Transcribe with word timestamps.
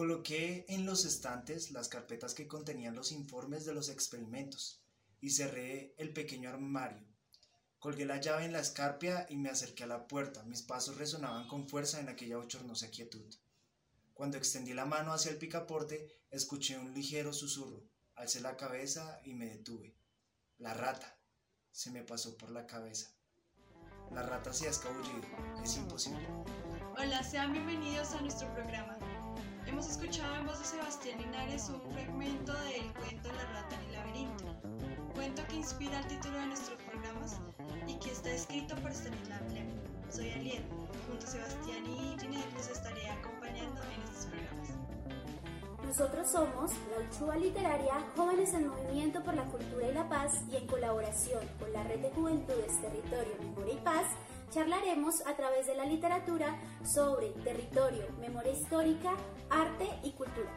Coloqué 0.00 0.64
en 0.70 0.86
los 0.86 1.04
estantes 1.04 1.72
las 1.72 1.88
carpetas 1.88 2.32
que 2.32 2.48
contenían 2.48 2.94
los 2.94 3.12
informes 3.12 3.66
de 3.66 3.74
los 3.74 3.90
experimentos 3.90 4.82
y 5.20 5.28
cerré 5.28 5.94
el 5.98 6.14
pequeño 6.14 6.48
armario. 6.48 7.06
Colgué 7.78 8.06
la 8.06 8.18
llave 8.18 8.46
en 8.46 8.52
la 8.54 8.60
escarpia 8.60 9.26
y 9.28 9.36
me 9.36 9.50
acerqué 9.50 9.84
a 9.84 9.88
la 9.88 10.08
puerta. 10.08 10.42
Mis 10.44 10.62
pasos 10.62 10.96
resonaban 10.96 11.46
con 11.48 11.68
fuerza 11.68 12.00
en 12.00 12.08
aquella 12.08 12.38
bochornosa 12.38 12.90
quietud. 12.90 13.28
Cuando 14.14 14.38
extendí 14.38 14.72
la 14.72 14.86
mano 14.86 15.12
hacia 15.12 15.32
el 15.32 15.36
picaporte, 15.36 16.16
escuché 16.30 16.78
un 16.78 16.94
ligero 16.94 17.34
susurro. 17.34 17.84
Alcé 18.14 18.40
la 18.40 18.56
cabeza 18.56 19.20
y 19.22 19.34
me 19.34 19.50
detuve. 19.50 19.94
La 20.56 20.72
rata. 20.72 21.14
Se 21.72 21.90
me 21.90 22.04
pasó 22.04 22.38
por 22.38 22.50
la 22.50 22.66
cabeza. 22.66 23.12
La 24.12 24.22
rata 24.22 24.54
se 24.54 24.66
ha 24.66 24.70
escabullido. 24.70 25.28
Es 25.62 25.76
imposible. 25.76 26.26
Hola, 26.96 27.22
sean 27.22 27.52
bienvenidos 27.52 28.12
a 28.12 28.22
nuestro 28.22 28.50
programa. 28.54 28.99
Hemos 29.70 29.88
escuchado 29.88 30.34
en 30.34 30.46
voz 30.46 30.58
de 30.58 30.64
Sebastián 30.64 31.18
Linares 31.20 31.70
un 31.70 31.80
fragmento 31.92 32.52
del 32.52 32.92
cuento 32.92 33.28
La 33.32 33.44
rata 33.52 33.76
en 33.76 33.86
el 33.86 33.92
laberinto, 33.92 34.44
cuento 35.14 35.42
que 35.46 35.54
inspira 35.54 36.00
el 36.00 36.06
título 36.08 36.38
de 36.38 36.46
nuestros 36.46 36.76
programas 36.82 37.40
y 37.86 37.94
que 38.00 38.10
está 38.10 38.30
escrito 38.30 38.74
por 38.82 38.90
Stanislav 38.90 39.48
Lem. 39.52 39.68
Soy 40.10 40.28
Alien, 40.32 40.64
junto 41.06 41.24
a 41.24 41.30
Sebastián 41.30 41.86
y 41.86 42.18
Ginette 42.18 42.52
los 42.52 42.68
estaré 42.68 43.10
acompañando 43.10 43.80
en 43.84 44.02
estos 44.02 44.26
programas. 44.26 44.68
Nosotros 45.86 46.30
somos 46.32 46.72
la 46.90 47.06
Uchuva 47.06 47.36
Literaria, 47.36 47.94
jóvenes 48.16 48.52
en 48.54 48.66
movimiento 48.66 49.22
por 49.22 49.34
la 49.34 49.44
cultura 49.44 49.86
y 49.86 49.94
la 49.94 50.08
paz 50.08 50.42
y 50.50 50.56
en 50.56 50.66
colaboración 50.66 51.46
con 51.60 51.72
la 51.72 51.84
Red 51.84 52.00
de 52.00 52.10
Juventudes 52.10 52.80
Territorio, 52.80 53.36
Memoria 53.40 53.74
y 53.74 53.80
Paz, 53.84 54.06
charlaremos 54.50 55.24
a 55.26 55.36
través 55.36 55.66
de 55.66 55.74
la 55.76 55.84
literatura 55.84 56.58
sobre 56.84 57.28
territorio, 57.44 58.04
memoria 58.20 58.52
histórica, 58.52 59.14
arte 59.48 59.88
y 60.02 60.12
cultura. 60.12 60.50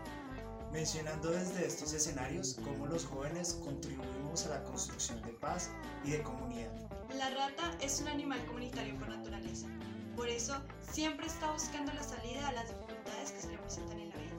Mencionando 0.71 1.29
desde 1.29 1.67
estos 1.67 1.93
escenarios 1.93 2.57
cómo 2.63 2.87
los 2.87 3.05
jóvenes 3.05 3.59
contribuimos 3.63 4.45
a 4.47 4.49
la 4.49 4.63
construcción 4.63 5.21
de 5.21 5.33
paz 5.33 5.69
y 6.03 6.11
de 6.11 6.23
comunidad. 6.23 6.71
La 7.15 7.29
rata 7.29 7.77
es 7.79 8.01
un 8.01 8.07
animal 8.07 8.43
comunitario 8.47 8.97
por 8.97 9.07
naturaleza. 9.07 9.67
Por 10.15 10.27
eso, 10.27 10.55
siempre 10.81 11.27
está 11.27 11.51
buscando 11.51 11.93
la 11.93 12.03
salida 12.03 12.47
a 12.47 12.51
las 12.53 12.69
dificultades 12.69 13.31
que 13.31 13.41
se 13.41 13.51
le 13.51 13.57
presentan 13.59 13.99
en 13.99 14.09
la 14.09 14.15
vida. 14.15 14.33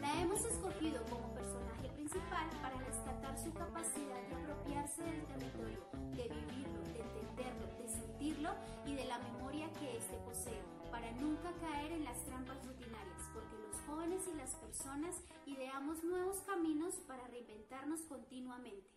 La 0.00 0.22
hemos 0.22 0.40
escogido 0.44 1.02
como 1.10 1.34
personaje 1.34 1.88
principal 1.94 2.48
para 2.62 2.78
destacar 2.78 3.38
su 3.38 3.52
capacidad 3.52 4.20
de 4.28 4.34
apropiarse 4.36 5.02
del 5.02 5.24
territorio, 5.26 5.86
de 5.92 6.28
vivirlo, 6.28 6.80
de 6.92 7.00
entenderlo, 7.00 7.66
de 7.78 7.83
sentirlo 8.24 8.50
y 8.86 8.94
de 8.94 9.04
la 9.04 9.18
memoria 9.18 9.70
que 9.78 9.98
éste 9.98 10.16
posee, 10.24 10.62
para 10.90 11.10
nunca 11.12 11.52
caer 11.60 11.92
en 11.92 12.04
las 12.04 12.24
trampas 12.24 12.56
rutinarias, 12.64 13.22
porque 13.34 13.56
los 13.56 13.80
jóvenes 13.86 14.22
y 14.32 14.36
las 14.36 14.54
personas 14.54 15.16
ideamos 15.46 16.02
nuevos 16.04 16.38
caminos 16.46 16.94
para 17.06 17.26
reinventarnos 17.28 18.00
continuamente. 18.08 18.88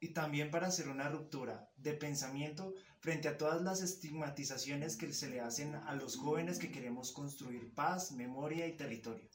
Y 0.00 0.12
también 0.12 0.50
para 0.50 0.68
hacer 0.68 0.88
una 0.88 1.08
ruptura 1.08 1.70
de 1.76 1.94
pensamiento 1.94 2.74
frente 3.00 3.28
a 3.28 3.38
todas 3.38 3.62
las 3.62 3.82
estigmatizaciones 3.82 4.96
que 4.96 5.12
se 5.12 5.28
le 5.28 5.40
hacen 5.40 5.74
a 5.74 5.94
los 5.94 6.16
jóvenes 6.16 6.58
que 6.58 6.70
queremos 6.70 7.12
construir 7.12 7.74
paz, 7.74 8.12
memoria 8.12 8.66
y 8.66 8.76
territorio. 8.76 9.28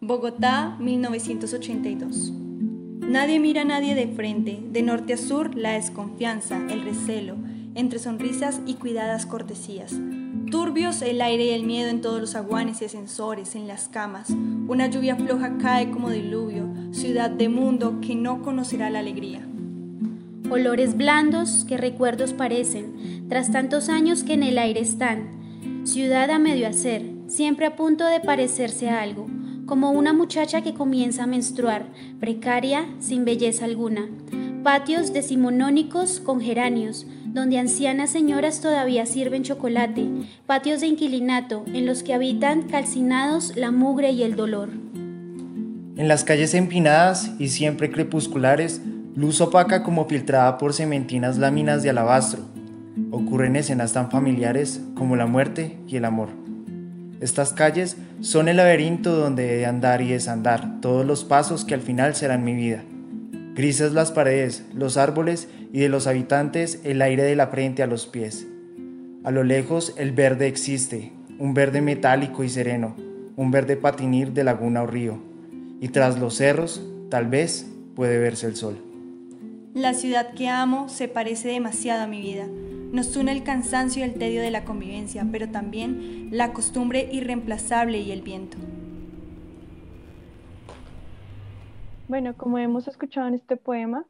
Bogotá, 0.00 0.76
1982. 0.80 2.32
Nadie 2.32 3.38
mira 3.38 3.62
a 3.62 3.66
nadie 3.66 3.94
de 3.94 4.08
frente, 4.08 4.58
de 4.62 4.82
norte 4.82 5.12
a 5.12 5.16
sur 5.16 5.54
la 5.54 5.72
desconfianza, 5.72 6.56
el 6.70 6.82
recelo, 6.82 7.36
entre 7.74 7.98
sonrisas 7.98 8.60
y 8.66 8.74
cuidadas 8.74 9.26
cortesías. 9.26 9.94
Turbios 10.50 11.02
el 11.02 11.20
aire 11.20 11.46
y 11.46 11.50
el 11.50 11.64
miedo 11.64 11.88
en 11.88 12.00
todos 12.00 12.20
los 12.20 12.34
aguanes 12.34 12.82
y 12.82 12.86
ascensores, 12.86 13.54
en 13.54 13.68
las 13.68 13.88
camas. 13.88 14.30
Una 14.68 14.88
lluvia 14.88 15.16
floja 15.16 15.58
cae 15.58 15.90
como 15.90 16.10
diluvio, 16.10 16.68
ciudad 16.92 17.30
de 17.30 17.48
mundo 17.48 18.00
que 18.00 18.14
no 18.14 18.42
conocerá 18.42 18.90
la 18.90 18.98
alegría. 18.98 19.46
Olores 20.50 20.96
blandos 20.96 21.64
que 21.68 21.76
recuerdos 21.76 22.32
parecen, 22.32 23.26
tras 23.28 23.52
tantos 23.52 23.88
años 23.88 24.24
que 24.24 24.34
en 24.34 24.42
el 24.42 24.58
aire 24.58 24.80
están. 24.80 25.84
Ciudad 25.84 26.30
a 26.30 26.38
medio 26.38 26.66
hacer, 26.66 27.04
siempre 27.28 27.66
a 27.66 27.76
punto 27.76 28.06
de 28.06 28.20
parecerse 28.20 28.90
a 28.90 29.02
algo 29.02 29.28
como 29.70 29.92
una 29.92 30.12
muchacha 30.12 30.62
que 30.62 30.74
comienza 30.74 31.22
a 31.22 31.26
menstruar, 31.28 31.86
precaria, 32.18 32.86
sin 32.98 33.24
belleza 33.24 33.66
alguna. 33.66 34.08
Patios 34.62 35.14
decimonónicos 35.14 36.20
con 36.20 36.42
geranios, 36.42 37.06
donde 37.24 37.58
ancianas 37.58 38.10
señoras 38.10 38.60
todavía 38.60 39.06
sirven 39.06 39.42
chocolate, 39.42 40.06
patios 40.46 40.82
de 40.82 40.88
inquilinato 40.88 41.64
en 41.72 41.86
los 41.86 42.02
que 42.02 42.12
habitan 42.12 42.62
calcinados 42.62 43.56
la 43.56 43.70
mugre 43.70 44.10
y 44.10 44.22
el 44.22 44.36
dolor. 44.36 44.68
En 45.96 46.08
las 46.08 46.24
calles 46.24 46.52
empinadas 46.52 47.32
y 47.38 47.48
siempre 47.48 47.90
crepusculares, 47.90 48.82
luz 49.14 49.40
opaca 49.40 49.82
como 49.82 50.04
filtrada 50.04 50.58
por 50.58 50.74
cementinas 50.74 51.38
láminas 51.38 51.82
de 51.82 51.88
alabastro, 51.88 52.42
ocurren 53.10 53.56
escenas 53.56 53.94
tan 53.94 54.10
familiares 54.10 54.82
como 54.94 55.16
la 55.16 55.24
muerte 55.24 55.78
y 55.88 55.96
el 55.96 56.04
amor. 56.04 56.28
Estas 57.22 57.54
calles 57.54 57.96
son 58.20 58.48
el 58.48 58.58
laberinto 58.58 59.16
donde 59.16 59.54
he 59.54 59.56
de 59.58 59.66
andar 59.66 60.02
y 60.02 60.08
desandar 60.08 60.82
todos 60.82 61.06
los 61.06 61.24
pasos 61.24 61.64
que 61.64 61.72
al 61.72 61.80
final 61.80 62.14
serán 62.14 62.44
mi 62.44 62.54
vida. 62.54 62.82
Grises 63.60 63.92
las 63.92 64.10
paredes, 64.10 64.64
los 64.72 64.96
árboles 64.96 65.46
y 65.70 65.80
de 65.80 65.90
los 65.90 66.06
habitantes 66.06 66.80
el 66.82 67.02
aire 67.02 67.24
de 67.24 67.36
la 67.36 67.48
frente 67.48 67.82
a 67.82 67.86
los 67.86 68.06
pies. 68.06 68.46
A 69.22 69.30
lo 69.30 69.44
lejos 69.44 69.92
el 69.98 70.12
verde 70.12 70.46
existe, 70.46 71.12
un 71.38 71.52
verde 71.52 71.82
metálico 71.82 72.42
y 72.42 72.48
sereno, 72.48 72.96
un 73.36 73.50
verde 73.50 73.76
patinir 73.76 74.32
de 74.32 74.44
laguna 74.44 74.82
o 74.82 74.86
río. 74.86 75.18
Y 75.78 75.88
tras 75.88 76.18
los 76.18 76.36
cerros, 76.36 76.80
tal 77.10 77.26
vez, 77.26 77.70
puede 77.94 78.18
verse 78.18 78.46
el 78.46 78.56
sol. 78.56 78.82
La 79.74 79.92
ciudad 79.92 80.32
que 80.32 80.48
amo 80.48 80.88
se 80.88 81.08
parece 81.08 81.48
demasiado 81.48 82.04
a 82.04 82.06
mi 82.06 82.22
vida. 82.22 82.46
Nos 82.92 83.14
une 83.14 83.30
el 83.30 83.42
cansancio 83.42 84.00
y 84.00 84.08
el 84.08 84.14
tedio 84.14 84.40
de 84.40 84.50
la 84.50 84.64
convivencia, 84.64 85.26
pero 85.30 85.50
también 85.50 86.30
la 86.30 86.54
costumbre 86.54 87.10
irreemplazable 87.12 87.98
y 87.98 88.10
el 88.10 88.22
viento. 88.22 88.56
Bueno, 92.10 92.36
como 92.36 92.58
hemos 92.58 92.88
escuchado 92.88 93.28
en 93.28 93.34
este 93.34 93.56
poema, 93.56 94.04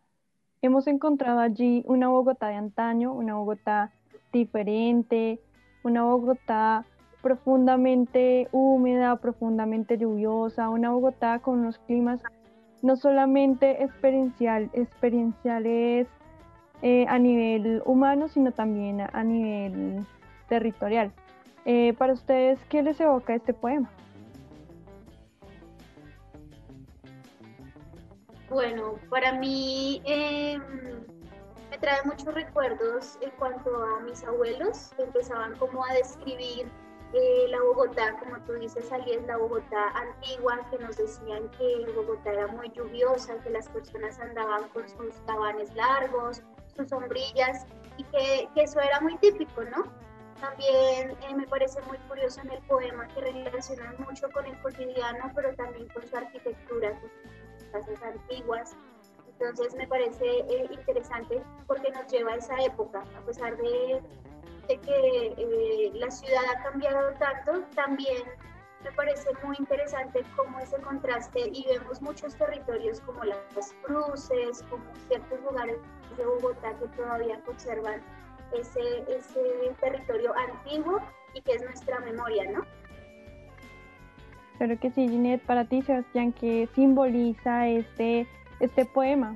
hemos 0.62 0.87
encontrado 0.87 1.38
allí 1.38 1.84
una 1.87 2.09
Bogotá 2.09 2.49
de 2.49 2.55
antaño, 2.55 3.12
una 3.12 3.34
Bogotá 3.34 3.93
diferente, 4.33 5.38
una 5.84 6.05
Bogotá 6.05 6.87
profundamente 7.21 8.49
húmeda, 8.53 9.16
profundamente 9.16 9.99
lluviosa, 9.99 10.71
una 10.71 10.93
Bogotá 10.93 11.41
con 11.41 11.59
unos 11.59 11.77
climas 11.81 12.22
no 12.81 12.97
solamente 12.97 13.84
experiencial, 13.84 14.71
experienciales 14.72 16.09
eh, 16.81 17.05
a 17.06 17.19
nivel 17.19 17.83
humano, 17.84 18.28
sino 18.28 18.50
también 18.53 19.03
a, 19.03 19.22
nivel 19.22 20.06
territorial. 20.49 21.12
Eh, 21.66 21.93
para 21.99 22.15
ustedes, 22.15 22.59
¿qué 22.71 22.83
les 22.83 22.99
evoca 22.99 23.34
este 23.34 23.53
poema? 23.53 23.91
Bueno, 28.50 28.99
para 29.09 29.33
mí 29.34 30.03
em, 30.04 30.60
me 31.71 31.78
trae 31.78 32.03
muchos 32.04 32.34
recuerdos 32.34 33.16
en 33.21 33.30
cuanto 33.39 33.71
a 33.80 34.01
mis 34.01 34.25
abuelos, 34.25 34.91
que 34.97 35.04
empezaban 35.04 35.57
como 35.57 35.86
a 35.86 35.95
describir 35.95 36.69
eh, 37.13 37.47
la 37.48 37.63
Bogotá, 37.63 38.16
como 38.19 38.41
tú 38.47 38.54
dices, 38.54 38.91
allí 38.91 39.13
es 39.13 39.25
la 39.28 39.36
Bogotá 39.36 39.91
antigua, 39.91 40.66
que 40.69 40.78
nos 40.78 40.97
decían 40.97 41.48
que 41.51 41.86
Bogotá 41.95 42.33
era 42.33 42.48
muy 42.48 42.69
lluviosa, 42.71 43.39
que 43.45 43.51
las 43.51 43.69
personas 43.69 44.19
andaban 44.19 44.69
con 44.71 44.89
sus 44.89 45.15
tabanes 45.27 45.72
largos, 45.77 46.42
sus 46.77 46.89
sombrillas, 46.89 47.65
y 47.98 48.04
que, 48.04 48.48
eso 48.57 48.80
era 48.80 49.01
muy 49.01 49.16
típico, 49.19 49.63
¿no? 49.63 49.84
También 50.41 51.16
eh, 51.22 51.34
me 51.36 51.47
parece 51.47 51.80
muy 51.83 51.98
curioso 52.09 52.41
en 52.41 52.51
el 52.51 52.63
poema 52.63 53.07
que 53.15 53.21
relacionan 53.21 53.95
mucho 54.01 54.28
con 54.33 54.45
el 54.45 54.60
cotidiano, 54.60 55.30
pero 55.36 55.54
también 55.54 55.86
con 55.91 56.03
su 56.04 56.16
arquitectura, 56.16 56.98
casas 57.71 58.03
antiguas. 58.03 58.77
Entonces 59.27 59.75
me 59.75 59.87
parece 59.87 60.27
eh, 60.27 60.69
interesante 60.71 61.43
porque 61.67 61.91
nos 61.91 62.07
lleva 62.13 62.33
a 62.33 62.37
esa 62.37 62.63
época, 62.63 63.03
a 63.17 63.21
pesar 63.25 63.57
de, 63.57 64.03
que 64.69 65.34
eh, 65.37 65.91
la 65.95 66.11
ciudad 66.11 66.43
ha 66.55 66.63
cambiado 66.63 67.13
tanto, 67.15 67.65
también 67.75 68.22
me 68.84 68.93
parece 68.93 69.31
muy 69.43 69.57
interesante 69.59 70.22
cómo 70.37 70.59
ese 70.59 70.81
contraste 70.81 71.51
y 71.53 71.67
vemos 71.67 72.01
muchos 72.01 72.34
territorios 72.37 73.01
como 73.01 73.25
las 73.25 73.75
cruces, 73.83 74.63
como 74.71 74.84
ciertos 75.09 75.41
lugares 75.41 75.78
de 76.16 76.25
Bogotá 76.25 76.75
que 76.78 76.87
todavía 76.89 77.41
conservan 77.45 78.01
ese, 78.53 79.05
ese 79.09 79.75
territorio 79.81 80.34
antiguo 80.37 81.01
y 81.34 81.43
que 81.43 81.53
es 81.53 81.63
nuestra 81.63 82.01
memoria, 82.01 82.51
¿no? 82.51 82.65
Claro 84.60 84.78
que 84.78 84.91
sí, 84.91 85.09
Ginette, 85.09 85.42
para 85.47 85.65
ti, 85.65 85.80
Sebastián, 85.80 86.34
¿qué 86.34 86.68
simboliza 86.74 87.66
este, 87.66 88.27
este 88.60 88.84
poema? 88.84 89.34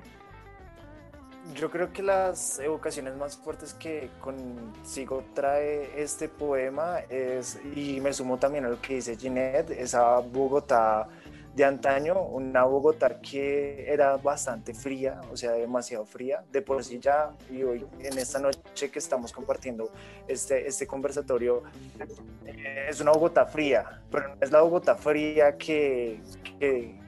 yo 1.55 1.71
creo 1.71 1.93
que 1.93 2.03
las 2.03 2.59
evocaciones 2.59 3.17
más 3.17 3.37
fuertes 3.37 3.75
que 3.75 4.11
consigo 4.21 5.25
trae 5.35 6.03
este 6.03 6.29
poema 6.29 7.00
es, 7.09 7.59
y 7.75 8.00
me 8.00 8.12
sumo 8.12 8.38
también 8.38 8.65
a 8.65 8.69
lo 8.69 8.81
que 8.81 8.97
dice 8.97 9.17
Ginette, 9.17 9.71
esa 9.71 10.19
Bogotá 10.19 11.09
de 11.55 11.65
antaño, 11.65 12.21
una 12.21 12.65
Bogotá 12.65 13.21
que 13.21 13.85
era 13.89 14.17
bastante 14.17 14.75
fría, 14.75 15.21
o 15.31 15.37
sea, 15.37 15.53
demasiado 15.53 16.05
fría, 16.05 16.43
de 16.51 16.62
por 16.62 16.83
sí 16.83 16.99
ya, 16.99 17.31
y 17.49 17.62
hoy 17.62 17.87
en 18.01 18.19
esta 18.19 18.41
noche 18.41 18.91
que 18.91 18.99
estamos 18.99 19.33
compartiendo 19.33 19.91
este, 20.27 20.67
este 20.67 20.87
conversatorio, 20.87 21.62
eh, 22.45 22.87
es 22.89 23.01
una 23.01 23.12
Bogotá 23.12 23.47
fría, 23.47 24.03
pero 24.11 24.37
es 24.41 24.51
la 24.51 24.62
Bogotá 24.62 24.97
fría 24.97 25.56
que, 25.56 26.21
que, 26.59 26.99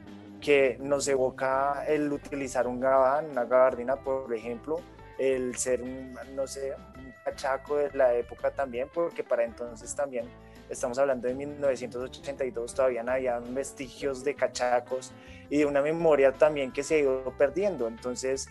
que 0.40 0.78
nos 0.80 1.08
evoca 1.08 1.84
el 1.88 2.12
utilizar 2.12 2.68
un 2.68 2.78
gabán, 2.78 3.30
una 3.30 3.44
gabardina, 3.44 3.96
por 3.96 4.32
ejemplo, 4.32 4.80
el 5.18 5.56
ser, 5.56 5.82
no 6.34 6.46
sé, 6.46 6.72
un 6.98 7.12
cachaco 7.24 7.78
de 7.78 7.90
la 7.94 8.14
época 8.14 8.52
también, 8.52 8.88
porque 8.94 9.24
para 9.24 9.42
entonces 9.42 9.92
también 9.94 10.26
estamos 10.68 10.98
hablando 10.98 11.28
de 11.28 11.34
1982, 11.34 12.74
todavía 12.74 13.02
no 13.02 13.12
había 13.12 13.38
vestigios 13.38 14.24
de 14.24 14.34
cachacos 14.34 15.12
y 15.50 15.58
de 15.58 15.66
una 15.66 15.82
memoria 15.82 16.32
también 16.32 16.72
que 16.72 16.82
se 16.82 16.96
ha 16.96 16.98
ido 16.98 17.34
perdiendo. 17.38 17.86
Entonces, 17.88 18.48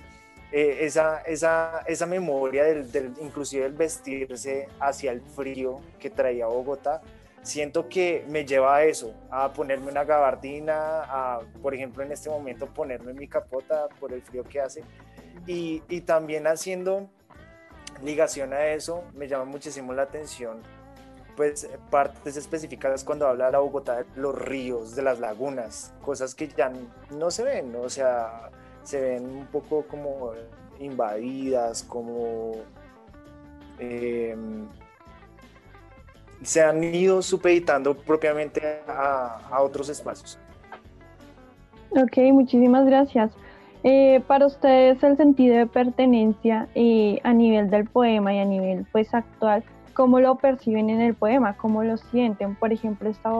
eh, 0.51 0.77
esa, 0.81 1.21
esa, 1.21 1.83
esa, 1.87 2.05
memoria 2.05 2.63
del, 2.63 2.91
del, 2.91 3.13
inclusive 3.21 3.65
el 3.65 3.73
vestirse 3.73 4.67
hacia 4.79 5.11
el 5.11 5.21
frío 5.21 5.81
que 5.99 6.09
traía 6.09 6.47
Bogotá, 6.47 7.01
siento 7.41 7.89
que 7.89 8.25
me 8.29 8.45
lleva 8.45 8.77
a 8.77 8.83
eso, 8.83 9.13
a 9.29 9.51
ponerme 9.53 9.91
una 9.91 10.03
gabardina, 10.03 11.03
a, 11.03 11.41
por 11.61 11.75
ejemplo, 11.75 12.03
en 12.03 12.11
este 12.11 12.29
momento 12.29 12.67
ponerme 12.67 13.13
mi 13.13 13.27
capota 13.27 13.87
por 13.99 14.13
el 14.13 14.21
frío 14.21 14.43
que 14.43 14.61
hace. 14.61 14.83
Y, 15.45 15.83
y 15.89 16.01
también 16.01 16.47
haciendo 16.47 17.09
ligación 18.03 18.53
a 18.53 18.67
eso, 18.67 19.03
me 19.13 19.27
llama 19.27 19.45
muchísimo 19.45 19.93
la 19.93 20.03
atención 20.03 20.61
pues 21.35 21.69
partes 21.89 22.37
específicas 22.37 23.03
cuando 23.03 23.27
habla 23.27 23.51
la 23.51 23.59
Bogotá 23.59 23.97
de 23.97 24.05
los 24.15 24.35
ríos, 24.35 24.95
de 24.95 25.01
las 25.01 25.19
lagunas, 25.19 25.93
cosas 26.01 26.33
que 26.33 26.47
ya 26.47 26.71
no 27.11 27.31
se 27.31 27.43
ven, 27.43 27.75
o 27.75 27.89
sea, 27.89 28.49
se 28.83 29.01
ven 29.01 29.25
un 29.25 29.45
poco 29.47 29.83
como 29.83 30.31
invadidas, 30.79 31.83
como 31.83 32.53
eh, 33.79 34.35
se 36.41 36.61
han 36.61 36.83
ido 36.83 37.21
supeditando 37.21 37.95
propiamente 37.95 38.81
a, 38.87 39.41
a, 39.49 39.61
otros 39.61 39.89
espacios. 39.89 40.37
Ok, 41.91 42.17
muchísimas 42.31 42.85
gracias. 42.85 43.31
Eh, 43.83 44.21
para 44.25 44.47
ustedes 44.47 45.01
el 45.03 45.15
sentido 45.15 45.57
de 45.57 45.67
pertenencia 45.67 46.67
eh, 46.73 47.19
a 47.23 47.33
nivel 47.33 47.69
del 47.69 47.85
poema 47.85 48.33
y 48.33 48.39
a 48.39 48.45
nivel 48.45 48.85
pues 48.91 49.13
actual, 49.13 49.63
¿cómo 49.95 50.19
lo 50.19 50.35
perciben 50.35 50.91
en 50.91 51.01
el 51.01 51.15
poema? 51.15 51.57
¿Cómo 51.57 51.83
lo 51.83 51.97
sienten? 51.97 52.55
Por 52.55 52.71
ejemplo, 52.71 53.09
esta 53.09 53.31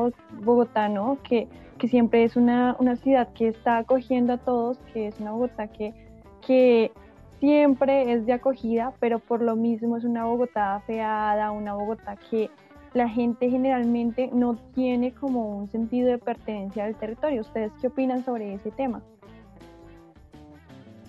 Bogotá, 0.42 0.90
¿no? 0.90 1.20
Que, 1.22 1.48
que 1.78 1.88
siempre 1.88 2.24
es 2.24 2.36
una, 2.36 2.76
una, 2.80 2.96
ciudad 2.96 3.32
que 3.34 3.50
está 3.50 3.78
acogiendo 3.78 4.34
a 4.34 4.38
todos, 4.38 4.80
que 4.92 5.08
es 5.08 5.20
una 5.20 5.34
Bogotá 5.34 5.68
que, 5.68 5.94
que 6.42 6.92
siempre 7.40 8.14
es 8.14 8.26
de 8.26 8.34
acogida, 8.34 8.94
pero 9.00 9.20
por 9.20 9.42
lo 9.42 9.56
mismo 9.56 9.98
es 9.98 10.06
una 10.06 10.26
Bogotá 10.26 10.76
afeada, 10.76 11.52
una 11.52 11.76
Bogotá 11.76 12.16
que 12.32 12.50
la 12.94 13.10
gente 13.10 13.50
generalmente 13.50 14.30
no 14.32 14.56
tiene 14.74 15.14
como 15.14 15.58
un 15.58 15.70
sentido 15.70 16.08
de 16.08 16.18
pertenencia 16.18 16.86
al 16.86 16.96
territorio. 16.96 17.42
¿Ustedes 17.42 17.74
qué 17.82 17.88
opinan 17.88 18.24
sobre 18.24 18.54
ese 18.54 18.72
tema? 18.72 19.02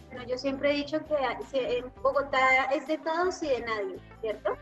Bueno, 0.08 0.24
yo 0.28 0.36
siempre 0.36 0.72
he 0.72 0.76
dicho 0.78 0.98
que 1.06 1.78
en 1.78 1.84
Bogotá 2.02 2.64
es 2.74 2.88
de 2.88 2.98
todos 2.98 3.40
y 3.44 3.48
de 3.48 3.60
nadie, 3.60 4.00
¿cierto? 4.20 4.56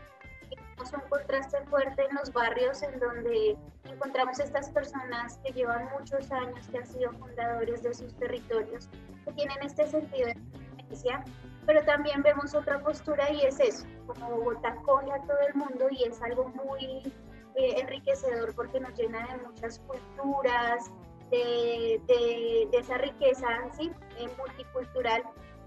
Es 0.83 0.93
un 0.93 1.01
contraste 1.09 1.61
fuerte 1.65 2.05
en 2.09 2.15
los 2.15 2.31
barrios 2.31 2.83
en 2.83 2.99
donde 2.99 3.57
encontramos 3.85 4.39
estas 4.39 4.69
personas 4.69 5.39
que 5.43 5.53
llevan 5.53 5.89
muchos 5.97 6.31
años, 6.31 6.67
que 6.67 6.77
han 6.77 6.85
sido 6.85 7.11
fundadores 7.13 7.81
de 7.81 7.93
sus 7.93 8.13
territorios, 8.15 8.89
que 9.25 9.31
tienen 9.33 9.57
este 9.63 9.87
sentido 9.87 10.27
de 10.27 10.35
pertenencia 10.35 11.23
pero 11.65 11.83
también 11.83 12.21
vemos 12.21 12.53
otra 12.53 12.79
postura 12.79 13.31
y 13.31 13.41
es 13.41 13.59
eso, 13.59 13.85
como 14.05 14.29
Bogotá 14.29 14.75
coge 14.85 15.11
a 15.11 15.21
todo 15.21 15.39
el 15.47 15.55
mundo 15.55 15.87
y 15.89 16.03
es 16.03 16.21
algo 16.21 16.47
muy 16.49 17.11
eh, 17.55 17.79
enriquecedor 17.79 18.53
porque 18.55 18.79
nos 18.79 18.93
llena 18.97 19.25
de 19.27 19.47
muchas 19.47 19.79
culturas, 19.79 20.91
de, 21.31 21.99
de, 22.07 22.67
de 22.71 22.77
esa 22.77 22.97
riqueza 22.97 23.47
¿sí? 23.77 23.91
Eh, 24.19 24.27
multicultural. 24.37 25.23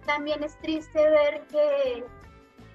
También 0.06 0.43
es 0.44 0.56
triste 0.58 0.99
ver 0.99 1.46
que, 1.49 2.05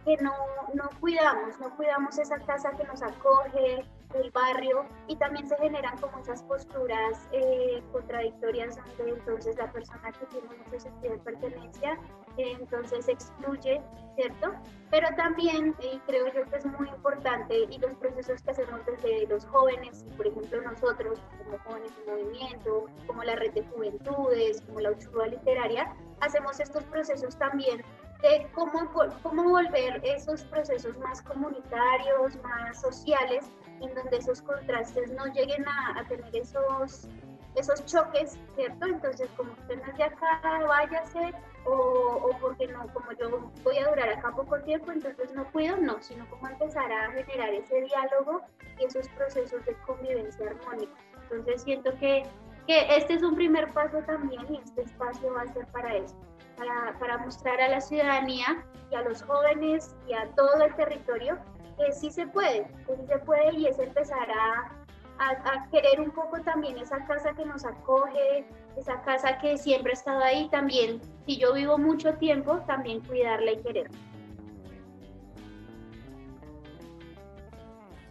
que 0.06 0.18
no, 0.18 0.34
no 0.74 0.90
cuidamos, 1.00 1.60
no 1.60 1.76
cuidamos 1.76 2.18
esa 2.18 2.38
casa 2.40 2.72
que 2.72 2.84
nos 2.86 3.02
acoge, 3.02 3.86
el 4.14 4.32
barrio 4.32 4.86
y 5.08 5.16
también 5.16 5.48
se 5.48 5.58
generan 5.58 5.98
como 5.98 6.20
esas 6.20 6.44
posturas 6.44 7.28
eh, 7.32 7.82
contradictorias 7.92 8.78
donde 8.98 9.14
entonces 9.14 9.58
la 9.58 9.72
persona 9.72 10.12
que 10.12 10.26
tiene 10.28 10.48
mucho 10.48 10.80
sentido 10.80 11.14
de 11.14 11.20
pertenencia 11.20 12.00
eh, 12.38 12.56
entonces 12.60 13.08
excluye, 13.08 13.82
¿cierto? 14.16 14.54
Pero 14.90 15.08
también 15.16 15.76
eh, 15.80 16.00
creo 16.06 16.28
yo 16.28 16.46
que 16.46 16.58
es 16.58 16.66
muy 16.66 16.90
importante 16.90 17.68
y 17.70 17.78
los 17.80 17.96
procesos 17.98 18.42
que 18.42 18.52
hacemos 18.52 18.86
desde 18.86 19.28
los 19.28 19.46
jóvenes, 19.46 20.06
por 20.16 20.28
ejemplo 20.28 20.62
nosotros 20.62 21.20
como 21.44 21.58
jóvenes 21.60 21.92
en 22.06 22.14
movimiento, 22.14 22.86
como 23.08 23.24
la 23.24 23.36
red 23.36 23.54
de 23.54 23.64
juventudes, 23.68 24.62
como 24.62 24.80
la 24.80 24.92
Uchurba 24.92 25.28
literaria, 25.28 25.94
hacemos 26.22 26.60
estos 26.60 26.84
procesos 26.86 27.38
también 27.38 27.84
de 28.24 28.48
cómo, 28.54 28.90
cómo 29.22 29.44
volver 29.44 30.02
esos 30.04 30.44
procesos 30.46 30.98
más 31.00 31.22
comunitarios, 31.22 32.42
más 32.42 32.80
sociales, 32.80 33.52
en 33.82 33.94
donde 33.94 34.18
esos 34.18 34.42
contrastes 34.42 35.12
no 35.12 35.26
lleguen 35.26 35.68
a, 35.68 36.00
a 36.00 36.08
tener 36.08 36.34
esos, 36.34 37.10
esos 37.56 37.86
choques, 37.86 38.40
¿cierto? 38.56 38.86
Entonces, 38.86 39.30
como 39.36 39.52
usted 39.52 39.76
no 39.76 39.92
es 39.92 39.98
de 39.98 40.04
acá, 40.06 40.40
váyase, 40.66 41.34
o, 41.66 41.72
o, 41.74 42.38
porque 42.40 42.66
no, 42.68 42.88
como 42.94 43.12
yo 43.12 43.52
voy 43.62 43.78
a 43.78 43.90
durar 43.90 44.10
acá 44.10 44.32
poco 44.32 44.58
tiempo, 44.62 44.94
entonces 44.94 45.34
no 45.34 45.44
cuido, 45.52 45.76
no, 45.76 46.02
sino 46.02 46.26
como 46.30 46.48
empezar 46.48 46.90
a 46.94 47.12
generar 47.12 47.54
ese 47.54 47.82
diálogo 47.82 48.42
y 48.80 48.86
esos 48.86 49.08
procesos 49.10 49.66
de 49.66 49.76
convivencia 49.86 50.50
armónica. 50.50 50.94
Entonces, 51.24 51.62
siento 51.64 51.92
que, 52.00 52.24
que 52.68 52.96
este 52.96 53.16
es 53.16 53.22
un 53.24 53.36
primer 53.36 53.68
paso 53.74 53.98
también 54.06 54.46
y 54.50 54.60
este 54.60 54.84
espacio 54.84 55.34
va 55.34 55.42
a 55.42 55.54
ser 55.54 55.68
para 55.68 55.98
eso. 55.98 56.16
Para, 56.58 56.98
para 57.00 57.18
mostrar 57.18 57.60
a 57.60 57.68
la 57.68 57.82
ciudadanía 57.82 58.64
y 58.92 58.96
a 58.96 59.02
los 59.02 59.24
jóvenes 59.24 59.96
y 60.08 60.14
a 60.14 60.30
todo 60.36 60.64
el 60.64 60.76
territorio 60.76 61.38
que 61.78 61.92
sí 61.92 62.12
se 62.12 62.28
puede, 62.28 62.68
que 62.86 62.96
sí 62.96 63.08
se 63.08 63.18
puede 63.20 63.54
y 63.56 63.66
es 63.66 63.80
empezar 63.80 64.30
a, 64.30 64.72
a, 65.20 65.70
querer 65.70 66.00
un 66.00 66.12
poco 66.12 66.42
también 66.42 66.78
esa 66.78 67.06
casa 67.06 67.34
que 67.34 67.46
nos 67.46 67.66
acoge, 67.66 68.46
esa 68.78 69.02
casa 69.02 69.38
que 69.40 69.58
siempre 69.58 69.92
ha 69.92 69.94
estado 69.94 70.24
ahí 70.24 70.50
también. 70.50 71.02
Si 71.26 71.38
yo 71.38 71.54
vivo 71.54 71.78
mucho 71.78 72.14
tiempo, 72.16 72.60
también 72.68 73.02
cuidarla 73.02 73.52
y 73.52 73.62
quererla. 73.62 73.98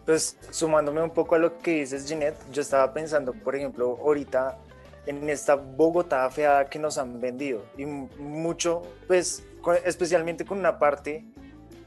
Pues 0.04 0.36
sumándome 0.50 1.00
un 1.00 1.10
poco 1.10 1.36
a 1.36 1.38
lo 1.38 1.58
que 1.58 1.80
dices, 1.80 2.08
Ginette, 2.08 2.36
yo 2.50 2.62
estaba 2.62 2.92
pensando, 2.92 3.32
por 3.32 3.54
ejemplo, 3.54 3.96
ahorita 4.02 4.58
en 5.06 5.28
esta 5.28 5.56
Bogotá 5.56 6.28
feada 6.30 6.66
que 6.66 6.78
nos 6.78 6.98
han 6.98 7.20
vendido 7.20 7.64
y 7.76 7.86
mucho, 7.86 8.82
pues 9.06 9.44
especialmente 9.84 10.44
con 10.44 10.58
una 10.58 10.78
parte 10.78 11.24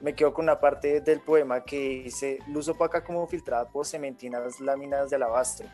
me 0.02 0.14
quedo 0.14 0.34
con 0.34 0.46
una 0.46 0.60
parte 0.60 1.02
del 1.02 1.20
poema 1.22 1.64
que 1.64 2.04
dice 2.04 2.40
luz 2.48 2.68
opaca 2.68 3.04
como 3.04 3.26
filtrada 3.28 3.66
por 3.66 3.86
cementinas 3.86 4.60
láminas 4.60 5.10
de 5.10 5.16
alabastro. 5.16 5.68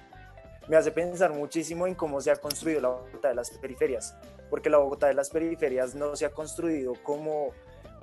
Me 0.69 0.77
hace 0.77 0.91
pensar 0.91 1.33
muchísimo 1.33 1.87
en 1.87 1.95
cómo 1.95 2.21
se 2.21 2.31
ha 2.31 2.35
construido 2.35 2.81
la 2.81 2.89
Bogotá 2.89 3.29
de 3.29 3.35
las 3.35 3.49
periferias, 3.49 4.15
porque 4.49 4.69
la 4.69 4.77
Bogotá 4.77 5.07
de 5.07 5.15
las 5.15 5.29
periferias 5.29 5.95
no 5.95 6.15
se 6.15 6.25
ha 6.25 6.29
construido 6.29 6.93
como 7.03 7.49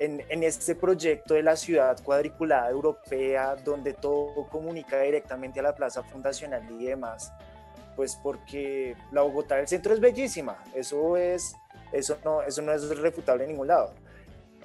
en, 0.01 0.23
en 0.29 0.43
este 0.43 0.75
proyecto 0.75 1.35
de 1.35 1.43
la 1.43 1.57
ciudad 1.57 1.97
cuadriculada 2.03 2.69
europea, 2.69 3.57
donde 3.57 3.95
todo 3.95 4.49
comunica 4.51 5.01
directamente 5.01 5.61
a 5.61 5.63
la 5.63 5.75
plaza 5.75 6.03
fundacional 6.03 6.63
y 6.79 6.85
demás, 6.85 7.33
pues 7.99 8.15
porque 8.15 8.95
la 9.11 9.23
Bogotá 9.23 9.57
del 9.57 9.67
centro 9.67 9.93
es 9.93 9.99
bellísima, 9.99 10.63
eso, 10.73 11.17
es, 11.17 11.57
eso, 11.91 12.17
no, 12.25 12.43
eso 12.43 12.63
no 12.63 12.73
es 12.73 12.89
refutable 12.97 13.43
en 13.43 13.51
ningún 13.51 13.67
lado. 13.67 13.93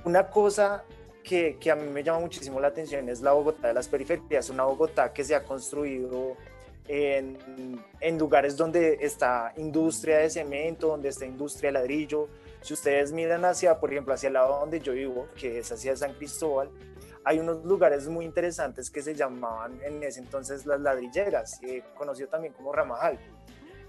Una 0.06 0.30
cosa 0.30 0.84
que, 1.24 1.58
que, 1.60 1.72
a 1.72 1.76
mí 1.76 1.90
me 1.90 2.04
llama 2.04 2.20
muchísimo 2.20 2.60
la 2.60 2.68
atención 2.68 3.10
es 3.10 3.22
la 3.22 3.32
Bogotá 3.32 3.70
de 3.70 3.74
las 3.74 3.88
periferias, 3.88 4.52
una 4.52 4.66
Bogotá 4.66 5.12
que 5.12 5.24
se 5.24 5.34
ha 5.34 5.44
construido 5.44 6.38
en, 6.88 7.40
en, 8.00 8.20
lugares 8.20 8.56
donde 8.56 9.00
está 9.02 9.52
industria 9.58 10.20
de 10.20 10.30
cemento, 10.30 10.90
donde 10.90 11.10
está 11.10 11.26
industria 11.26 11.70
de 11.70 11.80
ladrillo. 11.80 12.30
Si 12.62 12.76
ustedes 12.76 13.12
miran 13.12 13.46
hacia, 13.46 13.80
por 13.80 13.92
ejemplo, 13.92 14.14
hacia 14.14 14.28
el 14.28 14.34
lado 14.34 14.60
donde 14.60 14.80
yo 14.80 14.94
vivo, 14.94 15.28
que 15.36 15.58
es 15.58 15.72
hacia 15.72 15.96
San 15.96 16.14
Cristóbal, 16.14 16.70
hay 17.26 17.40
unos 17.40 17.64
lugares 17.64 18.08
muy 18.08 18.26
interesantes 18.26 18.90
que 18.90 19.02
se 19.02 19.16
llamaban 19.16 19.80
en 19.84 20.04
ese 20.04 20.20
entonces 20.20 20.66
las 20.66 20.80
ladrilleras, 20.80 21.62
eh, 21.64 21.84
conocido 21.98 22.30
también 22.30 22.54
como 22.54 22.74
Ramajal. 22.74 23.20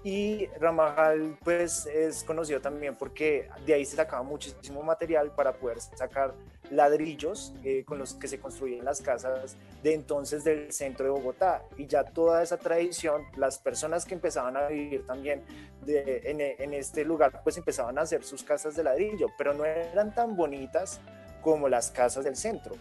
Y 0.05 0.45
Ramajal 0.59 1.35
pues 1.43 1.87
es 1.87 2.23
conocido 2.23 2.61
también 2.61 2.95
porque 2.95 3.49
de 3.65 3.73
ahí 3.73 3.85
se 3.85 3.95
sacaba 3.95 4.21
muchísimo 4.21 4.83
material 4.83 5.31
para 5.31 5.53
poder 5.53 5.79
sacar 5.81 6.35
ladrillos 6.69 7.55
eh, 7.63 7.83
con 7.83 7.97
los 7.97 8.13
que 8.13 8.27
se 8.27 8.39
construían 8.39 8.85
las 8.85 9.01
casas 9.01 9.55
de 9.81 9.95
entonces 9.95 10.43
del 10.43 10.71
centro 10.71 11.05
de 11.05 11.11
Bogotá. 11.11 11.63
Y 11.75 11.87
ya 11.87 12.03
toda 12.03 12.43
esa 12.43 12.57
tradición, 12.57 13.23
las 13.35 13.57
personas 13.57 14.05
que 14.05 14.13
empezaban 14.13 14.55
a 14.57 14.67
vivir 14.67 15.07
también 15.07 15.43
de, 15.83 16.21
en, 16.25 16.39
en, 16.39 16.73
este 16.75 17.03
lugar, 17.03 17.41
pues 17.43 17.57
empezaban 17.57 17.97
a 17.97 18.01
hacer 18.01 18.23
sus 18.23 18.43
casas 18.43 18.75
de 18.75 18.83
ladrillo, 18.83 19.29
pero 19.39 19.55
no 19.55 19.65
eran 19.65 20.13
tan 20.13 20.35
bonitas 20.35 21.01
como 21.41 21.67
las 21.67 21.89
casas 21.89 22.25
del 22.25 22.35
centro. 22.35 22.75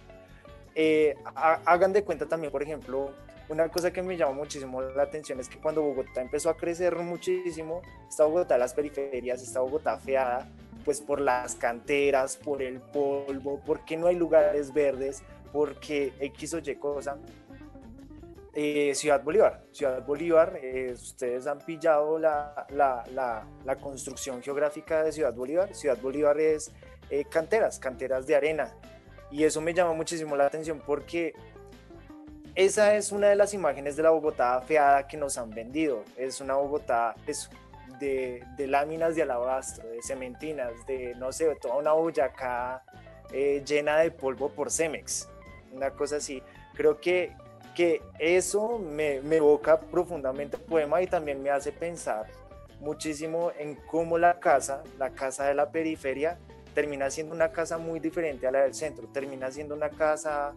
Eh, 0.75 1.14
hagan 1.35 1.93
de 1.93 2.02
cuenta 2.04 2.26
también, 2.26 2.50
por 2.50 2.62
ejemplo, 2.62 3.12
una 3.49 3.69
cosa 3.69 3.93
que 3.93 4.02
me 4.02 4.16
llamó 4.16 4.35
muchísimo 4.35 4.81
la 4.83 5.02
atención 5.02 5.38
es 5.38 5.49
que 5.49 5.59
cuando 5.59 5.83
Bogotá 5.83 6.23
empezó 6.23 6.49
a 6.50 6.57
crecer 6.57 6.97
muchísimo, 6.97 7.83
esta 8.09 8.25
Bogotá, 8.25 8.59
las 8.59 8.75
periferias, 8.75 9.43
esta 9.43 9.61
Bogotá 9.61 9.99
feada, 9.99 10.49
pues 10.85 11.00
por 11.00 11.21
las 11.21 11.54
canteras, 11.54 12.37
por 12.37 12.62
el 12.62 12.81
polvo, 12.81 13.61
porque 13.66 13.97
no 13.97 14.07
hay 14.07 14.16
lugares 14.16 14.73
verdes, 14.73 15.23
porque 15.52 16.12
X 16.21 16.54
o 16.54 16.59
Y 16.59 16.75
cosa. 16.76 17.19
Eh, 18.57 18.95
Ciudad 18.95 19.23
Bolívar, 19.23 19.64
Ciudad 19.73 20.04
Bolívar, 20.07 20.59
eh, 20.62 20.93
ustedes 20.93 21.47
han 21.49 21.59
pillado 21.59 22.21
la, 22.21 22.66
la, 22.71 23.02
la, 23.12 23.45
la, 23.64 23.76
construcción 23.76 24.40
geográfica 24.43 25.02
de 25.02 25.11
Ciudad 25.11 25.35
Bolívar. 25.35 25.75
Ciudad 25.75 25.99
Bolívar 26.00 26.38
es 26.38 26.71
eh, 27.11 27.25
canteras, 27.25 27.81
canteras 27.81 28.28
de 28.28 28.37
arena. 28.37 28.73
Y 29.35 29.43
eso 29.43 29.61
me 29.61 29.75
llama 29.75 29.95
muchísimo 29.95 30.37
la 30.37 30.47
atención 30.47 30.81
porque 30.87 31.35
esa 32.55 32.95
es 32.95 33.11
una 33.11 33.26
de 33.26 33.35
las 33.35 33.53
imágenes 33.53 33.97
de 33.97 34.05
la 34.05 34.11
Bogotá 34.11 34.61
feada 34.61 35.09
que 35.09 35.17
nos 35.17 35.37
han 35.38 35.50
vendido. 35.50 36.05
Es 36.17 36.41
una 36.41 36.55
Bogotá 36.55 37.17
de, 37.99 38.45
láminas 38.57 39.17
de 39.17 39.23
alabastro, 39.23 39.88
de 39.88 40.00
cementinas, 40.05 40.71
de, 40.87 41.17
no 41.17 41.33
sé, 41.33 41.53
toda 41.61 41.75
una 41.75 41.93
Boyacá 41.95 42.85
eh, 43.33 43.64
llena 43.67 43.99
de 43.99 44.12
polvo 44.12 44.50
por 44.50 44.71
Cemex, 44.71 45.29
una 45.73 45.91
cosa 45.91 46.19
así. 46.19 46.41
Creo 46.75 47.00
que, 47.00 47.33
que 47.75 48.03
eso 48.21 48.79
me, 48.79 49.21
me 49.21 49.38
evoca 49.38 49.81
profundamente 49.81 50.59
el 50.59 50.62
poema 50.62 51.03
y 51.03 51.09
también 51.09 51.43
me 51.43 51.50
hace 51.50 51.73
pensar 51.73 52.29
muchísimo 52.79 53.50
en 53.59 53.75
cómo 53.75 54.17
la 54.17 54.38
casa, 54.38 54.85
la 54.97 55.11
casa 55.11 55.47
de 55.47 55.55
la 55.55 55.73
periferia, 55.73 56.38
termina 56.75 57.11
siendo 57.11 57.35
una 57.35 57.52
casa 57.52 57.78
muy 57.78 58.00
diferente 58.00 58.47
a 58.47 58.50
la 58.50 58.62
del 58.62 58.75
centro, 58.75 59.09
termina 59.09 59.50
siendo 59.50 59.75
una 59.75 59.90
casa 59.90 60.54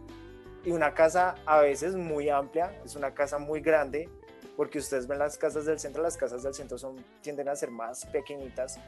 y 0.64 0.70
una 0.70 0.92
casa 0.92 1.36
a 1.46 1.60
veces 1.60 1.94
muy 1.94 2.28
amplia, 2.28 2.72
es 2.84 2.96
una 2.96 3.14
casa 3.14 3.38
muy 3.38 3.60
grande, 3.60 4.08
porque 4.56 4.78
ustedes 4.78 5.06
ven 5.06 5.20
las 5.20 5.38
casas 5.38 5.64
del 5.64 5.78
centro, 5.78 6.02
las 6.02 6.16
casas 6.16 6.42
del 6.42 6.52
centro 6.52 6.76
son, 6.76 6.96
tienden 7.22 7.48
a 7.48 7.56
ser 7.56 7.70
más 7.70 8.04
pequeñitas, 8.06 8.78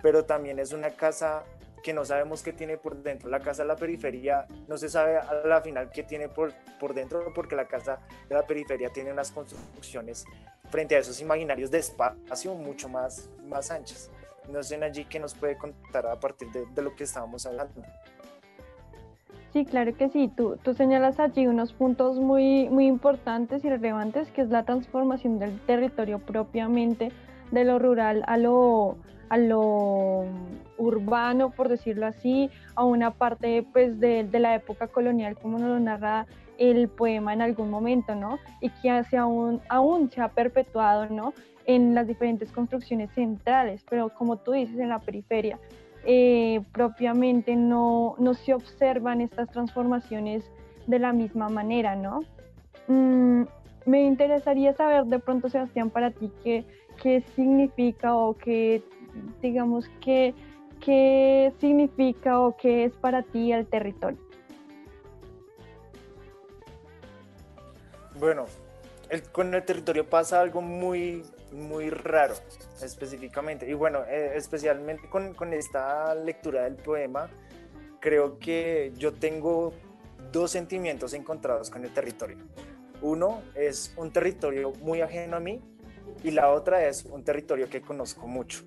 pero 0.00 0.24
también 0.24 0.58
es 0.58 0.72
una 0.72 0.90
casa 0.90 1.44
que 1.82 1.92
no 1.92 2.04
sabemos 2.04 2.42
qué 2.42 2.52
tiene 2.52 2.78
por 2.78 2.96
dentro. 3.02 3.28
La 3.28 3.40
casa 3.40 3.62
de 3.62 3.68
la 3.68 3.76
periferia 3.76 4.46
no 4.66 4.76
se 4.76 4.88
sabe 4.88 5.18
a 5.18 5.42
la 5.44 5.60
final 5.60 5.90
qué 5.90 6.02
tiene 6.02 6.28
por, 6.28 6.52
por 6.80 6.94
dentro, 6.94 7.32
porque 7.34 7.54
la 7.54 7.66
casa 7.66 8.00
de 8.28 8.34
la 8.34 8.46
periferia 8.46 8.90
tiene 8.90 9.12
unas 9.12 9.30
construcciones 9.30 10.24
frente 10.70 10.96
a 10.96 10.98
esos 10.98 11.20
imaginarios 11.20 11.70
de 11.70 11.78
espacio 11.78 12.54
mucho 12.54 12.88
más, 12.88 13.28
más 13.44 13.70
anchas. 13.70 14.10
No 14.50 14.62
sé, 14.62 14.82
allí 14.82 15.04
qué 15.04 15.18
nos 15.18 15.34
puede 15.34 15.56
contar 15.56 16.06
a 16.06 16.18
partir 16.18 16.50
de, 16.52 16.66
de 16.66 16.82
lo 16.82 16.94
que 16.94 17.04
estábamos 17.04 17.46
hablando. 17.46 17.82
Sí, 19.52 19.64
claro 19.64 19.96
que 19.96 20.08
sí. 20.08 20.30
Tú, 20.36 20.58
tú 20.62 20.74
señalas 20.74 21.18
allí 21.18 21.46
unos 21.46 21.72
puntos 21.72 22.18
muy, 22.18 22.68
muy 22.68 22.86
importantes 22.86 23.64
y 23.64 23.70
relevantes, 23.70 24.30
que 24.30 24.42
es 24.42 24.50
la 24.50 24.64
transformación 24.64 25.38
del 25.38 25.58
territorio 25.60 26.18
propiamente 26.18 27.10
de 27.50 27.64
lo 27.64 27.78
rural 27.78 28.22
a 28.26 28.36
lo, 28.36 28.98
a 29.28 29.38
lo 29.38 30.24
urbano, 30.76 31.50
por 31.50 31.68
decirlo 31.68 32.06
así, 32.06 32.50
a 32.74 32.84
una 32.84 33.12
parte 33.12 33.66
pues, 33.72 33.98
de, 33.98 34.24
de 34.24 34.40
la 34.40 34.54
época 34.54 34.88
colonial, 34.88 35.36
como 35.38 35.58
nos 35.58 35.70
lo 35.70 35.80
narra 35.80 36.26
el 36.58 36.88
poema 36.88 37.32
en 37.32 37.42
algún 37.42 37.70
momento, 37.70 38.14
¿no? 38.14 38.38
Y 38.60 38.70
que 38.70 38.90
hace 38.90 39.16
aún, 39.16 39.60
aún 39.68 40.10
se 40.10 40.20
ha 40.20 40.28
perpetuado, 40.28 41.06
¿no? 41.06 41.32
En 41.66 41.94
las 41.94 42.06
diferentes 42.06 42.52
construcciones 42.52 43.10
centrales, 43.12 43.84
pero 43.88 44.08
como 44.10 44.38
tú 44.38 44.52
dices, 44.52 44.78
en 44.78 44.88
la 44.88 45.00
periferia. 45.00 45.58
Eh, 46.04 46.60
propiamente 46.72 47.56
no, 47.56 48.14
no, 48.18 48.34
se 48.34 48.54
observan 48.54 49.20
estas 49.20 49.50
transformaciones 49.50 50.44
de 50.86 51.00
la 51.00 51.12
misma 51.12 51.48
manera, 51.48 51.96
¿no? 51.96 52.20
Mm, 52.86 53.42
me 53.86 54.04
interesaría 54.04 54.72
saber 54.74 55.04
de 55.06 55.18
pronto, 55.18 55.48
Sebastián, 55.48 55.90
para 55.90 56.12
ti 56.12 56.30
qué, 56.44 56.64
qué 57.02 57.22
significa 57.34 58.14
o 58.14 58.34
qué, 58.36 58.84
digamos, 59.42 59.88
qué, 60.00 60.34
qué 60.80 61.52
significa 61.58 62.40
o 62.40 62.56
qué 62.56 62.84
es 62.84 62.92
para 62.92 63.22
ti 63.22 63.52
el 63.52 63.66
territorio. 63.66 64.18
Bueno, 68.18 68.46
con 69.32 69.54
el 69.54 69.64
territorio 69.64 70.08
pasa 70.08 70.40
algo 70.40 70.62
muy, 70.62 71.22
muy 71.56 71.90
raro 71.90 72.34
específicamente. 72.82 73.68
Y 73.68 73.74
bueno, 73.74 74.04
eh, 74.04 74.32
especialmente 74.34 75.08
con, 75.08 75.34
con, 75.34 75.52
esta 75.52 76.14
lectura 76.14 76.64
del 76.64 76.76
poema, 76.76 77.28
creo 78.00 78.38
que 78.38 78.92
yo 78.96 79.12
tengo 79.12 79.72
dos 80.32 80.50
sentimientos 80.50 81.14
encontrados 81.14 81.70
con 81.70 81.84
el 81.84 81.92
territorio. 81.92 82.38
Uno 83.02 83.42
es 83.54 83.94
un 83.96 84.12
territorio 84.12 84.72
muy 84.80 85.00
ajeno 85.00 85.36
a 85.36 85.40
mí 85.40 85.60
y 86.22 86.30
la 86.30 86.50
otra 86.50 86.86
es 86.86 87.04
un 87.04 87.24
territorio 87.24 87.68
que 87.68 87.80
conozco 87.82 88.26
mucho. 88.26 88.64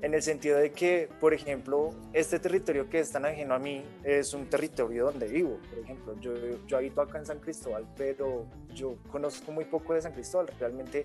En 0.00 0.14
el 0.14 0.22
sentido 0.22 0.58
de 0.58 0.70
que, 0.70 1.08
por 1.18 1.34
ejemplo, 1.34 1.90
este 2.12 2.38
territorio 2.38 2.88
que 2.88 3.00
es 3.00 3.10
tan 3.10 3.24
ajeno 3.24 3.54
a 3.54 3.58
mí 3.58 3.84
es 4.04 4.32
un 4.32 4.48
territorio 4.48 5.06
donde 5.06 5.26
vivo. 5.26 5.58
Por 5.68 5.78
ejemplo, 5.80 6.14
yo, 6.20 6.32
yo 6.68 6.76
habito 6.76 7.00
acá 7.00 7.18
en 7.18 7.26
San 7.26 7.40
Cristóbal, 7.40 7.84
pero 7.96 8.46
yo 8.72 8.96
conozco 9.10 9.50
muy 9.50 9.64
poco 9.64 9.94
de 9.94 10.02
San 10.02 10.12
Cristóbal. 10.12 10.46
Realmente 10.60 11.04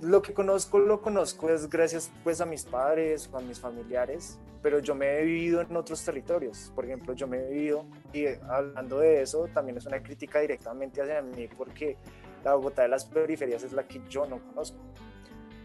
lo 0.00 0.22
que 0.22 0.32
conozco, 0.32 0.78
lo 0.78 1.00
conozco 1.00 1.50
es 1.50 1.68
gracias 1.68 2.10
pues 2.22 2.40
a 2.40 2.46
mis 2.46 2.64
padres 2.64 3.28
o 3.32 3.38
a 3.38 3.40
mis 3.40 3.58
familiares, 3.58 4.38
pero 4.62 4.78
yo 4.78 4.94
me 4.94 5.18
he 5.18 5.24
vivido 5.24 5.60
en 5.60 5.74
otros 5.76 6.04
territorios. 6.04 6.70
Por 6.74 6.84
ejemplo, 6.84 7.12
yo 7.12 7.26
me 7.26 7.38
he 7.38 7.50
vivido, 7.50 7.84
y 8.12 8.26
hablando 8.48 9.00
de 9.00 9.22
eso, 9.22 9.48
también 9.52 9.76
es 9.76 9.86
una 9.86 10.02
crítica 10.02 10.38
directamente 10.40 11.02
hacia 11.02 11.20
mí, 11.20 11.48
porque 11.48 11.96
la 12.44 12.54
Bogotá 12.54 12.82
de 12.82 12.88
las 12.88 13.04
periferias 13.04 13.64
es 13.64 13.72
la 13.72 13.86
que 13.86 14.00
yo 14.08 14.26
no 14.26 14.40
conozco. 14.46 14.78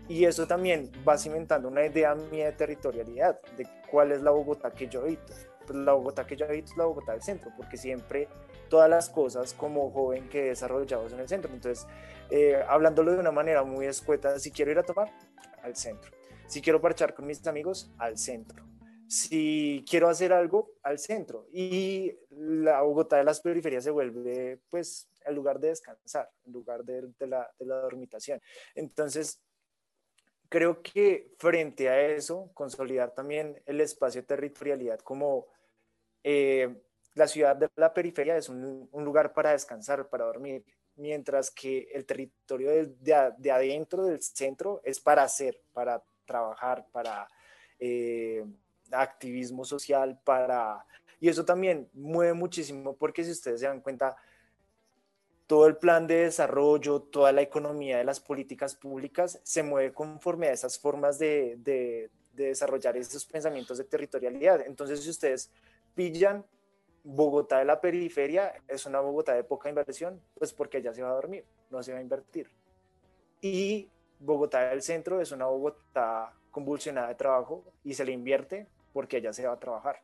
Y 0.09 0.25
eso 0.25 0.47
también 0.47 0.89
va 1.07 1.17
cimentando 1.17 1.67
una 1.67 1.85
idea 1.85 2.15
mía 2.15 2.45
de 2.45 2.53
territorialidad, 2.53 3.39
de 3.57 3.67
cuál 3.91 4.13
es 4.13 4.21
la 4.21 4.31
Bogotá 4.31 4.71
que 4.71 4.87
yo 4.87 5.01
habito. 5.01 5.33
Pues 5.65 5.77
la 5.77 5.93
Bogotá 5.93 6.25
que 6.25 6.35
yo 6.35 6.45
habito 6.45 6.71
es 6.71 6.77
la 6.77 6.85
Bogotá 6.85 7.11
del 7.11 7.21
centro, 7.21 7.51
porque 7.57 7.77
siempre 7.77 8.27
todas 8.69 8.89
las 8.89 9.09
cosas 9.09 9.53
como 9.53 9.91
joven 9.91 10.29
que 10.29 10.45
he 10.45 10.49
desarrollado 10.49 11.07
en 11.07 11.19
el 11.19 11.27
centro. 11.27 11.53
Entonces, 11.53 11.87
eh, 12.29 12.61
hablándolo 12.67 13.13
de 13.13 13.19
una 13.19 13.31
manera 13.31 13.63
muy 13.63 13.85
escueta, 13.85 14.39
si 14.39 14.51
quiero 14.51 14.71
ir 14.71 14.79
a 14.79 14.83
tomar, 14.83 15.11
al 15.63 15.75
centro. 15.75 16.11
Si 16.47 16.61
quiero 16.61 16.81
parchar 16.81 17.13
con 17.13 17.25
mis 17.25 17.45
amigos, 17.47 17.91
al 17.97 18.17
centro. 18.17 18.65
Si 19.07 19.85
quiero 19.89 20.09
hacer 20.09 20.33
algo, 20.33 20.71
al 20.83 20.99
centro. 20.99 21.47
Y 21.51 22.17
la 22.29 22.81
Bogotá 22.81 23.17
de 23.17 23.23
las 23.23 23.41
periferias 23.41 23.83
se 23.83 23.91
vuelve, 23.91 24.61
pues, 24.69 25.09
el 25.25 25.35
lugar 25.35 25.59
de 25.59 25.69
descansar, 25.69 26.29
el 26.45 26.51
lugar 26.53 26.83
de, 26.83 27.13
la, 27.27 27.49
de 27.57 27.65
la 27.65 27.81
dormitación. 27.81 28.41
Entonces, 28.75 29.41
creo 30.49 30.81
que 30.81 31.33
frente 31.37 31.89
a 31.89 32.01
eso, 32.01 32.49
consolidar 32.53 33.13
también 33.13 33.61
el 33.65 33.81
espacio 33.81 34.21
de 34.21 34.27
territorialidad 34.27 34.99
como 34.99 35.47
eh, 36.23 36.81
la 37.17 37.27
ciudad 37.27 37.55
de 37.55 37.67
la 37.75 37.93
periferia 37.93 38.37
es 38.37 38.47
un, 38.47 38.87
lugar 38.93 39.33
para 39.33 39.51
descansar, 39.51 40.07
para 40.07 40.25
dormir, 40.25 40.63
mientras 40.97 41.49
que 41.49 41.89
el 41.91 42.05
territorio 42.05 42.69
de, 42.69 43.33
de, 43.37 43.51
adentro 43.51 44.05
del 44.05 44.21
centro 44.21 44.81
es 44.83 44.99
para 44.99 45.23
hacer, 45.23 45.59
para 45.73 46.03
trabajar, 46.25 46.85
para 46.91 47.27
eh, 47.79 48.45
activismo 48.91 49.65
social, 49.65 50.19
para... 50.23 50.85
Y 51.19 51.27
eso 51.27 51.43
también 51.43 51.89
mueve 51.93 52.33
muchísimo 52.33 52.95
porque 52.95 53.23
si 53.23 53.31
ustedes 53.31 53.61
se 53.61 53.65
dan 53.65 53.81
cuenta, 53.81 54.15
todo 55.47 55.65
el 55.65 55.77
plan 55.77 56.05
de 56.05 56.25
desarrollo, 56.25 57.01
toda 57.01 57.31
la 57.31 57.41
economía 57.41 57.97
de 57.97 58.03
las 58.03 58.19
políticas 58.19 58.75
públicas 58.75 59.39
se 59.41 59.63
mueve 59.63 59.91
conforme 59.91 60.49
a 60.49 60.51
esas 60.51 60.77
formas 60.77 61.17
de, 61.17 61.55
de, 61.57 62.11
de 62.33 62.45
desarrollar 62.47 62.95
esos 62.95 63.25
pensamientos 63.25 63.79
de 63.79 63.85
territorialidad. 63.85 64.61
Entonces, 64.61 65.01
si 65.01 65.09
ustedes 65.09 65.49
pillan 65.95 66.45
Bogotá 67.09 67.59
de 67.59 67.65
la 67.65 67.79
periferia 67.79 68.53
es 68.67 68.85
una 68.85 68.99
Bogotá 68.99 69.33
de 69.33 69.45
poca 69.45 69.69
inversión, 69.69 70.21
pues 70.37 70.51
porque 70.51 70.81
ya 70.81 70.93
se 70.93 71.01
va 71.01 71.09
a 71.09 71.13
dormir, 71.13 71.45
no 71.69 71.81
se 71.81 71.93
va 71.93 71.99
a 71.99 72.01
invertir. 72.01 72.51
Y 73.39 73.89
Bogotá 74.19 74.69
del 74.69 74.81
centro 74.81 75.21
es 75.21 75.31
una 75.31 75.45
Bogotá 75.45 76.33
convulsionada 76.51 77.07
de 77.07 77.15
trabajo 77.15 77.63
y 77.85 77.93
se 77.93 78.03
le 78.03 78.11
invierte 78.11 78.67
porque 78.91 79.21
ya 79.21 79.31
se 79.31 79.47
va 79.47 79.53
a 79.53 79.59
trabajar. 79.59 80.01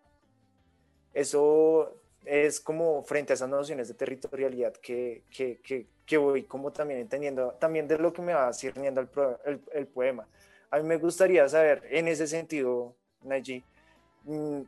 Eso 1.13 1.93
es 2.23 2.61
como 2.61 3.03
frente 3.03 3.33
a 3.33 3.35
esas 3.35 3.49
nociones 3.49 3.89
de 3.89 3.95
territorialidad 3.95 4.71
que, 4.77 5.23
que, 5.29 5.59
que 6.05 6.17
voy 6.17 6.43
como 6.43 6.71
también 6.71 7.01
entendiendo, 7.01 7.51
también 7.59 7.85
de 7.85 7.97
lo 7.97 8.13
que 8.13 8.21
me 8.21 8.33
va 8.33 8.53
sirviendo 8.53 9.01
el, 9.01 9.61
el, 9.73 9.87
poema. 9.87 10.25
A 10.71 10.77
mí 10.77 10.83
me 10.83 10.95
gustaría 10.95 11.49
saber, 11.49 11.83
en 11.89 12.07
ese 12.07 12.27
sentido, 12.27 12.95
Naji, 13.23 13.59
mm, 13.59 13.72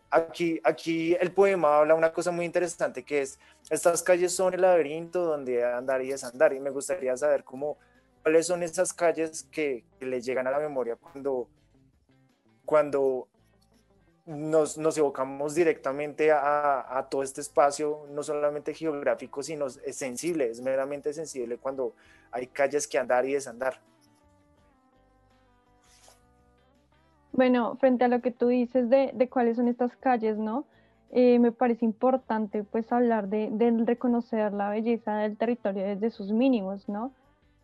aquí, 0.10 0.60
aquí 0.64 1.16
el 1.20 1.32
poema 1.32 1.78
habla 1.78 1.96
una 1.96 2.12
cosa 2.12 2.32
muy 2.32 2.46
interesante 2.46 3.04
que 3.04 3.22
es, 3.22 3.40
estas 3.70 4.04
calles 4.04 4.34
son 4.34 4.54
el 4.54 4.62
laberinto 4.62 5.24
donde 5.24 5.64
andar 5.64 6.02
y 6.02 6.10
desandar, 6.10 6.54
y 6.54 6.60
me 6.60 6.70
gustaría 6.70 7.16
saber 7.16 7.44
cómo, 7.44 7.78
cuáles 8.22 8.48
son 8.48 8.64
esas 8.64 8.94
calles 8.94 9.44
que, 9.52 9.86
que 10.00 10.06
le 10.06 10.22
llegan 10.22 10.48
a 10.48 10.52
la 10.52 10.60
memoria 10.60 10.98
cuando, 10.98 11.48
cuando 12.66 13.28
nos, 14.26 14.78
nos 14.78 14.98
evocamos 14.98 15.56
directamente 15.56 16.32
a, 16.32 16.98
a, 16.98 17.10
todo 17.10 17.24
este 17.24 17.42
espacio, 17.42 18.08
no 18.10 18.24
solamente 18.24 18.74
geográfico, 18.74 19.44
sino 19.44 19.68
es 19.68 19.96
sensible, 19.96 20.50
es 20.50 20.62
meramente 20.62 21.14
sensible 21.14 21.58
cuando 21.58 21.96
hay 22.32 22.48
calles 22.48 22.88
que 22.88 22.98
andar 22.98 23.26
y 23.26 23.34
desandar. 23.34 23.80
Bueno, 27.36 27.76
frente 27.76 28.06
a 28.06 28.08
lo 28.08 28.22
que 28.22 28.32
tú 28.32 28.48
dices 28.48 28.90
de, 28.90 29.30
cuáles 29.30 29.58
son 29.58 29.68
estas 29.68 29.94
calles, 29.98 30.38
¿no? 30.38 30.64
Eh, 31.12 31.38
me 31.40 31.52
parece 31.52 31.84
importante 31.84 32.64
pues 32.64 32.90
hablar 32.94 33.28
de, 33.28 33.52
reconocer 33.86 34.54
la 34.54 34.70
belleza 34.70 35.18
del 35.18 35.36
territorio 35.36 35.84
desde 35.84 36.12
sus 36.12 36.32
mínimos, 36.32 36.88
¿no? 36.88 37.12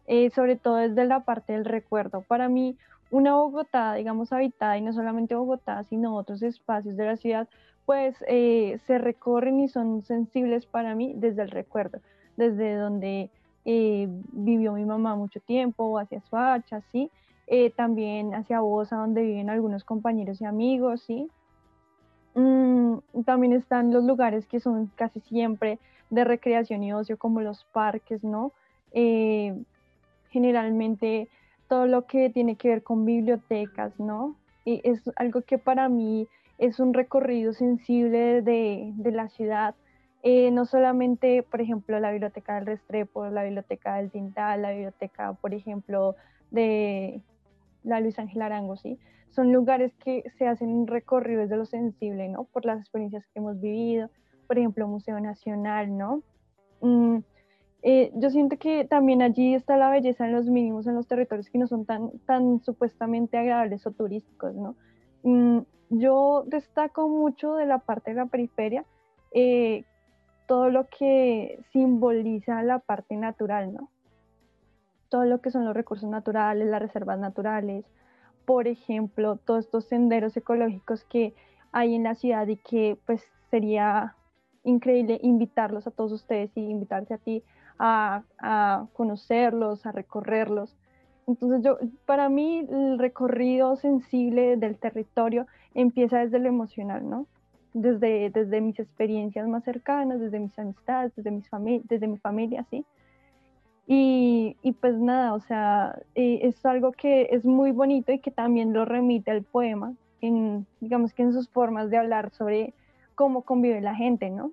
Eh, 0.07 0.29
sobre 0.31 0.57
todo 0.57 0.75
desde 0.75 1.05
la 1.05 1.21
parte 1.21 1.53
del 1.53 1.63
recuerdo. 1.63 2.21
Para 2.21 2.49
mí, 2.49 2.75
una 3.11 3.35
Bogotá, 3.35 3.93
digamos, 3.93 4.33
habitada, 4.33 4.77
y 4.77 4.81
no 4.81 4.91
solamente 4.91 5.35
Bogotá, 5.35 5.83
sino 5.85 6.17
otros 6.17 6.41
espacios 6.41 6.97
de 6.97 7.05
la 7.05 7.15
ciudad, 7.15 7.47
pues 7.85 8.17
eh, 8.27 8.77
se 8.87 8.97
recorren 8.97 9.61
y 9.61 9.69
son 9.69 10.03
sensibles 10.03 10.65
para 10.65 10.95
mí 10.95 11.13
desde 11.15 11.43
el 11.43 11.49
recuerdo, 11.49 11.99
desde 12.35 12.75
donde 12.75 13.29
eh, 13.63 14.07
vivió 14.33 14.73
mi 14.73 14.83
mamá 14.83 15.15
mucho 15.15 15.39
tiempo, 15.39 15.97
hacia 15.97 16.19
Suacha, 16.21 16.81
¿sí? 16.91 17.09
Eh, 17.53 17.69
también 17.69 18.33
hacia 18.33 18.61
Bosa, 18.61 18.95
donde 18.95 19.23
viven 19.23 19.49
algunos 19.49 19.83
compañeros 19.83 20.39
y 20.39 20.45
amigos, 20.45 21.01
¿sí? 21.01 21.29
Mm, 22.33 22.99
también 23.25 23.51
están 23.51 23.91
los 23.91 24.05
lugares 24.05 24.47
que 24.47 24.61
son 24.61 24.89
casi 24.95 25.19
siempre 25.19 25.77
de 26.09 26.23
recreación 26.23 26.81
y 26.81 26.93
ocio, 26.93 27.17
como 27.17 27.41
los 27.41 27.65
parques, 27.73 28.23
¿no? 28.23 28.53
generalmente 30.31 31.29
todo 31.67 31.87
lo 31.87 32.05
que 32.05 32.29
tiene 32.29 32.55
que 32.55 32.69
ver 32.69 32.83
con 32.83 33.05
bibliotecas, 33.05 33.97
¿no? 33.99 34.35
Y 34.65 34.81
es 34.83 35.01
algo 35.15 35.41
que 35.41 35.57
para 35.57 35.87
mí 35.87 36.27
es 36.57 36.79
un 36.79 36.93
recorrido 36.93 37.53
sensible 37.53 38.41
de, 38.41 38.91
de 38.95 39.11
la 39.11 39.27
ciudad, 39.29 39.75
eh, 40.23 40.51
no 40.51 40.65
solamente, 40.65 41.43
por 41.43 41.61
ejemplo, 41.61 41.99
la 41.99 42.11
biblioteca 42.11 42.55
del 42.55 42.65
Restrepo, 42.65 43.25
la 43.27 43.43
biblioteca 43.43 43.95
del 43.95 44.11
Tintal, 44.11 44.61
la 44.61 44.71
biblioteca, 44.71 45.33
por 45.33 45.53
ejemplo, 45.53 46.15
de 46.51 47.21
la 47.83 47.99
Luis 47.99 48.19
Ángel 48.19 48.41
Arango, 48.41 48.77
¿sí? 48.77 48.99
Son 49.29 49.51
lugares 49.51 49.93
que 50.03 50.23
se 50.37 50.47
hacen 50.47 50.69
un 50.69 50.87
recorrido 50.87 51.41
desde 51.41 51.57
lo 51.57 51.65
sensible, 51.65 52.27
¿no? 52.29 52.45
Por 52.45 52.65
las 52.65 52.79
experiencias 52.79 53.25
que 53.27 53.39
hemos 53.39 53.59
vivido, 53.59 54.09
por 54.47 54.57
ejemplo, 54.57 54.87
Museo 54.87 55.19
Nacional, 55.19 55.97
¿no? 55.97 56.23
Mm, 56.81 57.19
eh, 57.83 58.11
yo 58.15 58.29
siento 58.29 58.57
que 58.57 58.85
también 58.85 59.21
allí 59.21 59.55
está 59.55 59.77
la 59.77 59.89
belleza 59.89 60.25
en 60.25 60.33
los 60.33 60.47
mínimos, 60.47 60.85
en 60.87 60.95
los 60.95 61.07
territorios 61.07 61.49
que 61.49 61.57
no 61.57 61.67
son 61.67 61.85
tan, 61.85 62.11
tan 62.25 62.61
supuestamente 62.63 63.37
agradables 63.37 63.87
o 63.87 63.91
turísticos, 63.91 64.55
¿no? 64.55 64.75
Mm, 65.23 65.59
yo 65.89 66.43
destaco 66.47 67.09
mucho 67.09 67.55
de 67.55 67.65
la 67.65 67.79
parte 67.79 68.11
de 68.11 68.17
la 68.17 68.25
periferia 68.27 68.85
eh, 69.33 69.85
todo 70.47 70.69
lo 70.69 70.87
que 70.87 71.59
simboliza 71.71 72.61
la 72.63 72.79
parte 72.79 73.15
natural, 73.15 73.73
¿no? 73.73 73.89
Todo 75.11 75.25
lo 75.25 75.41
que 75.41 75.51
son 75.51 75.65
los 75.65 75.75
recursos 75.75 76.09
naturales, 76.09 76.67
las 76.67 76.81
reservas 76.81 77.19
naturales, 77.19 77.85
por 78.45 78.67
ejemplo, 78.67 79.35
todos 79.35 79.65
estos 79.65 79.85
senderos 79.85 80.35
ecológicos 80.37 81.03
que 81.03 81.35
hay 81.73 81.95
en 81.95 82.03
la 82.03 82.15
ciudad 82.15 82.47
y 82.47 82.55
que 82.55 82.97
pues 83.05 83.21
sería 83.49 84.15
increíble 84.63 85.19
invitarlos 85.21 85.85
a 85.85 85.91
todos 85.91 86.13
ustedes 86.13 86.49
y 86.55 86.61
invitarse 86.61 87.13
a 87.13 87.17
ti 87.17 87.43
a, 87.77 88.87
conocerlos, 88.93 89.85
a 89.85 89.91
recorrerlos. 89.91 90.77
Entonces 91.27 91.61
yo, 91.61 91.77
para 92.05 92.29
mí 92.29 92.65
el 92.69 92.97
recorrido 92.97 93.75
sensible 93.75 94.55
del 94.55 94.77
territorio 94.77 95.45
empieza 95.73 96.19
desde 96.19 96.39
lo 96.39 96.47
emocional, 96.47 97.09
¿no? 97.09 97.27
Desde, 97.73 98.29
desde 98.29 98.61
mis 98.61 98.79
experiencias 98.79 99.45
más 99.45 99.65
cercanas, 99.65 100.21
desde 100.21 100.39
mis 100.39 100.57
amistades, 100.57 101.13
desde, 101.17 101.31
mis 101.31 101.49
desde 101.83 102.07
mi 102.07 102.17
familia, 102.17 102.65
¿sí? 102.69 102.85
Y, 103.87 104.55
y, 104.61 104.73
pues 104.73 104.97
nada, 104.97 105.33
o 105.33 105.39
sea, 105.39 105.99
eh, 106.15 106.39
es 106.43 106.65
algo 106.65 106.91
que 106.91 107.29
es 107.31 107.43
muy 107.45 107.71
bonito 107.71 108.11
y 108.11 108.19
que 108.19 108.31
también 108.31 108.73
lo 108.73 108.85
remite 108.85 109.31
al 109.31 109.43
poema, 109.43 109.93
en, 110.21 110.65
digamos 110.79 111.13
que 111.13 111.23
en 111.23 111.33
sus 111.33 111.49
formas 111.49 111.89
de 111.89 111.97
hablar 111.97 112.31
sobre 112.31 112.73
cómo 113.15 113.41
convive 113.41 113.81
la 113.81 113.95
gente, 113.95 114.29
¿no? 114.29 114.51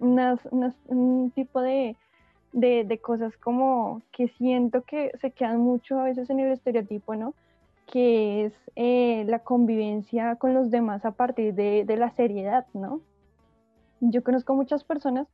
Unas, 0.00 0.40
unas, 0.50 0.74
un 0.86 1.32
tipo 1.34 1.60
de, 1.60 1.96
de, 2.52 2.84
de, 2.84 2.98
cosas 2.98 3.36
como 3.36 4.02
que 4.12 4.28
siento 4.28 4.82
que 4.82 5.12
se 5.20 5.30
quedan 5.30 5.60
mucho 5.60 5.98
a 5.98 6.04
veces 6.04 6.30
en 6.30 6.40
el 6.40 6.52
estereotipo, 6.52 7.16
¿no? 7.16 7.34
Que 7.86 8.44
es 8.44 8.52
eh, 8.76 9.24
la 9.26 9.40
convivencia 9.40 10.36
con 10.36 10.54
los 10.54 10.70
demás 10.70 11.04
a 11.04 11.12
partir 11.12 11.54
de, 11.54 11.84
de, 11.84 11.96
la 11.96 12.10
seriedad, 12.10 12.66
¿no? 12.74 13.00
Yo 14.00 14.22
conozco 14.22 14.54
muchas 14.54 14.84
personas 14.84 15.26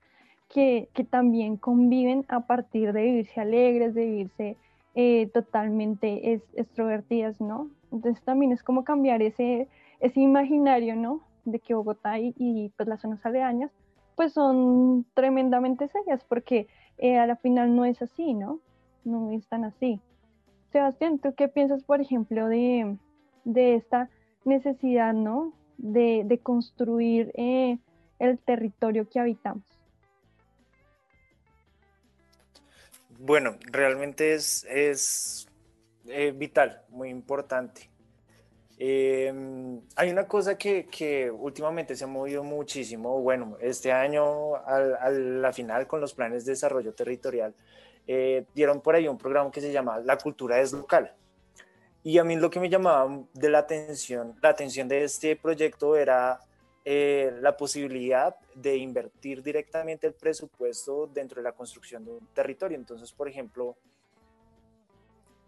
que, 0.48 0.88
también 1.10 1.56
conviven 1.56 2.24
a 2.28 2.46
partir 2.46 2.92
de 2.92 3.02
vivirse 3.02 3.40
alegres, 3.40 3.94
de 3.94 4.04
vivirse 4.04 4.56
eh, 4.94 5.28
totalmente 5.32 6.40
extrovertidas, 6.54 7.40
¿no? 7.40 7.70
Entonces 7.90 8.22
también 8.24 8.52
es 8.52 8.62
como 8.62 8.84
cambiar 8.84 9.22
ese, 9.22 9.68
ese 10.00 10.20
imaginario, 10.20 10.96
¿no? 10.96 11.20
De 11.44 11.58
que 11.58 11.74
Bogotá 11.74 12.18
y, 12.18 12.72
pues 12.76 12.88
las 12.88 13.00
zonas 13.00 13.24
aledañas 13.24 13.70
pues 14.16 14.32
son 14.32 15.04
tremendamente 15.14 15.88
serias 15.88 16.24
porque 16.24 16.68
eh, 16.98 17.18
a 17.18 17.26
la 17.26 17.34
final 17.34 17.74
no 17.74 17.84
es 17.84 18.00
así, 18.00 18.32
¿no? 18.32 18.60
No 19.04 19.32
es 19.32 19.46
tan 19.48 19.64
así. 19.64 20.00
Sebastián, 20.70 21.18
¿tú 21.18 21.34
qué 21.36 21.48
piensas, 21.48 21.82
por 21.82 22.00
ejemplo, 22.00 22.48
de, 22.48 22.96
esta 23.44 24.10
necesidad, 24.44 25.14
¿no? 25.14 25.52
De, 25.78 26.22
de 26.24 26.38
construir 26.38 27.32
eh, 27.34 27.78
el 28.20 28.38
territorio 28.38 29.08
que 29.08 29.18
habitamos. 29.18 29.73
Bueno, 33.18 33.56
realmente 33.70 34.34
es, 34.34 34.66
es 34.68 35.48
eh, 36.08 36.32
vital, 36.34 36.82
muy 36.88 37.08
importante. 37.08 37.90
Eh, 38.76 39.32
hay 39.94 40.10
una 40.10 40.26
cosa 40.26 40.58
que, 40.58 40.86
que, 40.86 41.30
últimamente 41.30 41.94
se 41.94 42.04
ha 42.04 42.08
movido 42.08 42.42
muchísimo, 42.42 43.20
bueno, 43.20 43.56
este 43.60 43.92
año 43.92 44.56
a 44.56 45.10
la 45.10 45.52
final 45.52 45.86
con 45.86 46.00
los 46.00 46.12
planes 46.12 46.44
de 46.44 46.52
desarrollo 46.52 46.92
territorial, 46.92 47.54
eh, 48.06 48.44
dieron 48.54 48.80
por 48.80 48.94
ahí 48.94 49.08
un 49.08 49.16
programa 49.16 49.50
que 49.50 49.60
se 49.60 49.72
llama 49.72 50.00
La 50.00 50.18
cultura 50.18 50.60
es 50.60 50.72
local. 50.72 51.14
Y 52.02 52.18
a 52.18 52.24
mí 52.24 52.36
lo 52.36 52.50
que 52.50 52.60
me 52.60 52.68
llamaba 52.68 53.22
de 53.32 53.48
la 53.48 53.60
atención, 53.60 54.34
la 54.42 54.50
atención 54.50 54.88
de 54.88 55.04
este 55.04 55.36
proyecto 55.36 55.96
era 55.96 56.40
eh, 56.84 57.32
la 57.40 57.56
posibilidad 57.56 58.36
de 58.54 58.76
invertir 58.76 59.42
directamente 59.42 60.06
el 60.06 60.12
presupuesto 60.12 61.06
dentro 61.06 61.40
de 61.40 61.44
la 61.44 61.52
construcción 61.52 62.04
de 62.04 62.12
un 62.12 62.26
territorio. 62.34 62.76
Entonces, 62.76 63.10
por 63.12 63.28
ejemplo, 63.28 63.76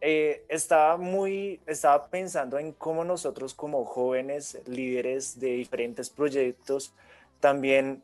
eh, 0.00 0.44
estaba 0.48 0.96
muy, 0.96 1.60
estaba 1.66 2.06
pensando 2.08 2.58
en 2.58 2.72
cómo 2.72 3.04
nosotros 3.04 3.54
como 3.54 3.84
jóvenes 3.84 4.58
líderes 4.66 5.38
de 5.40 5.48
diferentes 5.48 6.10
proyectos 6.10 6.94
también 7.40 8.02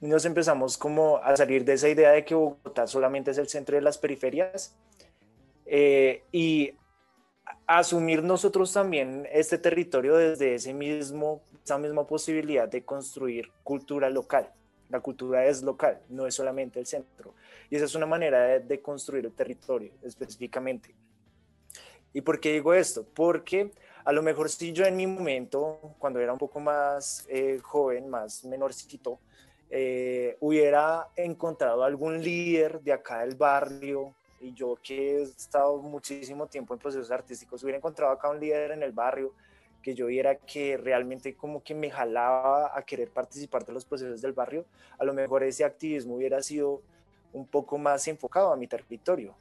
nos 0.00 0.24
empezamos 0.24 0.76
como 0.76 1.18
a 1.18 1.36
salir 1.36 1.64
de 1.64 1.74
esa 1.74 1.88
idea 1.88 2.10
de 2.10 2.24
que 2.24 2.34
Bogotá 2.34 2.86
solamente 2.86 3.30
es 3.30 3.38
el 3.38 3.48
centro 3.48 3.76
de 3.76 3.82
las 3.82 3.98
periferias 3.98 4.76
eh, 5.66 6.24
y 6.32 6.74
asumir 7.66 8.22
nosotros 8.22 8.72
también 8.72 9.28
este 9.32 9.58
territorio 9.58 10.16
desde 10.16 10.54
ese 10.54 10.74
mismo, 10.74 11.42
esa 11.64 11.78
misma 11.78 12.06
posibilidad 12.06 12.68
de 12.68 12.84
construir 12.84 13.50
cultura 13.62 14.10
local. 14.10 14.50
La 14.88 15.00
cultura 15.00 15.46
es 15.46 15.62
local, 15.62 16.00
no 16.10 16.26
es 16.26 16.34
solamente 16.34 16.78
el 16.78 16.86
centro. 16.86 17.34
Y 17.70 17.76
esa 17.76 17.86
es 17.86 17.94
una 17.94 18.06
manera 18.06 18.58
de, 18.58 18.80
construir 18.82 19.24
el 19.24 19.32
territorio 19.32 19.92
específicamente. 20.02 20.94
¿Y 22.12 22.20
por 22.20 22.38
qué 22.40 22.52
digo 22.52 22.74
esto? 22.74 23.06
Porque 23.14 23.70
a 24.04 24.12
lo 24.12 24.22
mejor 24.22 24.50
si 24.50 24.72
yo 24.72 24.84
en 24.84 24.96
mi 24.96 25.06
momento, 25.06 25.94
cuando 25.98 26.20
era 26.20 26.32
un 26.32 26.38
poco 26.38 26.60
más 26.60 27.24
eh, 27.30 27.58
joven, 27.62 28.10
más 28.10 28.44
menorcito, 28.44 29.18
eh, 29.70 30.36
hubiera 30.40 31.08
encontrado 31.16 31.82
algún 31.84 32.22
líder 32.22 32.82
de 32.82 32.92
acá 32.92 33.20
del 33.20 33.36
barrio, 33.36 34.14
y 34.42 34.52
yo 34.52 34.76
que 34.82 35.16
he 35.16 35.22
estado 35.22 35.78
muchísimo 35.78 36.46
tiempo 36.46 36.74
en 36.74 36.80
procesos 36.80 37.10
artísticos, 37.10 37.62
hubiera 37.62 37.78
encontrado 37.78 38.12
acá 38.12 38.28
un 38.28 38.40
líder 38.40 38.72
en 38.72 38.82
el 38.82 38.92
barrio 38.92 39.32
que 39.82 39.94
yo 39.94 40.06
viera 40.06 40.36
que 40.36 40.76
realmente 40.76 41.34
como 41.34 41.62
que 41.62 41.74
me 41.74 41.90
jalaba 41.90 42.76
a 42.76 42.82
querer 42.82 43.10
participar 43.10 43.64
de 43.64 43.72
los 43.72 43.84
procesos 43.84 44.22
del 44.22 44.32
barrio, 44.32 44.64
a 44.98 45.04
lo 45.04 45.12
mejor 45.12 45.42
ese 45.42 45.64
activismo 45.64 46.16
hubiera 46.16 46.40
sido 46.42 46.82
un 47.32 47.46
poco 47.46 47.78
más 47.78 48.06
enfocado 48.08 48.52
a 48.52 48.56
mi 48.56 48.66
territorio. 48.66 49.34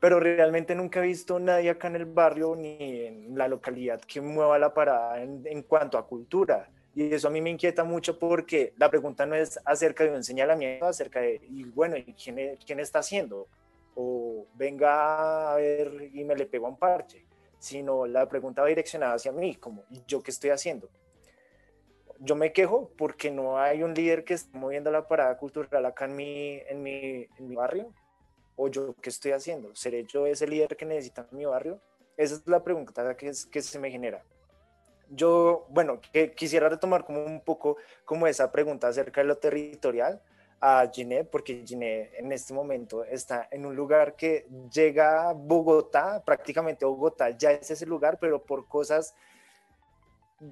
Pero 0.00 0.20
realmente 0.20 0.74
nunca 0.74 1.00
he 1.00 1.06
visto 1.06 1.38
nadie 1.38 1.70
acá 1.70 1.88
en 1.88 1.96
el 1.96 2.04
barrio 2.04 2.54
ni 2.54 3.06
en 3.06 3.38
la 3.38 3.48
localidad 3.48 4.00
que 4.00 4.20
mueva 4.20 4.58
la 4.58 4.74
parada 4.74 5.22
en, 5.22 5.62
cuanto 5.62 5.96
a 5.96 6.06
cultura. 6.06 6.68
Y 6.94 7.12
eso 7.12 7.28
a 7.28 7.30
mí 7.30 7.40
me 7.40 7.50
inquieta 7.50 7.84
mucho 7.84 8.18
porque 8.18 8.74
la 8.76 8.90
pregunta 8.90 9.26
no 9.26 9.34
es 9.34 9.58
acerca 9.64 10.04
de 10.04 10.10
un 10.10 10.24
señalamiento, 10.24 10.86
acerca 10.86 11.20
de, 11.20 11.40
y 11.50 11.64
bueno, 11.64 11.96
¿quién, 12.22 12.58
quién 12.64 12.80
está 12.80 12.98
haciendo? 12.98 13.46
Venga 14.54 15.52
a 15.52 15.56
ver 15.56 16.10
y 16.12 16.24
me 16.24 16.34
le 16.34 16.46
pego 16.46 16.68
un 16.68 16.78
parche, 16.78 17.26
sino 17.58 18.06
la 18.06 18.28
pregunta 18.28 18.62
va 18.62 18.68
direccionada 18.68 19.14
hacia 19.14 19.32
mí, 19.32 19.56
como, 19.56 19.84
¿y 19.90 20.02
yo 20.06 20.22
qué 20.22 20.30
estoy 20.30 20.50
haciendo? 20.50 20.88
yo 22.20 22.34
me 22.34 22.52
quejo 22.52 22.90
porque 22.96 23.30
no 23.30 23.58
hay 23.58 23.82
un 23.82 23.94
líder 23.94 24.24
que 24.24 24.34
esté 24.34 24.56
moviendo 24.56 24.90
la 24.90 25.06
parada 25.06 25.36
cultural 25.36 25.84
acá 25.84 26.06
en 26.06 26.16
mi, 26.16 26.60
en 26.68 26.82
mi, 26.82 27.54
barrio. 27.54 27.92
¿O 28.56 28.68
yo 28.68 28.94
qué 29.02 29.10
estoy 29.10 29.32
haciendo? 29.32 29.74
¿Seré 29.74 30.04
yo 30.04 30.26
ese 30.26 30.46
líder 30.46 30.76
que 30.76 30.86
necesita 30.86 31.26
mi 31.30 31.44
barrio? 31.44 31.80
Esa 32.16 32.36
es 32.36 32.46
la 32.46 32.62
pregunta 32.62 33.16
que, 33.16 33.30
que 33.50 33.62
se 33.62 33.78
me 33.78 33.90
genera. 33.90 34.24
Yo, 35.10 35.66
bueno, 35.68 36.00
que 36.12 36.32
quisiera 36.32 36.68
retomar 36.68 37.04
como 37.04 37.22
un 37.24 37.42
poco 37.42 37.76
como 38.04 38.26
esa 38.26 38.50
pregunta 38.50 38.88
acerca 38.88 39.20
de 39.20 39.26
lo 39.26 39.36
territorial 39.36 40.22
a 40.60 40.90
Ginette, 40.92 41.28
porque 41.30 41.62
Ginette 41.66 42.14
en 42.18 42.32
este 42.32 42.54
momento 42.54 43.04
está 43.04 43.48
en 43.50 43.66
un 43.66 43.76
lugar 43.76 44.16
que 44.16 44.46
llega 44.72 45.28
a 45.28 45.32
Bogotá, 45.32 46.22
prácticamente 46.24 46.84
Bogotá 46.84 47.30
ya 47.30 47.52
es 47.52 47.70
ese 47.70 47.86
lugar, 47.86 48.18
pero 48.18 48.42
por 48.42 48.66
cosas 48.66 49.14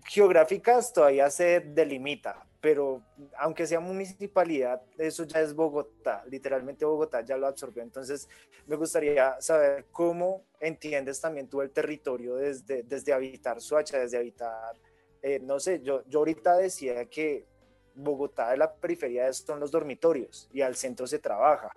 geográficas 0.06 0.92
todavía 0.92 1.30
se 1.30 1.60
delimita, 1.60 2.46
pero 2.60 3.02
aunque 3.38 3.66
sea 3.66 3.80
municipalidad, 3.80 4.80
eso 4.96 5.24
ya 5.24 5.40
es 5.40 5.54
Bogotá, 5.54 6.24
literalmente 6.26 6.84
Bogotá 6.84 7.20
ya 7.20 7.36
lo 7.36 7.46
absorbió. 7.46 7.82
Entonces, 7.82 8.28
me 8.66 8.76
gustaría 8.76 9.38
saber 9.40 9.86
cómo 9.90 10.44
entiendes 10.60 11.20
también 11.20 11.48
tú 11.48 11.60
el 11.60 11.70
territorio 11.70 12.36
desde, 12.36 12.82
desde 12.82 13.12
habitar 13.12 13.60
Suacha, 13.60 13.98
desde 13.98 14.16
habitar, 14.16 14.74
eh, 15.20 15.40
no 15.42 15.60
sé, 15.60 15.80
yo, 15.82 16.02
yo 16.06 16.20
ahorita 16.20 16.56
decía 16.56 17.04
que 17.06 17.46
Bogotá 17.94 18.50
de 18.50 18.56
la 18.56 18.72
periferia 18.72 19.32
son 19.32 19.60
los 19.60 19.70
dormitorios 19.70 20.48
y 20.52 20.60
al 20.60 20.76
centro 20.76 21.06
se 21.06 21.18
trabaja. 21.18 21.72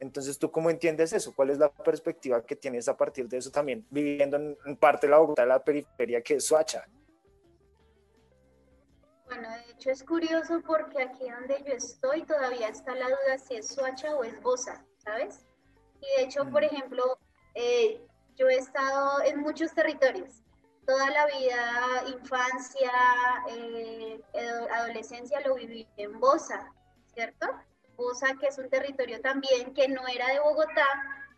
Entonces, 0.00 0.38
¿tú 0.38 0.50
cómo 0.50 0.70
entiendes 0.70 1.12
eso? 1.12 1.34
¿Cuál 1.34 1.50
es 1.50 1.58
la 1.58 1.70
perspectiva 1.70 2.44
que 2.44 2.54
tienes 2.54 2.88
a 2.88 2.96
partir 2.96 3.28
de 3.28 3.38
eso 3.38 3.50
también, 3.50 3.84
viviendo 3.90 4.36
en, 4.36 4.76
parte 4.76 5.06
de 5.06 5.10
la 5.10 5.18
Bogotá 5.18 5.42
de 5.42 5.48
la 5.48 5.64
periferia 5.64 6.22
que 6.22 6.34
es 6.34 6.46
Suacha? 6.46 6.86
Bueno, 9.26 9.48
de 9.50 9.72
hecho 9.72 9.90
es 9.90 10.02
curioso 10.04 10.62
porque 10.64 11.02
aquí 11.02 11.28
donde 11.28 11.62
yo 11.66 11.74
estoy 11.74 12.22
todavía 12.22 12.68
está 12.68 12.94
la 12.94 13.06
duda 13.06 13.38
si 13.38 13.56
es 13.56 13.68
Suacha 13.68 14.14
o 14.16 14.24
es 14.24 14.40
Bosa, 14.40 14.84
¿sabes? 14.98 15.44
Y 16.00 16.20
de 16.20 16.24
hecho, 16.24 16.48
por 16.48 16.62
mm. 16.62 16.66
ejemplo, 16.66 17.18
eh, 17.54 18.00
yo 18.36 18.48
he 18.48 18.56
estado 18.56 19.22
en 19.22 19.40
muchos 19.40 19.74
territorios. 19.74 20.44
Toda 20.88 21.10
la 21.10 21.26
vida, 21.26 22.02
infancia, 22.06 22.90
eh, 23.50 24.22
adolescencia 24.72 25.38
lo 25.42 25.56
viví 25.56 25.86
en 25.98 26.18
Bosa, 26.18 26.72
¿cierto? 27.12 27.46
Bosa, 27.94 28.28
que 28.40 28.46
es 28.46 28.56
un 28.56 28.70
territorio 28.70 29.20
también 29.20 29.74
que 29.74 29.86
no 29.86 30.08
era 30.08 30.28
de 30.28 30.40
Bogotá 30.40 30.86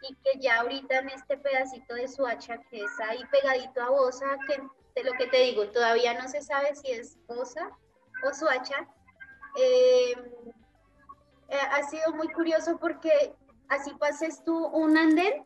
y 0.03 0.15
que 0.23 0.39
ya 0.39 0.61
ahorita 0.61 1.01
en 1.01 1.09
este 1.09 1.37
pedacito 1.37 1.95
de 1.95 2.07
Suacha, 2.07 2.59
que 2.71 2.85
es 2.85 3.01
ahí 3.01 3.25
pegadito 3.33 3.83
a 3.83 3.91
Bosa, 3.91 4.39
que 4.47 4.63
de 4.95 5.03
lo 5.03 5.15
que 5.15 5.27
te 5.27 5.39
digo, 5.39 5.67
todavía 5.71 6.15
no 6.15 6.29
se 6.29 6.43
sabe 6.43 6.77
si 6.77 6.93
es 6.93 7.19
Bosa 7.27 7.77
o 8.23 8.33
Suacha. 8.33 8.87
Eh, 9.57 10.13
eh, 11.49 11.59
ha 11.73 11.83
sido 11.89 12.13
muy 12.15 12.29
curioso 12.29 12.79
porque 12.79 13.35
así 13.69 13.93
pases 13.95 14.45
tú 14.45 14.67
un 14.69 14.97
andén, 14.97 15.45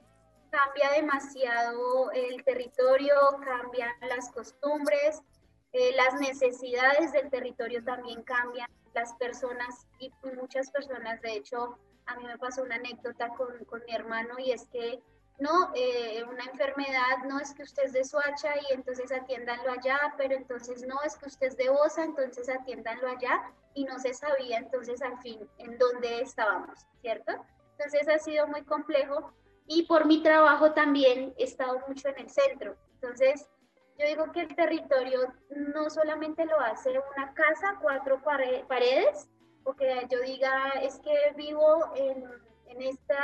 cambia 0.55 0.90
demasiado 0.93 2.12
el 2.12 2.45
territorio, 2.45 3.14
cambian 3.45 3.90
las 4.03 4.31
costumbres, 4.31 5.21
eh, 5.73 5.93
las 5.97 6.21
necesidades 6.21 7.12
del 7.12 7.29
territorio 7.29 7.83
también 7.83 8.23
cambian, 8.23 8.69
las 8.95 9.12
personas 9.14 9.88
y 9.99 10.12
muchas 10.37 10.71
personas, 10.71 11.21
de 11.23 11.33
hecho, 11.33 11.77
a 12.07 12.17
mí 12.17 12.25
me 12.25 12.38
pasó 12.38 12.62
una 12.62 12.77
anécdota 12.77 13.31
con, 13.31 13.64
con 13.64 13.83
mi 13.85 13.93
hermano 13.93 14.38
y 14.38 14.53
es 14.53 14.67
que 14.67 15.03
no, 15.40 15.73
eh, 15.75 16.23
una 16.31 16.45
enfermedad, 16.45 17.25
no 17.27 17.40
es 17.40 17.53
que 17.55 17.64
usted 17.64 17.87
es 17.87 17.93
de 17.93 18.05
Suacha 18.05 18.55
y 18.69 18.75
entonces 18.75 19.11
atiéndanlo 19.11 19.73
allá, 19.73 20.14
pero 20.17 20.37
entonces 20.37 20.87
no 20.87 21.03
es 21.05 21.17
que 21.17 21.27
usted 21.27 21.49
es 21.49 21.57
de 21.57 21.71
Bosa, 21.71 22.05
entonces 22.05 22.49
atiéndanlo 22.49 23.09
allá 23.09 23.51
y 23.75 23.85
no 23.85 23.99
se 23.99 24.14
sabía 24.14 24.59
entonces 24.59 25.03
al 25.03 25.19
fin 25.19 25.40
en 25.59 25.77
dónde 25.79 26.21
estábamos, 26.21 26.87
¿cierto? 27.01 27.33
Entonces 27.77 28.07
ha 28.07 28.19
sido 28.19 28.47
muy 28.47 28.62
complejo 28.62 29.33
y 29.66 29.85
por 29.85 30.07
mi 30.07 30.22
trabajo 30.22 30.72
también 30.72 31.35
he 31.38 31.44
estado 31.44 31.81
mucho 31.88 32.09
en 32.09 32.18
el 32.18 32.31
centro. 32.31 32.77
Entonces 32.94 33.48
yo 33.98 34.07
digo 34.07 34.33
que 34.33 34.40
el 34.40 34.55
territorio 34.55 35.33
no 35.50 35.88
solamente 35.88 36.44
lo 36.46 36.59
hace 36.61 36.90
una 36.90 37.33
casa, 37.35 37.79
cuatro 37.81 38.20
paredes, 38.22 39.29
o 39.64 39.74
que 39.74 40.07
yo 40.11 40.20
diga 40.20 40.70
es 40.83 40.98
que 40.98 41.14
vivo 41.37 41.92
en 41.94 42.24
en 42.74 42.83
esta 42.83 43.18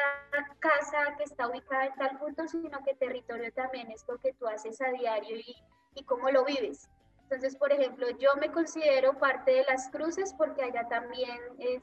casa 0.59 1.16
que 1.16 1.24
está 1.24 1.48
ubicada 1.48 1.87
en 1.87 1.94
tal 1.94 2.18
punto, 2.18 2.46
sino 2.46 2.83
que 2.85 2.94
territorio 2.94 3.53
también 3.53 3.90
es 3.90 4.05
lo 4.09 4.18
que 4.18 4.33
tú 4.35 4.46
haces 4.46 4.81
a 4.81 4.90
diario 4.90 5.37
y, 5.37 5.57
y 5.94 6.05
cómo 6.05 6.31
lo 6.31 6.44
vives. 6.44 6.88
Entonces, 7.22 7.57
por 7.57 7.72
ejemplo, 7.72 8.09
yo 8.18 8.31
me 8.37 8.50
considero 8.50 9.16
parte 9.18 9.53
de 9.53 9.64
las 9.64 9.88
cruces 9.90 10.35
porque 10.37 10.62
allá 10.62 10.87
también 10.88 11.38
es, 11.59 11.83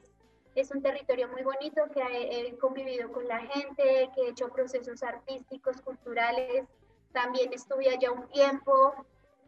es 0.60 0.72
un 0.72 0.82
territorio 0.82 1.28
muy 1.28 1.44
bonito, 1.44 1.84
que 1.94 2.02
he, 2.02 2.58
convivido 2.58 3.12
con 3.12 3.28
la 3.28 3.40
gente, 3.40 4.10
que 4.16 4.22
he 4.22 4.30
hecho 4.30 4.50
procesos 4.50 5.04
artísticos, 5.04 5.82
culturales. 5.82 6.66
También 7.14 7.54
estuve 7.54 7.90
allá 7.90 8.12
un 8.12 8.28
tiempo, 8.30 9.06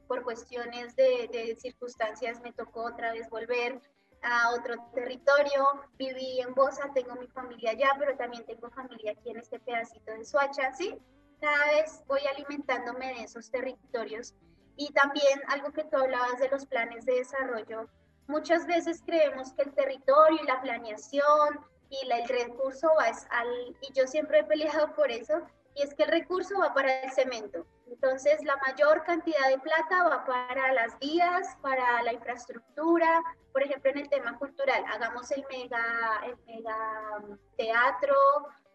por 0.08 0.24
cuestiones 0.24 0.96
de, 0.96 1.30
de 1.32 1.56
circunstancias 1.56 2.42
me 2.42 2.52
tocó 2.54 2.86
otra 2.86 3.12
vez 3.12 3.30
volver 3.30 3.82
a 4.22 4.52
otro 4.52 4.76
territorio, 4.94 5.66
viví 5.98 6.42
en 6.42 6.54
Bosa, 6.54 6.92
tengo 6.94 7.16
mi 7.16 7.28
familia 7.28 7.72
allá, 7.72 7.96
pero 7.98 8.16
también 8.18 8.46
tengo 8.46 8.70
familia 8.70 9.14
aquí 9.14 9.32
en 9.32 9.38
este 9.38 9.60
pedacito 9.60 10.12
de 10.12 10.26
Suacha, 10.26 10.74
¿sí? 10.74 10.98
Cada 11.40 11.66
vez 11.68 12.04
voy 12.08 12.22
alimentándome 12.28 13.14
de 13.14 13.24
esos 13.24 13.50
territorios. 13.50 14.36
Y 14.76 14.92
también 14.94 15.42
algo 15.48 15.72
que 15.72 15.84
tú 15.86 15.98
hablabas 15.98 16.40
de 16.40 16.50
los 16.50 16.66
planes 16.66 17.06
de 17.06 17.16
desarrollo, 17.16 17.90
muchas 18.30 18.66
veces 18.68 19.02
creemos 19.06 19.52
que 19.54 19.64
el 19.64 19.74
territorio 19.74 20.40
y 20.42 20.48
la 20.48 20.62
planeación 20.62 21.60
y 21.90 21.98
el 22.10 22.28
recurso 22.28 22.88
va 22.98 23.06
al, 23.32 23.76
y 23.82 23.92
yo 23.94 24.08
siempre 24.08 24.40
he 24.40 24.44
peleado 24.44 24.94
por 24.96 25.12
eso, 25.12 25.42
y 25.76 25.82
es 25.82 25.94
que 25.94 26.04
el 26.04 26.10
recurso 26.10 26.60
va 26.60 26.74
para 26.74 27.02
el 27.02 27.12
cemento. 27.12 27.66
Entonces, 27.88 28.44
la 28.44 28.56
mayor 28.58 29.04
cantidad 29.04 29.50
de 29.50 29.58
plata 29.60 30.04
va 30.04 30.26
para 30.26 30.74
las 30.74 30.98
vías, 31.00 31.58
para 31.62 32.04
la 32.04 32.14
infraestructura, 32.14 33.24
por 33.52 33.64
ejemplo, 33.64 33.92
en 33.92 34.00
el 34.00 34.10
tema 34.10 34.38
cultural, 34.38 34.84
hagamos 34.88 35.32
el 35.32 35.44
mega, 35.50 36.22
el 36.26 36.38
mega 36.46 37.24
teatro, 37.58 38.16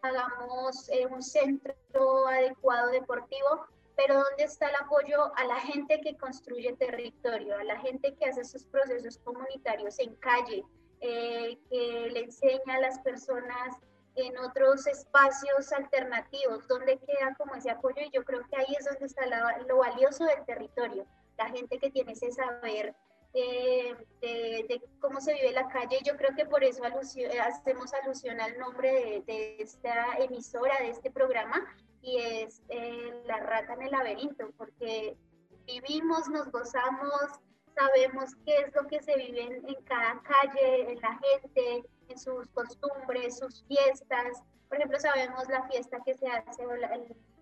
hagamos 0.01 0.89
eh, 0.89 1.05
un 1.05 1.23
centro 1.23 2.27
adecuado 2.27 2.91
deportivo, 2.91 3.67
pero 3.95 4.15
¿dónde 4.15 4.43
está 4.43 4.69
el 4.69 4.75
apoyo 4.75 5.35
a 5.35 5.45
la 5.45 5.59
gente 5.59 6.01
que 6.01 6.17
construye 6.17 6.73
territorio, 6.73 7.57
a 7.57 7.63
la 7.63 7.79
gente 7.79 8.13
que 8.15 8.25
hace 8.25 8.41
esos 8.41 8.65
procesos 8.65 9.17
comunitarios 9.19 9.99
en 9.99 10.15
calle, 10.15 10.63
eh, 11.01 11.57
que 11.69 12.09
le 12.11 12.19
enseña 12.21 12.75
a 12.75 12.79
las 12.79 12.99
personas 12.99 13.77
en 14.15 14.37
otros 14.37 14.87
espacios 14.87 15.71
alternativos, 15.73 16.67
donde 16.67 16.97
queda 16.99 17.35
como 17.37 17.55
ese 17.55 17.69
apoyo 17.69 18.01
y 18.01 18.11
yo 18.11 18.23
creo 18.23 18.41
que 18.49 18.55
ahí 18.55 18.75
es 18.77 18.85
donde 18.85 19.05
está 19.05 19.25
lo 19.67 19.77
valioso 19.77 20.25
del 20.25 20.45
territorio, 20.45 21.05
la 21.37 21.49
gente 21.49 21.79
que 21.79 21.91
tiene 21.91 22.13
ese 22.13 22.31
saber 22.31 22.95
eh, 23.37 23.93
de, 24.21 24.81
cómo 24.99 25.19
se 25.19 25.33
vive 25.33 25.51
la 25.51 25.67
calle. 25.67 25.99
Yo 26.03 26.15
creo 26.15 26.33
que 26.35 26.45
por 26.45 26.63
eso 26.63 26.83
hacemos 26.85 27.93
alusión 27.93 28.39
al 28.39 28.57
nombre 28.57 29.23
de, 29.27 29.57
esta 29.59 30.17
emisora, 30.19 30.77
de 30.79 30.91
este 30.91 31.11
programa, 31.11 31.65
y 32.01 32.17
es 32.17 32.61
eh, 32.69 33.21
La 33.25 33.37
Rata 33.37 33.73
en 33.73 33.81
el 33.81 33.91
Laberinto, 33.91 34.51
porque 34.57 35.17
vivimos, 35.65 36.29
nos 36.29 36.49
gozamos, 36.49 37.41
sabemos 37.75 38.35
qué 38.45 38.57
es 38.59 38.73
lo 38.73 38.87
que 38.87 39.01
se 39.01 39.17
vive 39.17 39.41
en 39.41 39.83
cada 39.83 40.21
calle, 40.21 40.91
en 40.91 41.01
la 41.01 41.19
gente, 41.19 41.83
en 42.07 42.17
sus 42.17 42.47
costumbres, 42.51 43.37
sus 43.37 43.65
fiestas. 43.65 44.43
Por 44.69 44.77
ejemplo, 44.77 44.97
sabemos 44.99 45.47
la 45.49 45.67
fiesta 45.67 45.99
que 46.05 46.13
se 46.13 46.27
hace, 46.27 46.63
el, 46.63 46.83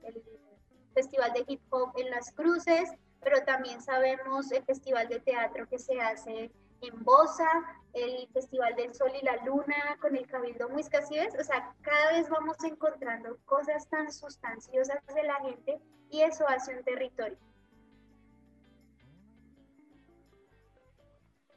el 0.04 0.24
festival 0.96 1.34
de 1.34 1.44
hip 1.48 1.62
hop 1.70 1.94
en 1.98 2.10
las 2.10 2.32
cruces, 2.32 2.90
pero 3.24 3.44
también 3.46 3.82
sabemos 3.82 4.52
el 4.52 4.64
festival 4.64 5.08
de 5.08 5.20
teatro 5.20 5.68
que 5.68 5.80
se 5.80 6.00
hace 6.00 6.52
en 6.82 7.04
Bosa, 7.04 7.48
el 7.94 8.28
Festival 8.34 8.76
del 8.76 8.94
Sol 8.94 9.12
y 9.20 9.26
la 9.26 9.38
Luna 9.46 9.98
con 10.02 10.16
el 10.16 10.28
Cabildo 10.28 10.70
Muisca, 10.70 11.02
¿sí 11.02 11.16
ves? 11.16 11.34
O 11.40 11.44
sea, 11.44 11.74
cada 11.82 12.12
vez 12.14 12.30
vamos 12.30 12.58
encontrando 12.64 13.38
cosas 13.46 13.88
tan 13.90 14.12
sustanciosas 14.12 14.98
de 15.14 15.24
la 15.24 15.36
gente 15.42 15.80
y 16.10 16.22
eso 16.22 16.46
hace 16.48 16.76
un 16.76 16.84
territorio. 16.84 17.38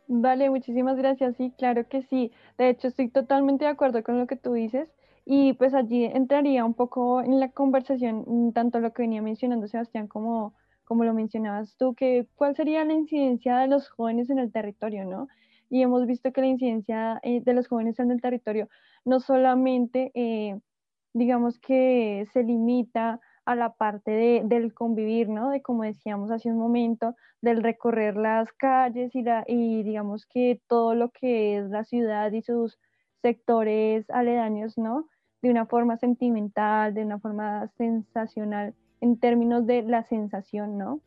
Vale, 0.09 0.51
muchísimas 0.51 0.97
gracias. 0.97 1.37
Sí, 1.37 1.53
claro 1.59 1.89
que 1.89 2.03
sí. 2.03 2.33
De 2.59 2.69
hecho, 2.69 2.89
estoy 2.89 3.09
totalmente 3.09 3.65
de 3.65 3.73
acuerdo 3.73 4.03
con 4.05 4.19
lo 4.19 4.27
que 4.27 4.37
tú 4.37 4.53
dices. 4.53 4.89
Y 5.25 5.55
pues 5.55 5.75
allí 5.75 6.05
entraría 6.05 6.65
un 6.65 6.75
poco 6.75 7.21
en 7.21 7.41
la 7.41 7.51
conversación, 7.51 8.53
tanto 8.55 8.79
lo 8.79 8.93
que 8.93 9.03
venía 9.03 9.21
mencionando 9.23 9.67
Sebastián 9.67 10.07
como, 10.07 10.55
como 10.87 11.05
lo 11.05 11.13
mencionabas 11.13 11.77
tú, 11.77 11.95
que 11.95 12.29
cuál 12.37 12.57
sería 12.57 12.85
la 12.85 12.95
incidencia 12.95 13.59
de 13.59 13.67
los 13.67 13.91
jóvenes 13.91 14.31
en 14.31 14.39
el 14.39 14.53
territorio, 14.53 15.05
¿no? 15.05 15.29
Y 15.69 15.83
hemos 15.83 16.07
visto 16.07 16.33
que 16.33 16.41
la 16.41 16.47
incidencia 16.47 17.21
eh, 17.23 17.43
de 17.45 17.55
los 17.55 17.67
jóvenes 17.69 17.99
en 17.99 18.13
el 18.13 18.23
territorio 18.23 18.69
no 19.05 19.21
solamente, 19.21 20.13
eh, 20.15 20.59
digamos 21.13 21.59
que 21.59 22.27
se 22.33 22.45
limita 22.45 23.21
a 23.45 23.55
la 23.55 23.75
parte 23.75 24.11
de, 24.11 24.43
del 24.45 24.75
convivir, 24.75 25.29
¿no? 25.29 25.51
De 25.51 25.63
como 25.63 25.83
decíamos 25.83 26.31
hace 26.31 26.51
un 26.51 26.59
momento, 26.59 27.15
del 27.41 27.63
recorrer 27.63 28.17
las 28.17 28.53
calles 28.53 29.15
y, 29.15 29.25
y 29.47 29.83
digamos 29.83 30.27
que 30.27 30.61
todo 30.69 30.95
lo 30.95 31.11
que 31.11 31.59
es 31.59 31.71
la 31.71 31.85
ciudad 31.85 32.33
y 32.33 32.43
sus 32.43 32.79
sectores 33.23 34.09
aledaños, 34.11 34.79
¿no? 34.79 35.09
De 35.43 35.51
una 35.51 35.67
forma 35.67 35.97
sentimental, 35.97 36.95
de 36.95 37.05
una 37.05 37.19
forma 37.19 37.69
sensacional, 37.77 38.75
en 39.07 39.17
términos 39.19 39.67
de 39.67 39.83
la 39.83 40.03
sensación, 40.05 40.77
¿no? 40.79 41.01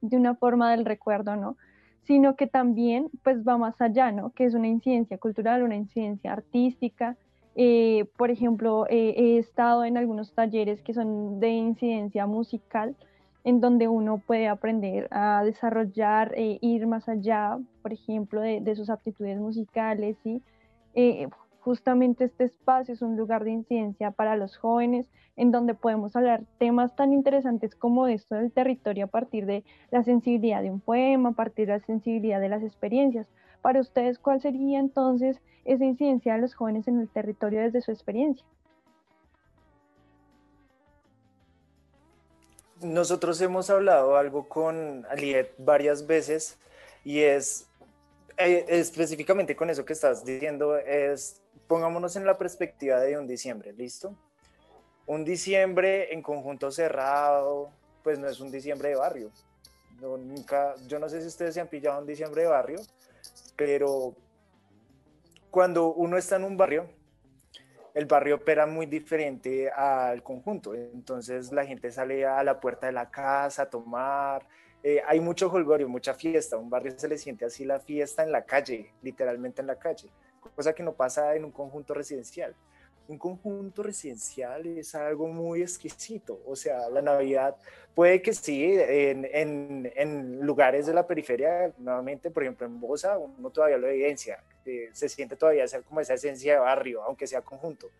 De 0.00 0.16
una 0.16 0.34
forma 0.34 0.70
del 0.72 0.84
recuerdo, 0.84 1.36
¿no? 1.36 1.56
Sino 2.02 2.36
que 2.36 2.46
también, 2.46 3.10
pues 3.22 3.46
va 3.46 3.56
más 3.56 3.80
allá, 3.80 4.12
¿no? 4.12 4.30
Que 4.30 4.44
es 4.44 4.54
una 4.54 4.68
incidencia 4.68 5.18
cultural, 5.18 5.62
una 5.62 5.76
incidencia 5.76 6.32
artística, 6.32 7.16
eh, 7.56 8.06
por 8.16 8.30
ejemplo, 8.30 8.86
eh, 8.90 9.14
he 9.16 9.38
estado 9.38 9.84
en 9.84 9.96
algunos 9.96 10.32
talleres 10.34 10.82
que 10.82 10.92
son 10.92 11.38
de 11.40 11.50
incidencia 11.50 12.26
musical, 12.26 12.96
en 13.44 13.60
donde 13.60 13.88
uno 13.88 14.18
puede 14.18 14.48
aprender 14.48 15.06
a 15.10 15.44
desarrollar, 15.44 16.32
e 16.36 16.58
ir 16.62 16.86
más 16.86 17.08
allá, 17.08 17.58
por 17.82 17.92
ejemplo, 17.92 18.40
de, 18.40 18.74
sus 18.76 18.90
aptitudes 18.90 19.38
musicales. 19.38 20.16
y 20.24 20.42
justamente 21.64 22.24
este 22.24 22.44
espacio 22.44 22.92
es 22.92 23.00
un 23.00 23.16
lugar 23.16 23.42
de 23.42 23.50
incidencia 23.50 24.10
para 24.10 24.36
los 24.36 24.58
jóvenes, 24.58 25.08
en 25.34 25.50
donde 25.50 25.72
podemos 25.72 26.14
hablar 26.14 26.42
temas 26.58 26.94
tan 26.94 27.14
interesantes 27.14 27.74
como 27.74 28.06
esto 28.06 28.34
del 28.34 28.52
territorio 28.52 29.06
a 29.06 29.08
partir 29.08 29.46
de 29.46 29.64
la 29.90 30.04
sensibilidad 30.04 30.60
de 30.60 30.70
un 30.70 30.80
poema, 30.80 31.30
a 31.30 31.32
partir 31.32 31.66
de 31.68 31.78
la 31.78 31.86
sensibilidad 31.86 32.38
de 32.38 32.50
las 32.50 32.62
experiencias. 32.62 33.26
Para 33.62 33.80
ustedes, 33.80 34.18
¿cuál 34.18 34.42
sería 34.42 34.78
entonces 34.78 35.40
esa 35.64 35.86
incidencia 35.86 36.34
de 36.34 36.42
los 36.42 36.54
jóvenes 36.54 36.86
en 36.86 37.00
el 37.00 37.08
territorio 37.08 37.62
desde 37.62 37.80
su 37.80 37.92
experiencia? 37.92 38.44
Nosotros 42.82 43.40
hemos 43.40 43.70
hablado 43.70 44.18
algo 44.18 44.46
con 44.50 45.06
Aliet 45.08 45.54
varias 45.56 46.06
veces 46.06 46.58
y 47.04 47.20
es 47.20 47.70
eh, 48.36 48.66
específicamente 48.68 49.56
con 49.56 49.70
eso 49.70 49.86
que 49.86 49.94
estás 49.94 50.26
diciendo, 50.26 50.76
es 50.76 51.40
pongámonos 51.66 52.16
en 52.16 52.26
la 52.26 52.36
perspectiva 52.38 53.00
de 53.00 53.18
un 53.18 53.26
diciembre, 53.26 53.72
¿listo? 53.72 54.16
Un 55.06 55.24
diciembre 55.24 56.12
en 56.12 56.22
conjunto 56.22 56.70
cerrado, 56.70 57.70
pues 58.02 58.18
no 58.18 58.28
es 58.28 58.40
un 58.40 58.50
diciembre 58.50 58.90
de 58.90 58.96
barrio. 58.96 59.30
nunca, 60.00 60.74
yo 60.86 60.98
no 60.98 61.08
sé 61.08 61.20
si 61.20 61.28
ustedes 61.28 61.54
se 61.54 61.60
han 61.60 61.68
pillado 61.68 62.00
un 62.00 62.06
diciembre 62.06 62.42
de 62.42 62.48
barrio, 62.48 62.80
pero 63.56 64.14
cuando 65.50 65.92
uno 65.92 66.16
está 66.16 66.36
en 66.36 66.44
un 66.44 66.56
barrio, 66.56 66.88
el 67.94 68.06
barrio 68.06 68.34
opera 68.34 68.66
muy 68.66 68.86
diferente 68.86 69.70
al 69.70 70.22
conjunto. 70.22 70.74
Entonces 70.74 71.52
la 71.52 71.64
gente 71.64 71.90
sale 71.92 72.26
a 72.26 72.42
la 72.42 72.60
puerta 72.60 72.86
de 72.86 72.92
la 72.92 73.10
casa 73.10 73.62
a 73.62 73.70
tomar. 73.70 74.46
Eh, 74.82 75.00
hay 75.06 75.20
mucho 75.20 75.48
jolgorio, 75.48 75.88
mucha 75.88 76.12
fiesta. 76.12 76.58
Un 76.58 76.68
barrio 76.68 76.92
se 76.98 77.08
le 77.08 77.16
siente 77.16 77.44
así 77.44 77.64
la 77.64 77.78
fiesta 77.78 78.24
en 78.24 78.32
la 78.32 78.44
calle, 78.44 78.92
literalmente 79.00 79.60
en 79.60 79.68
la 79.68 79.76
calle, 79.76 80.10
cosa 80.50 80.72
que 80.74 80.82
no 80.82 80.92
pasa 80.92 81.34
en 81.34 81.44
un 81.44 81.50
conjunto 81.50 81.94
residencial 81.94 82.54
un 83.08 83.18
conjunto 83.18 83.82
residencial 83.82 84.66
es 84.66 84.94
algo 84.94 85.28
muy 85.28 85.62
exquisito. 85.62 86.40
O 86.46 86.56
sea, 86.56 86.88
la 86.88 87.02
Navidad 87.02 87.56
puede 87.94 88.22
que 88.22 88.32
sí, 88.32 88.64
en, 88.64 89.28
en, 89.30 89.92
en 89.94 90.40
lugares 90.40 90.86
de 90.86 90.94
la 90.94 91.06
periferia, 91.06 91.72
nuevamente, 91.78 92.30
por 92.30 92.42
ejemplo, 92.42 92.66
en 92.66 92.80
Bosa, 92.80 93.18
uno 93.18 93.50
todavía 93.50 93.76
lo 93.76 93.88
evidencia, 93.88 94.42
eh, 94.64 94.88
se 94.92 95.08
siente 95.08 95.36
todavía 95.36 95.68
ser 95.68 95.82
como 95.82 96.00
esa 96.00 96.14
esencia 96.14 96.54
de 96.54 96.58
barrio, 96.60 97.02
aunque 97.02 97.26
sea 97.26 97.42
conjunto. 97.42 97.90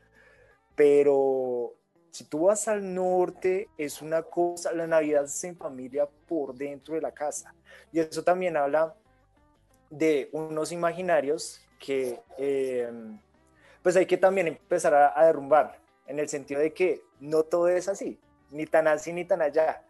Pero 0.75 1.75
si 2.11 2.25
tú 2.25 2.45
vas 2.45 2.67
al 2.69 2.95
norte, 2.95 3.69
es 3.77 4.01
una 4.01 4.23
cosa, 4.23 4.73
la 4.73 4.87
Navidad 4.87 5.25
es 5.25 5.45
en 5.45 5.57
familia 5.57 6.09
por 6.27 6.55
dentro 6.55 6.95
de 6.95 7.03
la 7.03 7.13
casa. 7.13 7.55
Y 7.93 8.01
eso 8.01 8.25
también 8.25 8.57
habla 8.57 8.95
de 9.91 10.29
unos 10.33 10.73
imaginarios 10.73 11.64
que... 11.85 12.21
Eh, 12.39 12.91
pues 13.85 13.97
hay 13.97 14.07
que 14.07 14.17
también 14.17 14.49
empezar 14.49 14.95
a, 14.95 15.27
derrumbar, 15.27 15.79
en 16.07 16.19
el 16.19 16.27
sentido 16.27 16.59
de 16.59 16.73
que 16.73 17.03
no 17.21 17.43
todo 17.43 17.69
es 17.69 17.87
así, 17.87 18.19
ni 18.51 18.65
tan 18.65 18.89
así 18.89 19.13
ni 19.13 19.27
tan 19.27 19.43
allá. 19.43 19.85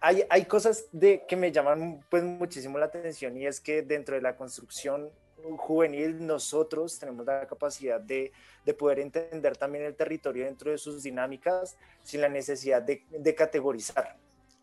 Hay, 0.00 0.24
hay 0.28 0.46
cosas 0.46 0.86
de, 0.90 1.24
que 1.24 1.36
me 1.36 1.52
llaman 1.52 2.04
pues 2.10 2.24
muchísimo 2.24 2.76
la 2.76 2.86
atención 2.86 3.36
y 3.36 3.46
es 3.46 3.60
que 3.60 3.82
dentro 3.82 4.16
de 4.16 4.20
la 4.20 4.36
construcción 4.36 5.12
juvenil 5.56 6.26
nosotros 6.26 6.98
tenemos 6.98 7.24
la 7.24 7.46
capacidad 7.46 8.00
de, 8.00 8.32
de, 8.64 8.74
poder 8.74 8.98
entender 8.98 9.56
también 9.56 9.84
el 9.84 9.94
territorio 9.94 10.44
dentro 10.46 10.72
de 10.72 10.78
sus 10.78 11.04
dinámicas 11.04 11.76
sin 12.02 12.20
la 12.20 12.28
necesidad 12.28 12.82
de, 12.82 13.34
categorizar. 13.36 14.16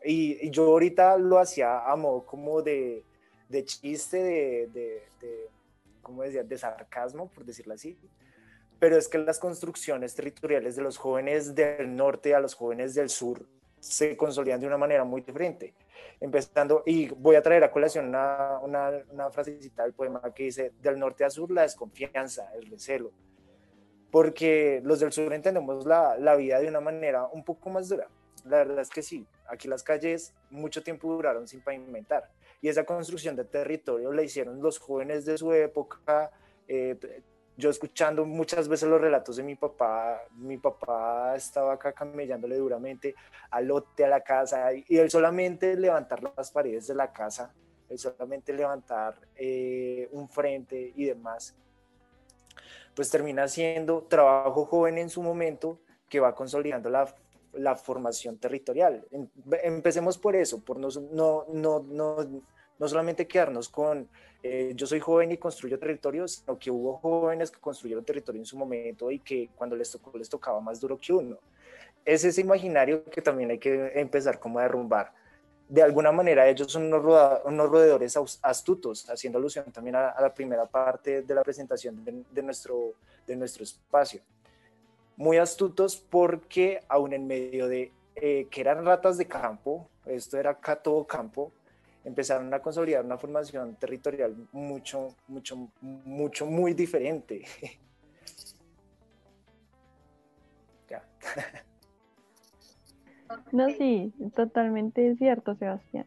Y, 0.03 0.49
yo 0.49 0.65
ahorita 0.65 1.17
lo 1.17 1.39
hacía 1.39 1.89
a 1.89 1.95
modo 1.95 2.25
como 2.25 2.61
de 2.61 3.05
chiste, 3.63 4.21
de, 4.67 5.09
¿cómo 6.11 6.23
decía? 6.23 6.43
De 6.43 6.57
sarcasmo, 6.57 7.29
por 7.29 7.45
decirlo 7.45 7.73
así 7.73 7.97
pero 8.81 8.97
es 8.97 9.07
que 9.07 9.19
las 9.19 9.37
construcciones 9.37 10.15
territoriales 10.15 10.75
de 10.75 10.81
los 10.81 10.97
jóvenes 10.97 11.53
del 11.53 11.95
norte 11.95 12.33
a 12.33 12.39
los 12.39 12.55
jóvenes 12.55 12.95
del 12.95 13.09
sur 13.09 13.45
se 13.79 14.17
consolidan 14.17 14.59
de 14.59 14.65
una 14.65 14.79
manera 14.79 15.03
muy 15.03 15.21
diferente. 15.21 15.75
Empezando, 16.19 16.81
y 16.87 17.09
voy 17.09 17.35
a 17.35 17.43
traer 17.43 17.63
a 17.63 17.71
colación 17.71 18.07
una, 18.07 18.57
una, 18.57 18.89
una 19.11 19.29
frasecita 19.29 19.83
del 19.83 19.93
poema 19.93 20.33
que 20.33 20.45
dice, 20.45 20.71
del 20.81 20.97
norte 20.97 21.23
a 21.23 21.29
sur 21.29 21.51
la 21.51 21.61
desconfianza, 21.61 22.51
el 22.55 22.71
recelo, 22.71 23.11
porque 24.09 24.81
los 24.83 24.99
del 24.99 25.11
sur 25.11 25.31
entendemos 25.31 25.85
la, 25.85 26.17
la 26.17 26.35
vida 26.35 26.59
de 26.59 26.67
una 26.67 26.81
manera 26.81 27.27
un 27.27 27.43
poco 27.43 27.69
más 27.69 27.87
dura. 27.87 28.07
La 28.45 28.57
verdad 28.57 28.79
es 28.79 28.89
que 28.89 29.03
sí, 29.03 29.27
aquí 29.47 29.67
las 29.67 29.83
calles 29.83 30.33
mucho 30.49 30.81
tiempo 30.81 31.07
duraron 31.13 31.47
sin 31.47 31.61
pavimentar 31.61 32.31
y 32.61 32.69
esa 32.69 32.83
construcción 32.83 33.35
de 33.35 33.45
territorio 33.45 34.13
la 34.13 34.21
hicieron 34.21 34.61
los 34.61 34.77
jóvenes 34.77 35.25
de 35.25 35.37
su 35.37 35.51
época, 35.51 36.31
eh, 36.67 36.95
yo 37.57 37.69
escuchando 37.69 38.25
muchas 38.25 38.67
veces 38.67 38.87
los 38.87 39.01
relatos 39.01 39.35
de 39.35 39.43
mi 39.43 39.55
papá, 39.55 40.21
mi 40.37 40.57
papá 40.57 41.35
estaba 41.35 41.73
acá 41.73 41.91
camellándole 41.91 42.55
duramente 42.57 43.15
al 43.49 43.67
lote, 43.67 44.05
a 44.05 44.09
la 44.09 44.21
casa, 44.21 44.73
y 44.73 44.97
él 44.97 45.09
solamente 45.09 45.75
levantar 45.75 46.21
las 46.35 46.51
paredes 46.51 46.87
de 46.87 46.95
la 46.95 47.11
casa, 47.11 47.53
él 47.89 47.97
solamente 47.97 48.53
levantar 48.53 49.15
eh, 49.35 50.07
un 50.11 50.29
frente 50.29 50.93
y 50.95 51.05
demás, 51.05 51.55
pues 52.95 53.09
termina 53.09 53.47
siendo 53.47 54.03
trabajo 54.03 54.65
joven 54.65 54.97
en 54.97 55.09
su 55.09 55.21
momento 55.21 55.79
que 56.09 56.19
va 56.19 56.35
consolidando 56.35 56.89
la, 56.89 57.13
la 57.53 57.75
formación 57.75 58.37
territorial. 58.37 59.05
Em, 59.11 59.27
empecemos 59.63 60.17
por 60.17 60.35
eso, 60.35 60.63
por 60.63 60.77
no, 60.77 60.89
no, 61.11 61.45
no, 61.49 62.43
no 62.79 62.87
solamente 62.87 63.27
quedarnos 63.27 63.69
con 63.69 64.09
eh, 64.43 64.73
yo 64.75 64.87
soy 64.87 64.99
joven 64.99 65.31
y 65.31 65.37
construyo 65.37 65.77
territorios, 65.77 66.37
sino 66.37 66.57
que 66.57 66.71
hubo 66.71 66.97
jóvenes 66.97 67.51
que 67.51 67.59
construyeron 67.59 68.03
territorio 68.03 68.41
en 68.41 68.45
su 68.45 68.57
momento 68.57 69.11
y 69.11 69.19
que 69.19 69.49
cuando 69.55 69.75
les 69.75 69.91
tocó 69.91 70.17
les 70.17 70.29
tocaba 70.29 70.59
más 70.59 70.79
duro 70.79 70.97
que 70.97 71.13
uno. 71.13 71.37
Es 72.03 72.23
ese 72.23 72.41
imaginario 72.41 73.03
que 73.05 73.21
también 73.21 73.51
hay 73.51 73.59
que 73.59 73.91
empezar 73.99 74.39
como 74.39 74.57
a 74.57 74.63
derrumbar. 74.63 75.13
De 75.69 75.83
alguna 75.83 76.11
manera 76.11 76.49
ellos 76.49 76.71
son 76.71 76.91
unos, 76.91 77.41
unos 77.45 77.69
roedores 77.69 78.17
astutos, 78.41 79.07
haciendo 79.09 79.37
alusión 79.37 79.71
también 79.71 79.95
a, 79.95 80.19
la 80.19 80.33
primera 80.33 80.65
parte 80.65 81.21
de 81.21 81.35
la 81.35 81.43
presentación 81.43 82.03
de, 82.03 82.41
nuestro, 82.41 82.95
de 83.27 83.35
nuestro 83.35 83.63
espacio. 83.63 84.21
Muy 85.21 85.37
astutos 85.37 85.97
porque 85.97 86.79
aún 86.89 87.13
en 87.13 87.27
medio 87.27 87.67
de 87.67 87.91
eh, 88.15 88.47
que 88.49 88.61
eran 88.61 88.83
ratas 88.83 89.19
de 89.19 89.27
campo, 89.27 89.87
esto 90.07 90.39
era 90.39 90.49
acá 90.49 90.77
todo 90.77 91.05
campo, 91.05 91.51
empezaron 92.03 92.51
a 92.55 92.59
consolidar 92.59 93.05
una 93.05 93.19
formación 93.19 93.75
territorial 93.75 94.35
mucho, 94.51 95.15
mucho, 95.27 95.69
mucho, 95.81 96.45
muy 96.47 96.73
diferente. 96.73 97.43
No, 103.53 103.69
sí, 103.69 104.11
totalmente 104.35 105.15
cierto, 105.15 105.55
Sebastián. 105.55 106.05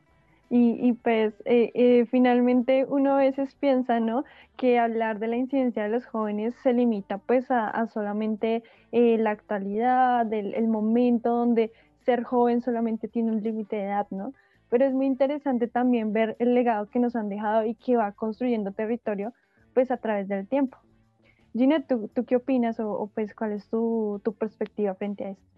Y, 0.51 0.93
pues 0.93 1.35
eh, 1.47 1.73
eh, 1.75 2.07
finalmente 2.11 2.87
uno 2.89 3.15
a 3.15 3.19
veces 3.19 3.55
piensa, 3.57 3.99
¿no? 3.99 4.25
Que 4.57 4.79
hablar 4.79 5.19
de 5.19 5.27
la 5.27 5.37
incidencia 5.37 5.83
de 5.83 5.89
los 5.89 6.07
jóvenes 6.07 6.55
se 6.63 6.73
limita 6.73 7.19
pues 7.19 7.51
a, 7.51 7.87
solamente 7.89 8.63
eh, 8.93 9.19
la 9.19 9.31
actualidad, 9.31 10.33
el, 10.33 10.69
momento 10.69 11.31
donde 11.31 11.73
ser 12.05 12.23
joven 12.23 12.61
solamente 12.61 13.09
tiene 13.09 13.33
un 13.33 13.43
límite 13.43 13.77
de 13.77 13.85
edad, 13.85 14.07
¿no? 14.11 14.33
pero 14.71 14.87
es 14.87 14.93
muy 14.93 15.07
interesante 15.07 15.69
también 15.69 16.13
ver 16.13 16.37
el 16.41 16.55
legado 16.55 16.89
que 16.89 16.99
nos 16.99 17.15
han 17.15 17.29
dejado 17.29 17.65
y 17.65 17.75
que 17.77 17.97
va 17.97 18.13
construyendo 18.13 18.73
territorio 18.73 19.33
pues 19.73 19.91
a 19.93 19.99
través 19.99 20.27
del 20.27 20.49
tiempo. 20.49 20.79
Gina, 21.53 21.87
¿tú, 21.87 22.11
qué 22.27 22.37
opinas 22.37 22.81
o, 22.81 23.09
pues 23.15 23.35
cuál 23.35 23.53
es 23.53 23.69
tu, 23.69 24.21
tu 24.25 24.35
perspectiva 24.35 24.95
frente 24.97 25.25
a 25.25 25.31
esto? 25.31 25.54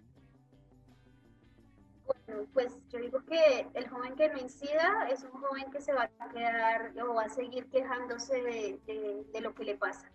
Pues 2.52 2.76
yo 2.88 2.98
digo 2.98 3.24
que 3.24 3.68
el 3.74 3.88
joven 3.88 4.14
que 4.16 4.28
no 4.28 4.38
incida 4.38 5.08
es 5.10 5.22
un 5.22 5.30
joven 5.30 5.70
que 5.70 5.80
se 5.80 5.92
va 5.92 6.10
a 6.18 6.28
quedar 6.28 6.92
o 7.02 7.14
va 7.14 7.24
a 7.24 7.28
seguir 7.28 7.68
quejándose 7.70 8.42
de, 8.42 9.40
lo 9.40 9.54
que 9.54 9.64
le 9.64 9.76
pasa. 9.76 10.10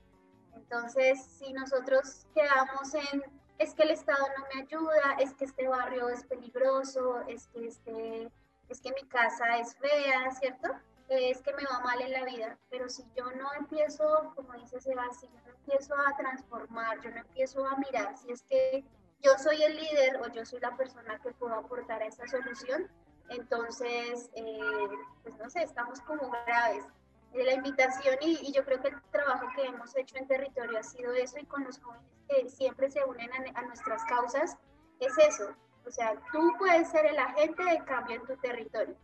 Entonces, 0.56 1.24
si 1.24 1.54
nosotros 1.54 2.26
quedamos 2.34 2.94
en, 2.94 3.24
es 3.58 3.74
que 3.74 3.84
el 3.84 3.92
Estado 3.92 4.26
no 4.38 4.46
me 4.54 4.62
ayuda, 4.62 5.16
es 5.20 5.34
que 5.34 5.46
este 5.46 5.68
barrio 5.68 6.10
es 6.10 6.24
peligroso, 6.26 7.22
es 7.28 7.48
que, 7.48 7.68
este, 7.68 8.32
es 8.70 8.82
que 8.82 8.92
mi 8.92 9.08
casa 9.08 9.58
es 9.58 9.76
fea, 9.76 10.32
¿cierto? 10.32 10.70
Es 11.10 11.42
que 11.42 11.54
me 11.54 11.64
va 11.64 11.80
mal 11.80 12.02
en 12.02 12.12
la 12.12 12.26
vida. 12.26 12.58
Pero 12.70 12.90
si 12.90 13.04
yo 13.16 13.26
no 13.32 13.54
empiezo, 13.60 14.34
como 14.36 14.54
dice 14.54 14.80
Sebastián, 14.80 15.34
yo 15.34 15.42
no 15.52 15.58
empiezo 15.58 15.96
a 15.96 16.16
transformar, 16.16 17.02
yo 17.02 17.12
no 17.12 17.18
empiezo 17.18 17.66
a 17.66 17.76
mirar 17.78 18.18
si 18.18 18.32
es 18.32 18.44
que 18.44 18.86
yo 19.22 19.38
soy 19.38 19.62
el 19.64 19.76
líder 19.76 20.20
o 20.22 20.28
yo 20.30 20.46
soy 20.46 20.60
la 20.60 20.76
persona 20.76 21.20
que 21.20 21.32
puedo 21.32 21.54
aportar 21.54 22.02
a 22.02 22.08
esa 22.08 22.28
solución, 22.28 22.90
entonces, 23.30 24.30
eh, 24.36 24.60
pues 25.24 25.38
no 25.38 25.50
sé, 25.50 25.64
estamos 25.64 26.02
como 26.02 26.30
graves 26.30 26.84
de 27.32 27.44
la 27.46 27.54
invitación 27.54 28.18
y, 28.20 28.52
yo 28.52 28.66
creo 28.66 28.82
que 28.82 28.90
el 28.90 29.02
trabajo 29.12 29.48
que 29.56 29.64
hemos 29.64 29.96
hecho 29.96 30.18
en 30.18 30.28
territorio 30.28 30.78
ha 30.78 30.84
sido 30.84 31.14
eso 31.14 31.40
y 31.40 31.46
con 31.46 31.64
los 31.64 31.80
jóvenes 31.80 32.06
que 32.28 32.50
siempre 32.50 32.90
se 32.90 33.04
unen 33.06 33.30
a, 33.56 33.62
nuestras 33.62 34.04
causas 34.06 34.58
es 35.00 35.18
eso. 35.18 35.56
O 35.86 35.92
sea, 35.92 36.14
tú 36.32 36.54
puedes 36.58 36.90
ser 36.90 37.06
el 37.06 37.18
agente 37.18 37.64
de 37.64 37.84
cambio 37.86 38.18
en 38.18 38.26
tu 38.26 38.36
territorio. 38.38 38.96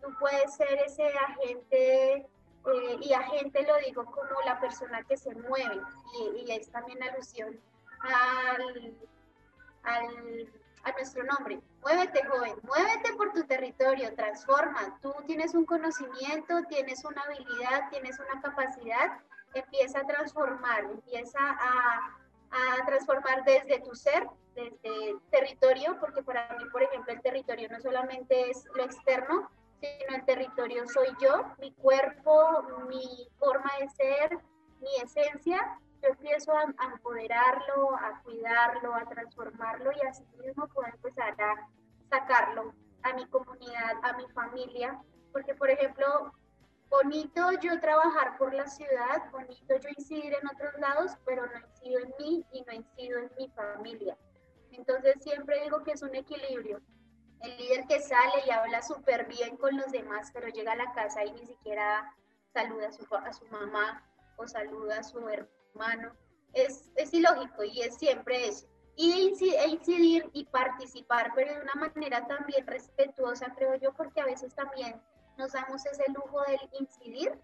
Tú 0.00 0.08
puedes 0.18 0.54
ser 0.56 0.78
ese 0.86 1.06
agente, 1.06 2.14
eh, 2.14 2.98
y 3.00 3.12
agente 3.12 3.62
lo 3.62 3.76
digo 3.86 4.04
como 4.06 4.40
la 4.44 4.58
persona 4.58 5.02
que 5.04 5.16
se 5.16 5.34
mueve, 5.34 5.80
y, 6.18 6.44
y 6.46 6.52
es 6.52 6.70
también 6.70 7.02
alusión 7.02 7.60
al, 8.00 8.96
al 9.86 10.50
a 10.86 10.92
nuestro 10.92 11.24
nombre. 11.24 11.60
Muévete, 11.82 12.24
joven, 12.26 12.54
muévete 12.62 13.12
por 13.16 13.32
tu 13.32 13.42
territorio, 13.44 14.14
transforma. 14.14 14.98
Tú 15.02 15.12
tienes 15.26 15.52
un 15.54 15.66
conocimiento, 15.66 16.62
tienes 16.68 17.04
una 17.04 17.22
habilidad, 17.22 17.90
tienes 17.90 18.18
una 18.20 18.40
capacidad. 18.40 19.18
Empieza 19.52 20.00
a 20.00 20.06
transformar, 20.06 20.84
empieza 20.84 21.40
a, 21.40 22.16
a 22.52 22.86
transformar 22.86 23.44
desde 23.44 23.80
tu 23.80 23.96
ser, 23.96 24.28
desde 24.54 25.16
territorio, 25.30 25.98
porque 25.98 26.22
para 26.22 26.56
mí, 26.56 26.64
por 26.70 26.84
ejemplo, 26.84 27.12
el 27.12 27.20
territorio 27.20 27.68
no 27.68 27.80
solamente 27.80 28.50
es 28.50 28.64
lo 28.74 28.84
externo, 28.84 29.50
sino 29.80 30.16
el 30.16 30.24
territorio 30.24 30.86
soy 30.86 31.08
yo, 31.20 31.52
mi 31.58 31.72
cuerpo, 31.72 32.62
mi 32.88 33.28
forma 33.38 33.72
de 33.80 33.88
ser, 33.88 34.38
mi 34.80 34.96
esencia, 35.02 35.80
yo 36.06 36.12
empiezo 36.12 36.52
a, 36.52 36.62
empoderarlo, 36.92 37.96
a 37.96 38.20
cuidarlo, 38.22 38.94
a 38.94 39.08
transformarlo 39.08 39.90
y 39.92 40.06
así 40.06 40.24
mismo 40.38 40.68
puedo 40.68 40.88
empezar 40.88 41.34
a 41.40 41.68
sacarlo 42.10 42.74
a 43.02 43.12
mi 43.14 43.26
comunidad, 43.26 43.94
a 44.02 44.12
mi 44.14 44.26
familia, 44.28 45.00
porque 45.32 45.54
por 45.54 45.70
ejemplo, 45.70 46.32
bonito 46.88 47.52
yo 47.60 47.80
trabajar 47.80 48.36
por 48.38 48.54
la 48.54 48.66
ciudad, 48.66 49.30
bonito 49.30 49.76
yo 49.76 49.88
incidir 49.96 50.34
en 50.34 50.48
otros 50.48 50.78
lados, 50.78 51.12
pero 51.24 51.46
no 51.46 51.58
incido 51.58 52.00
en 52.00 52.14
mí 52.18 52.44
y 52.52 52.62
no 52.62 52.72
incido 52.72 53.18
en 53.18 53.30
mi 53.38 53.48
familia. 53.50 54.16
Entonces 54.72 55.22
siempre 55.22 55.62
digo 55.62 55.82
que 55.82 55.92
es 55.92 56.02
un 56.02 56.14
equilibrio. 56.14 56.80
El 57.40 57.56
líder 57.58 57.86
que 57.86 58.00
sale 58.00 58.44
y 58.46 58.50
habla 58.50 58.82
súper 58.82 59.26
bien 59.26 59.56
con 59.56 59.76
los 59.76 59.92
demás, 59.92 60.30
pero 60.32 60.48
llega 60.48 60.72
a 60.72 60.76
la 60.76 60.92
casa 60.92 61.24
y 61.24 61.32
ni 61.32 61.46
siquiera 61.46 62.14
saluda 62.52 62.88
a 62.88 62.92
su, 62.92 63.06
a 63.14 63.32
su 63.32 63.46
mamá 63.46 64.02
o 64.36 64.46
saluda 64.46 65.00
a 65.00 65.02
su 65.02 65.18
hermano 65.28 65.55
humano, 65.76 66.12
es, 66.52 66.90
es 66.96 67.12
ilógico 67.12 67.62
y 67.62 67.82
es 67.82 67.96
siempre 67.96 68.48
eso. 68.48 68.66
Y 68.96 69.12
e 69.12 69.68
incidir 69.68 70.30
y 70.32 70.46
participar, 70.46 71.32
pero 71.34 71.54
de 71.54 71.60
una 71.60 71.74
manera 71.74 72.26
también 72.26 72.66
respetuosa, 72.66 73.52
creo 73.54 73.74
yo, 73.74 73.92
porque 73.92 74.22
a 74.22 74.24
veces 74.24 74.54
también 74.54 75.00
nos 75.36 75.52
damos 75.52 75.84
ese 75.84 76.04
lujo 76.12 76.40
de 76.44 76.58
incidir 76.80 77.38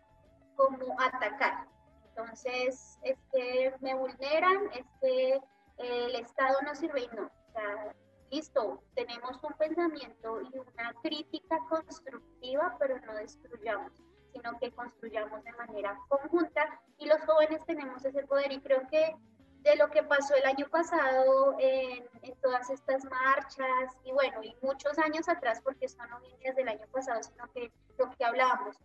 como 0.57 0.99
atacar. 0.99 1.67
Entonces, 2.09 2.99
es 3.03 3.19
que 3.33 3.75
me 3.81 3.95
vulneran, 3.95 4.71
es 4.75 4.87
que 5.03 5.41
el 5.77 6.15
Estado 6.15 6.57
no 6.63 6.75
sirve 6.75 7.03
y 7.03 7.17
no. 7.17 7.25
O 7.25 7.53
sea, 7.53 7.95
listo, 8.31 8.83
tenemos 8.95 9.43
un 9.45 9.53
pensamiento 9.59 10.41
y 10.41 10.59
una 10.59 10.95
crítica 11.03 11.59
constructiva, 11.69 12.77
pero 12.79 12.99
no 13.01 13.15
destruyamos 13.15 13.93
sino 14.33 14.59
que 14.59 14.73
construyamos 14.73 15.43
de 15.45 15.53
manera 15.53 15.99
conjunta. 16.09 16.81
Y 16.99 17.07
los 17.07 17.21
jóvenes 17.23 17.65
tenemos 17.67 18.05
ese 18.05 18.25
poder. 18.25 18.53
Y 18.53 18.61
creo 18.61 18.87
que 18.89 19.15
de 19.63 19.77
lo 19.77 19.91
que 19.91 20.03
pasó 20.03 20.35
el 20.35 20.45
año 20.45 20.69
pasado 20.69 21.57
en, 21.59 22.05
en, 22.23 22.35
todas 22.41 22.69
estas 22.71 23.05
marchas 23.05 23.97
y 24.05 24.11
bueno, 24.11 24.43
y 24.43 24.57
muchos 24.61 24.99
años 24.99 25.29
atrás, 25.29 25.61
porque 25.63 25.87
esto 25.87 26.05
no 26.07 26.21
viene 26.21 26.39
desde 26.45 26.63
el 26.63 26.69
año 26.69 26.87
pasado, 26.91 27.23
sino 27.23 27.51
que 27.53 27.71
lo 27.97 28.11
que 28.11 28.25
hablábamos, 28.25 28.77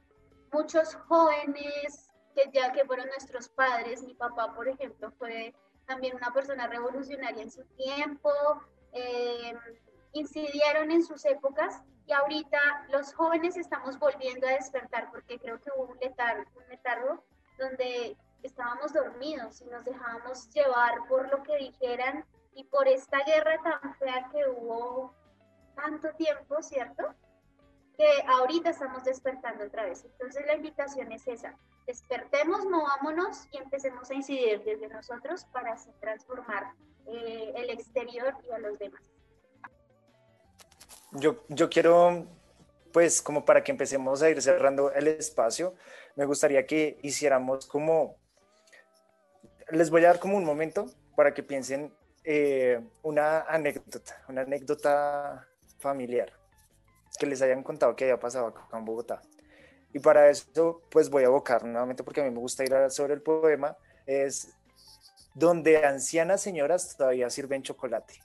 muchos 0.51 0.93
jóvenes 1.07 2.09
que 2.35 2.51
ya 2.53 2.71
que 2.71 2.85
fueron 2.85 3.07
nuestros 3.07 3.49
padres, 3.49 4.03
mi 4.03 4.13
papá, 4.13 4.53
por 4.53 4.67
ejemplo, 4.67 5.11
fue 5.17 5.55
también 5.87 6.15
una 6.15 6.31
persona 6.31 6.67
revolucionaria 6.67 7.41
en 7.41 7.49
su 7.49 7.63
tiempo, 7.75 8.31
eh, 8.91 9.55
incidieron 10.13 10.91
en 10.91 11.03
sus 11.03 11.25
épocas 11.25 11.81
y 12.07 12.13
ahorita 12.13 12.59
los 12.89 13.13
jóvenes 13.13 13.57
estamos 13.57 13.99
volviendo 13.99 14.47
a 14.47 14.51
despertar 14.51 15.11
porque 15.11 15.37
creo 15.37 15.59
que 15.59 15.69
hubo 15.75 15.91
un 15.91 15.99
letargo, 15.99 16.49
un 16.55 16.69
letargo 16.69 17.23
donde 17.59 18.15
estábamos 18.43 18.93
dormidos 18.93 19.61
y 19.61 19.65
nos 19.65 19.83
dejábamos 19.83 20.49
llevar 20.51 21.05
por 21.09 21.29
lo 21.29 21.43
que 21.43 21.57
dijeran 21.57 22.25
y 22.53 22.63
por 22.63 22.87
esta 22.87 23.19
guerra 23.25 23.61
tan 23.61 23.93
fea 23.95 24.29
que 24.31 24.47
hubo 24.49 25.13
tanto 25.75 26.13
tiempo, 26.13 26.61
¿cierto? 26.61 27.13
Que 27.97 28.07
ahorita 28.27 28.69
estamos 28.69 29.03
despertando 29.03 29.65
otra 29.65 29.83
vez. 29.83 30.05
Entonces 30.05 30.45
la 30.45 30.55
invitación 30.55 31.11
es 31.11 31.27
esa. 31.27 31.57
Despertemos, 31.85 32.65
movámonos 32.65 33.47
y 33.51 33.57
empecemos 33.57 34.09
a 34.09 34.13
incidir 34.13 34.63
desde 34.63 34.87
nosotros 34.87 35.45
para 35.51 35.73
así 35.73 35.91
transformar 35.99 36.71
eh, 37.05 37.51
el 37.55 37.69
exterior 37.69 38.33
y 38.47 38.51
a 38.51 38.59
los 38.59 38.79
demás. 38.79 39.01
Yo, 41.11 41.43
yo 41.49 41.69
quiero, 41.69 42.25
pues 42.91 43.21
como 43.21 43.45
para 43.45 43.63
que 43.63 43.71
empecemos 43.71 44.21
a 44.21 44.29
ir 44.29 44.41
cerrando 44.41 44.91
el 44.91 45.07
espacio, 45.07 45.73
me 46.15 46.25
gustaría 46.25 46.65
que 46.65 46.97
hiciéramos 47.01 47.65
como, 47.65 48.17
les 49.69 49.89
voy 49.89 50.03
a 50.03 50.07
dar 50.07 50.19
como 50.19 50.37
un 50.37 50.43
momento 50.43 50.87
para 51.15 51.33
que 51.33 51.43
piensen 51.43 51.93
eh, 52.23 52.81
una 53.03 53.41
anécdota, 53.41 54.23
una 54.27 54.41
anécdota 54.41 55.47
familiar 55.79 56.33
que 57.17 57.25
les 57.25 57.41
hayan 57.41 57.63
contado 57.63 57.95
que 57.95 58.05
haya 58.05 58.19
pasado 58.19 58.47
acá 58.47 58.67
en 58.73 58.85
Bogotá. 58.85 59.21
Y 59.93 59.99
para 59.99 60.29
eso, 60.29 60.81
pues 60.89 61.09
voy 61.09 61.23
a 61.23 61.27
evocar 61.27 61.63
nuevamente, 61.63 62.03
porque 62.03 62.21
a 62.21 62.23
mí 62.23 62.29
me 62.29 62.39
gusta 62.39 62.63
ir 62.63 62.73
sobre 62.91 63.13
el 63.13 63.21
poema, 63.21 63.77
es 64.05 64.49
donde 65.33 65.85
ancianas 65.85 66.41
señoras 66.41 66.95
todavía 66.97 67.29
sirven 67.29 67.63
chocolate. 67.63 68.15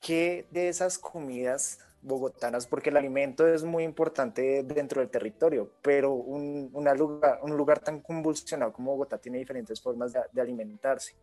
¿Qué 0.00 0.46
de 0.50 0.68
esas 0.68 0.98
comidas 0.98 1.78
bogotanas, 2.06 2.66
porque 2.66 2.90
el 2.90 2.96
alimento 2.96 3.46
es 3.46 3.64
muy 3.64 3.82
importante 3.82 4.62
dentro 4.62 5.00
del 5.00 5.10
territorio, 5.10 5.72
pero 5.82 6.12
un, 6.12 6.70
lugar, 6.72 7.80
tan 7.80 8.00
convulsionado 8.00 8.72
como 8.72 8.92
Bogotá 8.92 9.18
tiene 9.18 9.38
diferentes 9.38 9.80
formas 9.80 10.12
de, 10.12 10.40
alimentarse. 10.40 11.14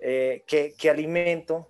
Eh, 0.00 0.42
¿qué, 0.46 0.74
¿qué, 0.76 0.90
alimento 0.90 1.68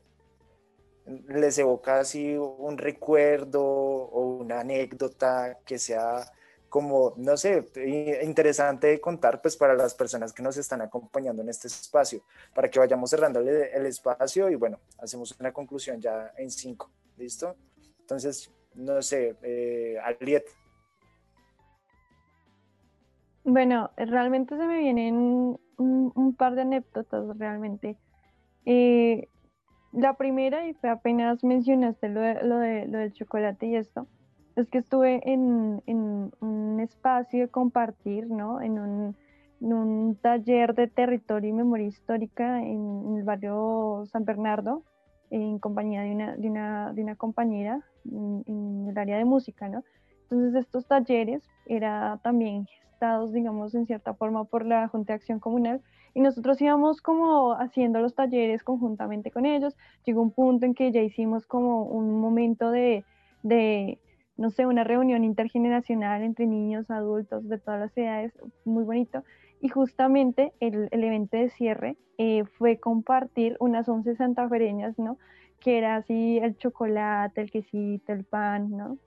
les 1.28 1.58
evoca 1.58 2.00
así 2.00 2.34
un 2.36 2.78
recuerdo 2.78 3.62
o 3.62 4.36
una 4.36 4.60
anécdota 4.60 5.58
que 5.66 5.78
sea 5.78 6.24
como, 6.72 7.12
no 7.18 7.36
sé, 7.36 7.66
interesante 8.22 8.86
de 8.86 8.98
contar 8.98 9.42
pues 9.42 9.58
para 9.58 9.74
las 9.74 9.94
personas 9.94 10.32
que 10.32 10.42
nos 10.42 10.56
están 10.56 10.80
acompañando 10.80 11.42
en 11.42 11.50
este 11.50 11.68
espacio, 11.68 12.22
para 12.54 12.70
que 12.70 12.78
vayamos 12.78 13.10
cerrando 13.10 13.40
el, 13.40 13.84
espacio 13.84 14.48
y 14.48 14.54
bueno, 14.54 14.78
hacemos 14.96 15.38
una 15.38 15.52
conclusión 15.52 16.00
ya 16.00 16.32
en 16.38 16.50
cinco, 16.50 16.90
¿listo? 17.18 17.56
Entonces, 18.00 18.50
no 18.74 19.02
sé, 19.02 19.36
eh, 19.42 19.98
Aliet. 20.02 20.46
Bueno, 23.44 23.90
realmente 23.98 24.56
se 24.56 24.64
me 24.64 24.78
vienen 24.78 25.58
un, 25.76 26.34
par 26.38 26.54
de 26.54 26.62
anécdotas 26.62 27.36
realmente. 27.36 27.98
Eh, 28.64 29.28
la 29.92 30.16
primera, 30.16 30.66
y 30.66 30.72
fue 30.72 30.88
apenas 30.88 31.44
mencionaste 31.44 32.08
lo, 32.08 32.22
lo, 32.44 32.56
de, 32.60 32.86
lo 32.86 32.96
del 32.96 33.12
chocolate 33.12 33.66
y 33.66 33.76
esto, 33.76 34.08
es 34.56 34.68
que 34.68 34.78
estuve 34.78 35.20
en, 35.30 35.82
un 35.86 36.80
espacio 36.80 37.40
de 37.40 37.48
compartir, 37.48 38.28
¿no? 38.28 38.60
En 38.60 38.78
un, 38.78 39.16
taller 40.20 40.74
de 40.74 40.88
territorio 40.88 41.50
y 41.50 41.52
memoria 41.52 41.86
histórica 41.86 42.60
en, 42.62 43.16
el 43.16 43.22
barrio 43.22 44.04
San 44.06 44.24
Bernardo, 44.24 44.82
en 45.30 45.58
compañía 45.58 46.02
de 46.02 46.10
una, 46.12 46.36
de 46.36 46.48
una, 46.48 46.92
de 46.92 47.02
una 47.02 47.16
compañera 47.16 47.80
en, 48.04 48.88
el 48.88 48.98
área 48.98 49.18
de 49.18 49.24
música, 49.24 49.68
¿no? 49.68 49.84
Entonces 50.22 50.54
estos 50.54 50.86
talleres 50.86 51.48
eran 51.66 52.20
también 52.22 52.66
gestados, 52.66 53.32
digamos, 53.32 53.74
en 53.74 53.86
cierta 53.86 54.14
forma 54.14 54.44
por 54.44 54.66
la 54.66 54.88
Junta 54.88 55.12
de 55.12 55.16
Acción 55.18 55.38
Comunal 55.40 55.80
y 56.14 56.20
nosotros 56.20 56.60
íbamos 56.60 57.00
como 57.00 57.52
haciendo 57.52 58.00
los 58.00 58.14
talleres 58.14 58.62
conjuntamente 58.62 59.30
con 59.30 59.46
ellos. 59.46 59.76
Llegó 60.04 60.22
un 60.22 60.30
punto 60.30 60.66
en 60.66 60.74
que 60.74 60.90
ya 60.92 61.00
hicimos 61.00 61.46
como 61.46 61.84
un 61.84 62.20
momento 62.20 62.70
de, 62.70 63.04
de 63.42 63.98
no 64.42 64.50
sé, 64.50 64.66
una 64.66 64.82
reunión 64.82 65.22
intergeneracional 65.22 66.22
entre 66.22 66.46
niños, 66.46 66.90
adultos 66.90 67.48
de 67.48 67.58
todas 67.58 67.78
las 67.78 67.96
edades, 67.96 68.32
muy 68.64 68.82
bonito. 68.82 69.22
Y 69.60 69.68
justamente 69.68 70.52
el, 70.58 70.88
el 70.90 71.04
evento 71.04 71.36
de 71.36 71.48
cierre 71.50 71.96
eh, 72.18 72.42
fue 72.58 72.78
compartir 72.78 73.56
unas 73.60 73.88
once 73.88 74.16
santafereñas, 74.16 74.98
¿no? 74.98 75.16
Que 75.60 75.78
era 75.78 75.94
así 75.94 76.38
el 76.38 76.56
chocolate, 76.56 77.40
el 77.40 77.52
quesito, 77.52 78.12
el 78.12 78.24
pan, 78.24 78.76
¿no? 78.76 78.98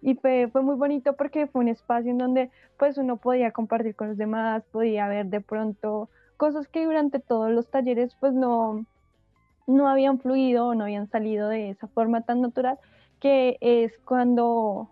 Y 0.00 0.14
fue, 0.14 0.48
fue, 0.52 0.62
muy 0.62 0.76
bonito 0.76 1.16
porque 1.16 1.48
fue 1.48 1.62
un 1.62 1.68
espacio 1.68 2.12
en 2.12 2.18
donde 2.18 2.50
pues 2.78 2.96
uno 2.96 3.16
podía 3.16 3.50
compartir 3.50 3.96
con 3.96 4.10
los 4.10 4.16
demás, 4.16 4.62
podía 4.70 5.08
ver 5.08 5.26
de 5.26 5.40
pronto 5.40 6.08
cosas 6.36 6.68
que 6.68 6.84
durante 6.84 7.18
todos 7.18 7.50
los 7.50 7.68
talleres 7.68 8.14
pues 8.20 8.32
no, 8.32 8.86
no 9.66 9.88
habían 9.88 10.20
fluido 10.20 10.68
o 10.68 10.74
no 10.76 10.84
habían 10.84 11.08
salido 11.08 11.48
de 11.48 11.70
esa 11.70 11.88
forma 11.88 12.20
tan 12.20 12.42
natural 12.42 12.78
que 13.24 13.56
es 13.62 13.96
cuando, 14.04 14.90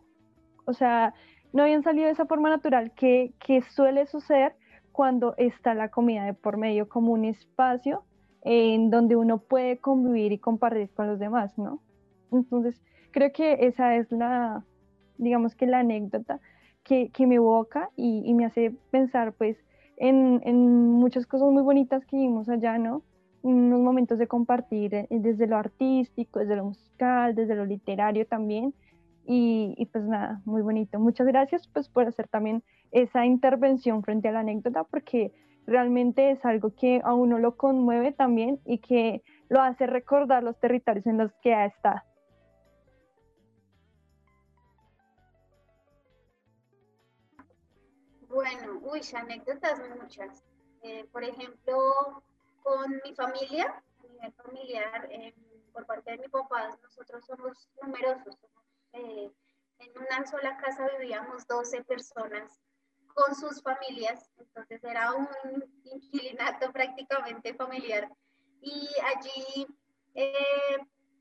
o 0.65 0.73
sea, 0.73 1.13
no 1.53 1.65
habían 1.65 1.83
salido 1.83 2.07
de 2.07 2.13
esa 2.13 2.25
forma 2.25 2.49
natural 2.49 2.93
que, 2.93 3.35
que 3.39 3.61
suele 3.61 4.07
suceder 4.07 4.55
cuando 4.91 5.35
está 5.37 5.75
la 5.75 5.91
comida 5.91 6.25
de 6.25 6.33
por 6.33 6.57
medio 6.57 6.89
como 6.89 7.13
un 7.13 7.27
espacio 7.27 8.05
en 8.41 8.89
donde 8.89 9.17
uno 9.17 9.37
puede 9.37 9.81
convivir 9.81 10.33
y 10.33 10.39
compartir 10.39 10.89
con 10.95 11.09
los 11.09 11.19
demás, 11.19 11.59
¿no? 11.59 11.83
Entonces, 12.33 12.83
creo 13.11 13.33
que 13.33 13.67
esa 13.67 13.97
es 13.97 14.11
la, 14.11 14.65
digamos 15.19 15.55
que 15.55 15.67
la 15.67 15.81
anécdota 15.81 16.41
que, 16.85 17.11
que 17.11 17.27
me 17.27 17.35
evoca 17.35 17.91
y, 17.97 18.23
y, 18.25 18.33
me 18.33 18.47
hace 18.47 18.75
pensar, 18.91 19.35
pues, 19.35 19.59
en, 19.99 20.41
en, 20.45 20.89
muchas 20.89 21.27
cosas 21.27 21.51
muy 21.51 21.63
bonitas 21.63 22.07
que 22.07 22.17
vimos 22.17 22.49
allá, 22.49 22.79
¿no? 22.79 23.03
Unos 23.43 23.81
momentos 23.81 24.19
de 24.19 24.29
compartir 24.29 24.95
eh, 24.95 25.07
desde 25.11 25.47
lo 25.47 25.57
artístico, 25.57 26.41
desde 26.41 26.57
lo 26.57 26.65
musical, 26.67 27.35
desde 27.35 27.55
lo 27.55 27.65
literario 27.65 28.27
también. 28.27 28.75
Y, 29.25 29.89
pues 29.93 30.05
nada, 30.05 30.41
muy 30.45 30.63
bonito. 30.63 30.99
Muchas 30.99 31.27
gracias 31.27 31.69
pues 31.69 31.89
por 31.89 32.07
hacer 32.07 32.29
también 32.29 32.65
esa 32.91 33.25
intervención 33.25 34.03
frente 34.03 34.29
a 34.29 34.33
la 34.33 34.41
anécdota 34.41 34.85
porque 34.85 35.33
realmente 35.67 36.33
es 36.33 36.45
algo 36.45 36.75
que 36.75 37.01
a 37.05 37.15
uno 37.15 37.39
lo 37.39 37.57
conmueve 37.57 38.13
también 38.13 38.61
y 38.65 38.79
que 38.79 39.23
lo 39.49 39.61
hace 39.61 39.87
recordar 39.87 40.43
los 40.43 40.59
territorios 40.59 41.07
en 41.07 41.19
los 41.19 41.33
que 41.41 41.55
ha 41.55 41.67
estado. 41.67 42.01
Bueno, 48.29 48.81
uy, 48.83 49.01
anécdotas 49.15 49.79
muchas. 50.01 50.43
Eh, 50.83 51.07
por 51.13 51.23
ejemplo, 51.23 51.75
con 52.63 53.01
mi 53.05 53.15
familia, 53.15 53.83
a 53.99 54.07
nivel 54.07 54.33
familiar, 54.33 55.09
eh, 55.11 55.35
por 55.73 55.87
parte 55.87 56.13
de 56.13 56.19
mi 56.19 56.29
papá, 56.29 56.77
nosotros 56.83 57.25
somos 57.25 57.69
numerosos. 57.83 58.37
Eh, 58.93 59.31
en 59.79 59.99
una 59.99 60.27
sola 60.27 60.57
casa 60.59 60.89
vivíamos 60.99 61.47
12 61.47 61.83
personas 61.85 62.61
con 63.15 63.35
sus 63.35 63.63
familias, 63.63 64.31
entonces 64.39 64.83
era 64.85 65.13
un 65.13 65.29
inquilinato 65.85 66.73
prácticamente 66.73 67.55
familiar. 67.55 68.09
Y 68.61 68.89
allí 69.05 69.67
eh, 70.15 70.79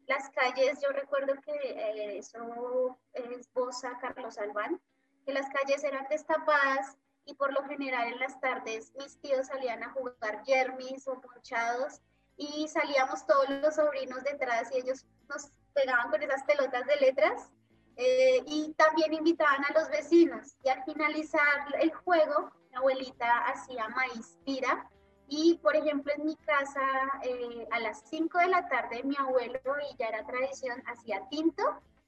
las 0.07 0.29
calles, 0.29 0.79
yo 0.81 0.89
recuerdo 0.89 1.33
que 1.41 1.53
eh, 1.53 2.17
eso 2.17 2.99
es 3.13 3.51
Bosa, 3.53 3.97
Carlos 3.99 4.37
Albán, 4.37 4.79
que 5.25 5.33
las 5.33 5.49
calles 5.49 5.83
eran 5.83 6.07
destapadas 6.09 6.97
y 7.25 7.33
por 7.35 7.53
lo 7.53 7.63
general 7.63 8.07
en 8.07 8.19
las 8.19 8.39
tardes 8.39 8.93
mis 8.97 9.19
tíos 9.19 9.47
salían 9.47 9.83
a 9.83 9.91
jugar 9.91 10.43
yermis 10.45 11.07
o 11.07 11.19
ponchados 11.21 12.01
y 12.37 12.67
salíamos 12.67 13.25
todos 13.25 13.49
los 13.49 13.75
sobrinos 13.75 14.23
detrás 14.23 14.71
y 14.71 14.77
ellos 14.79 15.05
nos 15.29 15.51
pegaban 15.73 16.09
con 16.09 16.21
esas 16.21 16.43
pelotas 16.43 16.85
de 16.87 16.95
letras 16.97 17.51
eh, 17.97 18.43
y 18.47 18.73
también 18.73 19.13
invitaban 19.13 19.63
a 19.65 19.73
los 19.79 19.89
vecinos. 19.89 20.55
Y 20.63 20.69
al 20.69 20.83
finalizar 20.83 21.75
el 21.79 21.93
juego, 21.93 22.51
mi 22.69 22.77
abuelita 22.77 23.45
hacía 23.47 23.87
maíz 23.89 24.37
pira. 24.45 24.89
Y, 25.27 25.59
por 25.61 25.75
ejemplo, 25.75 26.11
en 26.15 26.25
mi 26.25 26.35
casa, 26.35 26.81
eh, 27.23 27.67
a 27.71 27.79
las 27.79 28.01
5 28.09 28.37
de 28.39 28.47
la 28.47 28.67
tarde, 28.67 29.03
mi 29.03 29.15
abuelo, 29.17 29.59
y 29.89 29.95
ya 29.97 30.07
era 30.07 30.25
tradición, 30.25 30.83
hacía 30.87 31.25
tinto 31.29 31.63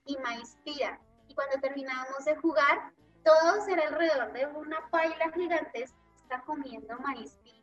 y 0.05 0.17
maíz 0.17 0.57
pira. 0.65 0.99
Y 1.27 1.35
cuando 1.35 1.59
terminábamos 1.61 2.25
de 2.25 2.35
jugar, 2.35 2.91
todos 3.23 3.67
era 3.67 3.87
alrededor 3.87 4.33
de 4.33 4.45
una 4.47 4.89
paila 4.89 5.31
gigantesca 5.33 6.43
comiendo 6.45 6.97
maíz 6.99 7.37
y, 7.43 7.61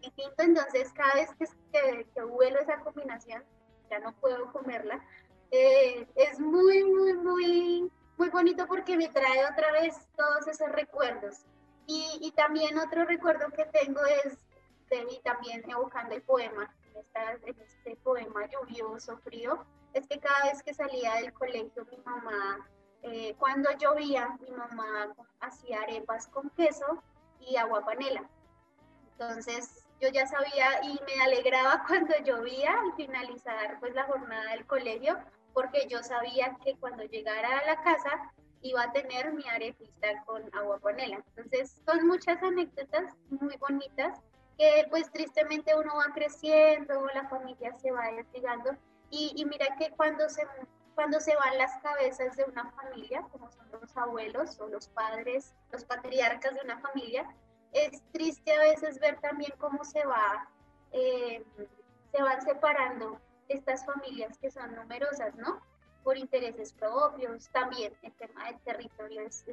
y, 0.00 0.10
tinto. 0.10 0.42
Entonces, 0.42 0.92
cada 0.92 1.14
vez 1.14 1.30
que, 1.38 1.46
que, 1.72 2.06
que 2.14 2.24
huelo 2.24 2.60
esa 2.60 2.80
combinación, 2.80 3.44
ya 3.90 3.98
no 4.00 4.12
puedo 4.14 4.52
comerla, 4.52 5.02
eh, 5.50 6.06
es 6.16 6.40
muy, 6.40 6.84
muy, 6.84 7.14
muy, 7.14 7.92
muy 8.16 8.28
bonito 8.30 8.66
porque 8.66 8.96
me 8.96 9.08
trae 9.08 9.44
otra 9.44 9.72
vez 9.72 9.94
todos 10.16 10.48
esos 10.48 10.68
recuerdos. 10.70 11.44
Y, 11.86 12.18
y 12.22 12.32
también 12.32 12.78
otro 12.78 13.04
recuerdo 13.04 13.50
que 13.50 13.66
tengo 13.66 14.00
es 14.24 14.38
de 14.90 15.04
mí 15.04 15.20
también 15.22 15.62
evocando 15.68 16.14
el 16.14 16.22
poema, 16.22 16.74
en, 17.46 17.60
este 17.60 17.96
poema 18.02 18.48
lluvioso, 18.48 19.16
frío, 19.18 19.64
es 19.92 20.06
que 20.06 20.18
cada 20.18 20.50
vez 20.50 20.62
que 20.62 20.74
salía 20.74 21.14
del 21.14 21.32
colegio 21.32 21.86
mi 21.90 21.98
mamá, 21.98 22.68
eh, 23.04 23.34
cuando 23.38 23.70
llovía, 23.72 24.36
mi 24.40 24.50
mamá 24.50 25.14
hacía 25.40 25.82
arepas 25.82 26.26
con 26.28 26.48
queso 26.50 27.02
y 27.40 27.56
agua 27.56 27.84
panela. 27.84 28.28
Entonces 29.12 29.84
yo 30.00 30.08
ya 30.08 30.26
sabía 30.26 30.82
y 30.82 30.98
me 31.06 31.22
alegraba 31.22 31.84
cuando 31.88 32.14
llovía 32.24 32.72
al 32.72 32.94
finalizar 32.94 33.78
pues 33.78 33.94
la 33.94 34.04
jornada 34.04 34.52
del 34.52 34.66
colegio 34.66 35.18
porque 35.52 35.86
yo 35.88 36.02
sabía 36.02 36.56
que 36.64 36.76
cuando 36.76 37.04
llegara 37.04 37.58
a 37.58 37.66
la 37.66 37.82
casa 37.82 38.32
iba 38.62 38.82
a 38.82 38.92
tener 38.92 39.32
mi 39.34 39.46
arepita 39.48 40.24
con 40.24 40.42
agua 40.54 40.78
panela. 40.78 41.22
Entonces, 41.36 41.80
son 41.84 42.06
muchas 42.06 42.42
anécdotas 42.42 43.14
muy 43.28 43.56
bonitas 43.58 44.18
que 44.58 44.86
pues 44.88 45.10
tristemente 45.12 45.76
uno 45.76 45.96
va 45.96 46.12
creciendo, 46.14 47.06
la 47.14 47.28
familia 47.28 47.76
se 47.78 47.90
va 47.90 48.10
desligando 48.10 48.72
y, 49.10 49.32
y 49.36 49.44
mira 49.44 49.66
que 49.78 49.90
cuando 49.90 50.28
se, 50.28 50.42
cuando 50.94 51.20
se 51.20 51.34
van 51.36 51.58
las 51.58 51.76
cabezas 51.82 52.36
de 52.36 52.44
una 52.44 52.70
familia, 52.72 53.22
como 53.32 53.50
son 53.50 53.66
los 53.72 53.96
abuelos 53.96 54.58
o 54.60 54.68
los 54.68 54.88
padres, 54.88 55.54
los 55.72 55.84
patriarcas 55.84 56.54
de 56.54 56.60
una 56.64 56.78
familia, 56.78 57.26
es 57.72 58.02
triste 58.12 58.54
a 58.54 58.60
veces 58.60 58.98
ver 59.00 59.18
también 59.20 59.52
cómo 59.58 59.84
se 59.84 60.04
va, 60.06 60.48
eh, 60.92 61.44
se 62.12 62.22
van 62.22 62.40
separando 62.42 63.20
estas 63.48 63.84
familias 63.84 64.38
que 64.38 64.50
son 64.50 64.74
numerosas, 64.74 65.34
¿no? 65.34 65.60
Por 66.04 66.16
intereses 66.16 66.72
propios, 66.72 67.48
también 67.50 67.92
el 68.02 68.12
tema 68.12 68.46
del 68.46 68.60
territorio 68.60 69.22
es, 69.22 69.44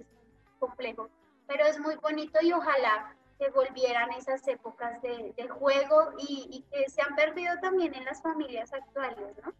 complejo, 0.60 1.10
pero 1.48 1.66
es 1.66 1.80
muy 1.80 1.96
bonito 1.96 2.40
y 2.42 2.54
ojalá 2.54 3.16
que 3.40 3.50
volvieran 3.50 4.12
esas 4.12 4.48
épocas 4.48 5.02
de, 5.02 5.34
juego 5.50 6.14
y, 6.20 6.64
que 6.72 6.88
se 6.88 7.02
han 7.02 7.16
perdido 7.16 7.60
también 7.60 7.96
en 7.96 8.06
las 8.06 8.22
familias 8.22 8.72
actuales, 8.72 9.36
¿no? 9.44 9.52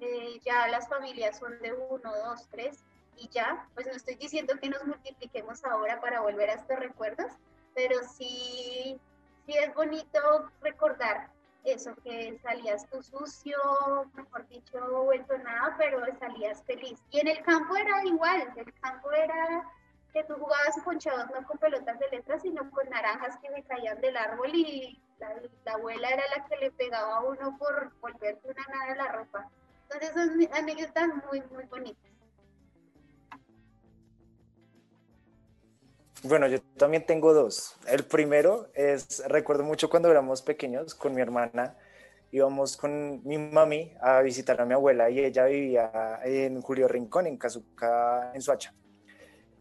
Eh, 0.00 0.40
ya 0.44 0.68
las 0.68 0.88
familias 0.88 1.38
son 1.38 1.58
de 1.60 1.72
uno, 1.72 2.12
dos, 2.24 2.46
tres 2.50 2.84
y 3.16 3.28
ya, 3.28 3.68
pues 3.74 3.86
no 3.86 3.92
estoy 3.92 4.16
diciendo 4.16 4.54
que 4.60 4.68
nos 4.68 4.84
multipliquemos 4.84 5.64
ahora 5.64 6.00
para 6.00 6.20
volver 6.20 6.50
a 6.50 6.54
estos 6.54 6.78
recuerdos, 6.78 7.32
pero 7.74 7.96
sí, 8.02 8.98
sí 9.46 9.52
es 9.52 9.72
bonito 9.74 10.50
recordar 10.60 11.30
eso, 11.64 11.94
que 12.02 12.38
salías 12.42 12.86
tú 12.90 13.02
sucio, 13.02 13.56
mejor 14.14 14.46
dicho, 14.48 15.04
vuelto 15.04 15.38
nada, 15.38 15.74
pero 15.78 16.00
salías 16.18 16.62
feliz. 16.64 17.00
Y 17.10 17.20
en 17.20 17.28
el 17.28 17.42
campo 17.42 17.74
era 17.76 18.04
igual, 18.04 18.52
el 18.56 18.74
campo 18.80 19.10
era 19.12 19.64
que 20.12 20.24
tú 20.24 20.34
jugabas 20.34 20.78
ponchados 20.84 21.28
no 21.30 21.44
con 21.46 21.58
pelotas 21.58 21.98
de 21.98 22.08
letras, 22.08 22.42
sino 22.42 22.70
con 22.70 22.88
naranjas 22.88 23.36
que 23.38 23.50
me 23.50 23.64
caían 23.64 24.00
del 24.00 24.16
árbol 24.16 24.50
y 24.54 25.00
la, 25.18 25.72
abuela 25.72 26.08
era 26.08 26.22
la 26.36 26.44
que 26.46 26.56
le 26.56 26.70
pegaba 26.70 27.16
a 27.16 27.20
uno 27.22 27.56
por 27.58 27.92
volverte 28.00 28.48
una 28.48 28.64
nada 28.68 28.92
de 28.92 28.96
la 28.96 29.08
ropa. 29.08 29.50
Entonces 29.90 30.10
son 30.12 30.48
anécdotas 30.52 31.08
muy, 31.30 31.42
muy 31.52 31.64
bonitas. 31.64 32.14
Bueno, 36.22 36.46
yo 36.46 36.58
también 36.78 37.04
tengo 37.04 37.34
dos. 37.34 37.76
El 37.86 38.04
primero 38.04 38.70
es, 38.72 39.22
recuerdo 39.28 39.62
mucho 39.62 39.90
cuando 39.90 40.10
éramos 40.10 40.40
pequeños 40.40 40.94
con 40.94 41.14
mi 41.14 41.20
hermana, 41.20 41.76
íbamos 42.32 42.78
con 42.78 43.20
mi 43.24 43.36
mami 43.36 43.92
a 44.00 44.22
visitar 44.22 44.58
a 44.58 44.64
mi 44.64 44.72
abuela 44.72 45.10
y 45.10 45.20
ella 45.20 45.44
vivía 45.44 46.20
en 46.24 46.62
Julio 46.62 46.88
Rincón, 46.88 47.26
en 47.26 47.36
Cazuca, 47.36 48.32
en 48.34 48.40
Suacha. 48.40 48.72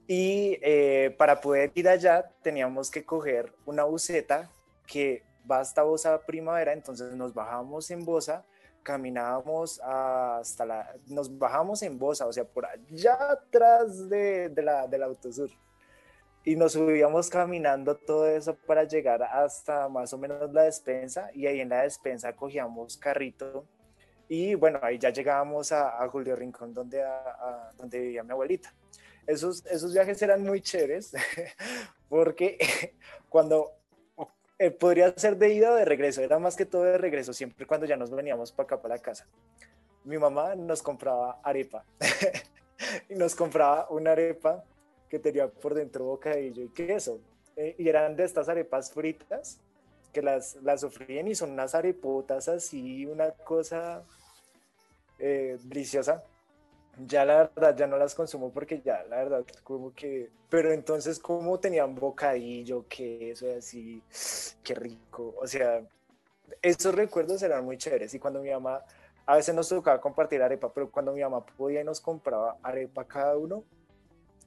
Y 0.08 0.58
eh, 0.62 1.14
para 1.18 1.42
poder 1.42 1.72
ir 1.76 1.90
allá 1.90 2.32
teníamos 2.42 2.90
que 2.90 3.04
coger 3.04 3.54
una 3.66 3.84
buseta 3.84 4.50
que 4.88 5.22
va 5.50 5.60
hasta 5.60 5.84
Bosa 5.84 6.26
Primavera, 6.26 6.72
entonces 6.72 7.14
nos 7.14 7.34
bajábamos 7.34 7.92
en 7.92 8.06
Bosa, 8.06 8.46
caminábamos 8.84 9.80
hasta 9.82 10.66
la, 10.66 10.96
nos 11.08 11.36
bajamos 11.38 11.82
en 11.84 11.98
Bosa, 11.98 12.28
o 12.28 12.34
sea, 12.34 12.44
por 12.44 12.66
allá 12.66 13.32
atrás 13.32 14.10
de, 14.10 14.50
de 14.50 14.62
la, 14.62 14.88
del 14.88 15.04
Autosur. 15.04 15.50
Y 16.46 16.58
nos 16.58 16.74
subíamos 16.74 17.30
caminando 17.30 17.96
todo 17.96 18.28
eso 18.28 18.56
para 18.68 18.84
llegar 18.84 19.24
hasta 19.24 19.88
más 19.88 20.12
o 20.14 20.18
menos 20.18 20.52
la 20.54 20.64
despensa 20.64 21.30
y 21.34 21.48
ahí 21.48 21.62
en 21.62 21.70
la 21.70 21.84
despensa 21.84 22.36
cogíamos 22.36 22.98
carrito 22.98 23.66
y 24.28 24.56
bueno, 24.56 24.80
ahí 24.82 24.98
ya 24.98 25.10
llegábamos 25.10 25.72
a, 25.72 26.08
Julio 26.08 26.36
Rincón 26.36 26.74
donde, 26.74 27.04
a, 27.04 27.72
donde 27.78 28.00
vivía 28.00 28.24
mi 28.24 28.32
abuelita. 28.32 28.74
Esos, 29.28 29.66
esos 29.68 29.94
viajes 29.94 30.22
eran 30.22 30.44
muy 30.44 30.60
chéveres 30.62 31.14
porque 32.10 32.58
cuando 33.30 33.74
eh, 34.64 34.72
podría 34.72 35.14
ser 35.18 35.38
de 35.38 35.54
ida 35.54 35.72
o 35.72 35.76
de 35.76 35.84
regreso, 35.84 36.22
era 36.22 36.40
más 36.40 36.56
que 36.56 36.66
todo 36.66 36.84
de 36.84 36.98
regreso, 36.98 37.34
siempre 37.34 37.68
cuando 37.68 37.86
ya 37.86 37.98
nos 37.98 38.12
veníamos 38.12 38.52
para 38.54 38.66
acá, 38.66 38.82
para 38.82 38.96
la 38.96 39.02
casa. 39.02 39.28
Mi 40.06 40.18
mamá 40.18 40.56
nos 40.56 40.82
compraba 40.82 41.42
arepa 41.44 41.84
y 43.10 43.16
nos 43.16 43.36
compraba 43.36 43.90
una 43.90 44.12
arepa 44.12 44.64
que 45.10 45.20
tenía 45.20 45.50
por 45.50 45.74
dentro 45.74 46.06
bocadillo 46.06 46.64
y 46.64 46.70
queso. 46.70 47.20
Eh, 47.58 47.76
y 47.78 47.90
eran 47.90 48.16
de 48.16 48.24
estas 48.24 48.48
arepas 48.48 48.92
fritas 48.92 49.60
que 50.14 50.22
las, 50.22 50.56
las 50.64 50.82
sofríen 50.82 51.28
y 51.28 51.36
son 51.36 51.52
unas 51.52 51.76
arepotas 51.76 52.48
así, 52.48 53.06
una 53.06 53.32
cosa 53.32 54.04
eh, 55.20 55.58
deliciosa 55.64 56.24
ya 56.98 57.26
la 57.26 57.52
verdad 57.56 57.76
ya 57.76 57.88
no 57.88 57.98
las 57.98 58.14
consumo 58.14 58.52
porque 58.52 58.82
ya 58.82 59.04
la 59.10 59.18
verdad 59.18 59.44
como 59.64 59.94
que 59.94 60.30
pero 60.50 60.72
entonces 60.72 61.18
como 61.20 61.60
tenían 61.60 61.96
bocadillo 61.96 62.86
queso 62.88 63.48
y 63.48 63.52
así 63.52 64.04
qué 64.64 64.76
rico. 64.76 65.36
O 65.40 65.48
sea 65.48 65.82
esos 66.62 66.94
recuerdos 66.94 67.42
eran 67.42 67.66
muy 67.66 67.78
chéveres. 67.78 68.14
Y 68.14 68.20
cuando 68.20 68.42
mi 68.42 68.52
mamá 68.52 68.84
a 69.26 69.36
veces 69.36 69.56
nos 69.56 69.70
tocaba 69.70 70.00
compartir 70.02 70.42
arepa 70.42 70.72
pero 70.74 70.92
cuando 70.92 71.14
mi 71.14 71.22
mamá 71.22 71.46
podía 71.46 71.82
y 71.82 71.84
nos 71.84 72.02
compraba 72.02 72.58
arepa 72.62 73.06
cada 73.06 73.38
uno 73.38 73.64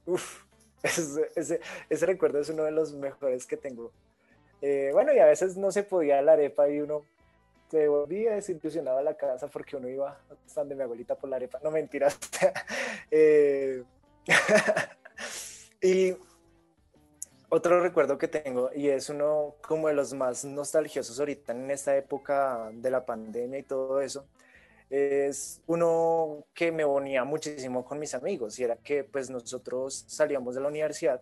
uff 0.05 0.43
ese, 0.83 1.31
ese, 1.35 1.59
ese, 1.89 2.05
recuerdo 2.05 2.39
es 2.39 2.49
uno 2.49 2.63
de 2.63 2.71
los 2.71 2.93
mejores 2.93 3.47
que 3.47 3.57
tengo. 3.57 3.91
Eh, 4.61 4.91
bueno 4.93 5.11
y 5.13 5.19
a 5.19 5.25
veces 5.25 5.57
no 5.57 5.71
se 5.71 5.83
podía 5.83 6.21
la 6.21 6.33
arepa 6.33 6.69
y 6.69 6.79
uno 6.79 7.03
se 7.69 7.87
volvía 7.87 8.35
desilusionado 8.35 8.97
a 8.97 9.03
la 9.03 9.15
casa 9.15 9.47
porque 9.47 9.75
uno 9.75 9.89
iba 9.89 10.19
donde 10.55 10.75
mi 10.75 10.83
abuelita 10.83 11.15
por 11.15 11.29
la 11.29 11.35
arepa. 11.35 11.59
No 11.63 11.71
mentiras. 11.71 12.17
eh, 13.11 13.83
y 15.81 16.15
otro 17.49 17.81
recuerdo 17.81 18.17
que 18.17 18.27
tengo, 18.27 18.71
y 18.75 18.89
es 18.89 19.09
uno 19.09 19.55
como 19.65 19.87
de 19.87 19.93
los 19.93 20.13
más 20.13 20.43
nostalgiosos 20.43 21.17
ahorita 21.17 21.53
en 21.53 21.71
esta 21.71 21.95
época 21.95 22.69
de 22.73 22.91
la 22.91 23.05
pandemia 23.05 23.59
y 23.59 23.63
todo 23.63 24.01
eso, 24.01 24.27
es 24.89 25.61
uno 25.65 26.45
que 26.53 26.73
me 26.73 26.83
bonía 26.83 27.23
muchísimo 27.23 27.85
con 27.85 27.99
mis 27.99 28.13
amigos, 28.13 28.59
y 28.59 28.63
era 28.63 28.75
que 28.75 29.05
pues 29.05 29.29
nosotros 29.29 30.03
salíamos 30.07 30.55
de 30.55 30.61
la 30.61 30.67
universidad 30.67 31.21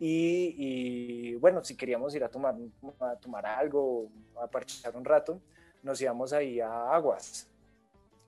y, 0.00 0.54
y, 0.56 1.34
bueno, 1.36 1.62
si 1.62 1.76
queríamos 1.76 2.14
ir 2.14 2.24
a 2.24 2.28
tomar, 2.30 2.56
a 3.00 3.16
tomar 3.16 3.44
algo, 3.44 4.08
a 4.42 4.46
parchar 4.46 4.96
un 4.96 5.04
rato, 5.04 5.40
nos 5.82 6.00
íbamos 6.00 6.32
ahí 6.32 6.58
a 6.58 6.94
Aguas. 6.94 7.46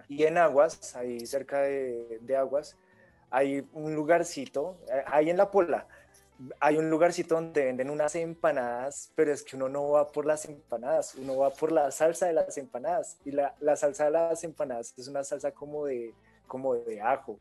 Y 0.07 0.25
en 0.25 0.37
Aguas, 0.37 0.95
ahí 0.95 1.25
cerca 1.27 1.63
de, 1.63 2.19
de 2.21 2.37
Aguas, 2.37 2.77
hay 3.31 3.67
un 3.73 3.95
lugarcito, 3.95 4.77
eh, 4.93 5.03
ahí 5.07 5.31
en 5.31 5.39
La 5.39 5.51
Pola, 5.51 5.89
hay 6.61 6.77
un 6.77 6.91
lugarcito 6.91 7.37
donde 7.37 7.65
venden 7.65 7.89
unas 7.89 8.15
empanadas, 8.17 9.11
pero 9.15 9.33
es 9.33 9.43
que 9.43 9.57
uno 9.57 9.71
no 9.71 9.91
va 9.91 10.07
por 10.07 10.27
las 10.27 10.45
empanadas, 10.45 11.15
uno 11.15 11.39
va 11.39 11.51
por 11.51 11.73
la 11.73 11.91
salsa 11.91 12.27
de 12.27 12.35
las 12.35 12.59
empanadas. 12.59 13.19
Y 13.25 13.31
la, 13.31 13.55
la 13.61 13.77
salsa 13.77 14.05
de 14.05 14.11
las 14.11 14.45
empanadas 14.45 14.93
es 14.99 15.09
una 15.09 15.25
salsa 15.25 15.53
como 15.53 15.87
de, 15.87 16.15
como 16.47 16.75
de 16.75 17.01
ajo. 17.01 17.39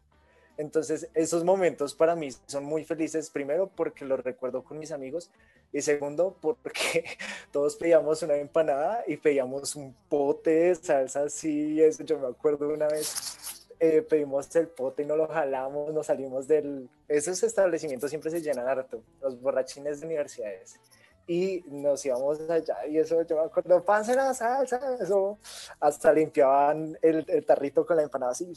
Entonces, 0.58 1.10
esos 1.14 1.44
momentos 1.44 1.96
para 1.96 2.16
mí 2.16 2.30
son 2.46 2.66
muy 2.66 2.84
felices, 2.86 3.30
primero 3.30 3.70
porque 3.76 4.06
los 4.06 4.24
recuerdo 4.24 4.64
con 4.64 4.78
mis 4.78 4.92
amigos 4.92 5.32
y 5.72 5.82
segundo 5.82 6.38
porque 6.42 7.06
todos 7.52 7.76
pedíamos 7.76 8.22
una 8.24 8.36
empanada 8.36 9.04
y 9.08 9.18
pedíamos 9.18 9.76
un 9.76 9.96
pote 10.10 10.52
de 10.52 10.76
salsa 10.76 11.24
así, 11.24 11.82
eso 11.82 12.04
yo 12.04 12.20
me 12.20 12.28
acuerdo 12.28 12.70
una 12.70 12.88
vez, 12.88 13.68
eh, 13.80 14.02
pedimos 14.02 14.54
el 14.56 14.68
pote 14.68 15.04
y 15.04 15.06
no 15.06 15.16
lo 15.16 15.28
jalamos, 15.28 15.94
nos 15.94 16.08
salimos 16.08 16.48
del... 16.48 16.90
Esos 17.08 17.42
establecimientos 17.44 18.10
siempre 18.10 18.30
se 18.30 18.42
llenan 18.42 18.68
harto, 18.68 19.02
los 19.22 19.40
borrachines 19.42 20.00
de 20.00 20.08
universidades 20.08 20.80
y 21.28 21.64
nos 21.68 22.06
íbamos 22.06 22.42
allá 22.50 22.86
y 22.88 22.98
eso 22.98 23.22
yo 23.24 23.38
me 23.38 23.44
acuerdo, 23.44 23.84
pase 23.84 24.16
la 24.16 24.34
salsa, 24.34 24.98
eso, 25.00 25.38
hasta 25.80 26.12
limpiaban 26.12 26.98
el, 27.02 27.24
el 27.28 27.46
tarrito 27.46 27.86
con 27.86 27.98
la 27.98 28.04
empanada 28.04 28.32
así 28.32 28.52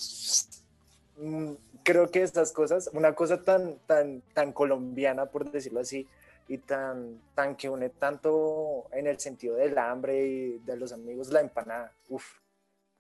mm, 1.19 1.53
creo 1.85 2.11
que 2.11 2.23
estas 2.23 2.51
cosas, 2.51 2.91
una 2.93 3.15
cosa 3.15 3.45
tan, 3.45 3.77
tan, 3.87 4.23
tan 4.33 4.53
colombiana, 4.53 5.27
por 5.27 5.51
decirlo 5.51 5.81
así, 5.81 6.09
y 6.49 6.59
tan, 6.59 7.21
tan 7.35 7.55
que 7.55 7.69
une 7.69 7.91
tanto 7.91 8.87
en 8.93 9.07
el 9.07 9.19
sentido 9.19 9.57
del 9.57 9.79
hambre 9.79 10.27
y 10.27 10.59
de 10.59 10.77
los 10.77 10.93
amigos, 10.93 11.31
la 11.31 11.41
empanada, 11.41 11.93
uff, 12.09 12.39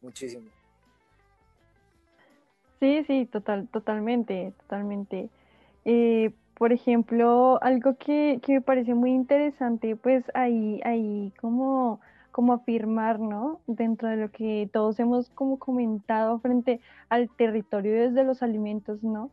muchísimo. 0.00 0.48
Sí, 2.80 3.04
sí, 3.06 3.26
total, 3.26 3.68
totalmente, 3.68 4.52
totalmente. 4.60 5.28
Eh, 5.84 6.30
por 6.54 6.72
ejemplo, 6.72 7.58
algo 7.62 7.96
que, 7.96 8.40
que, 8.42 8.54
me 8.54 8.60
parece 8.60 8.94
muy 8.94 9.10
interesante, 9.10 9.96
pues 9.96 10.24
ahí, 10.34 10.80
ahí 10.84 11.32
como 11.40 12.00
como 12.34 12.52
afirmar, 12.52 13.20
¿no? 13.20 13.60
Dentro 13.68 14.08
de 14.08 14.16
lo 14.16 14.28
que 14.32 14.68
todos 14.72 14.98
hemos 14.98 15.30
como 15.30 15.56
comentado 15.60 16.40
frente 16.40 16.80
al 17.08 17.30
territorio 17.30 17.94
desde 17.94 18.24
los 18.24 18.42
alimentos, 18.42 19.04
¿no? 19.04 19.30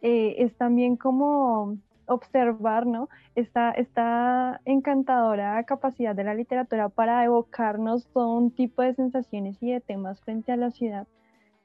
Eh, 0.00 0.36
es 0.38 0.54
también 0.54 0.94
como 0.96 1.76
observar, 2.06 2.86
¿no? 2.86 3.08
Esta, 3.34 4.60
encantadora 4.64 5.60
capacidad 5.64 6.14
de 6.14 6.22
la 6.22 6.34
literatura 6.34 6.88
para 6.88 7.24
evocarnos 7.24 8.06
todo 8.12 8.38
un 8.38 8.52
tipo 8.52 8.80
de 8.82 8.94
sensaciones 8.94 9.60
y 9.60 9.72
de 9.72 9.80
temas 9.80 10.20
frente 10.20 10.52
a 10.52 10.56
la 10.56 10.70
ciudad 10.70 11.08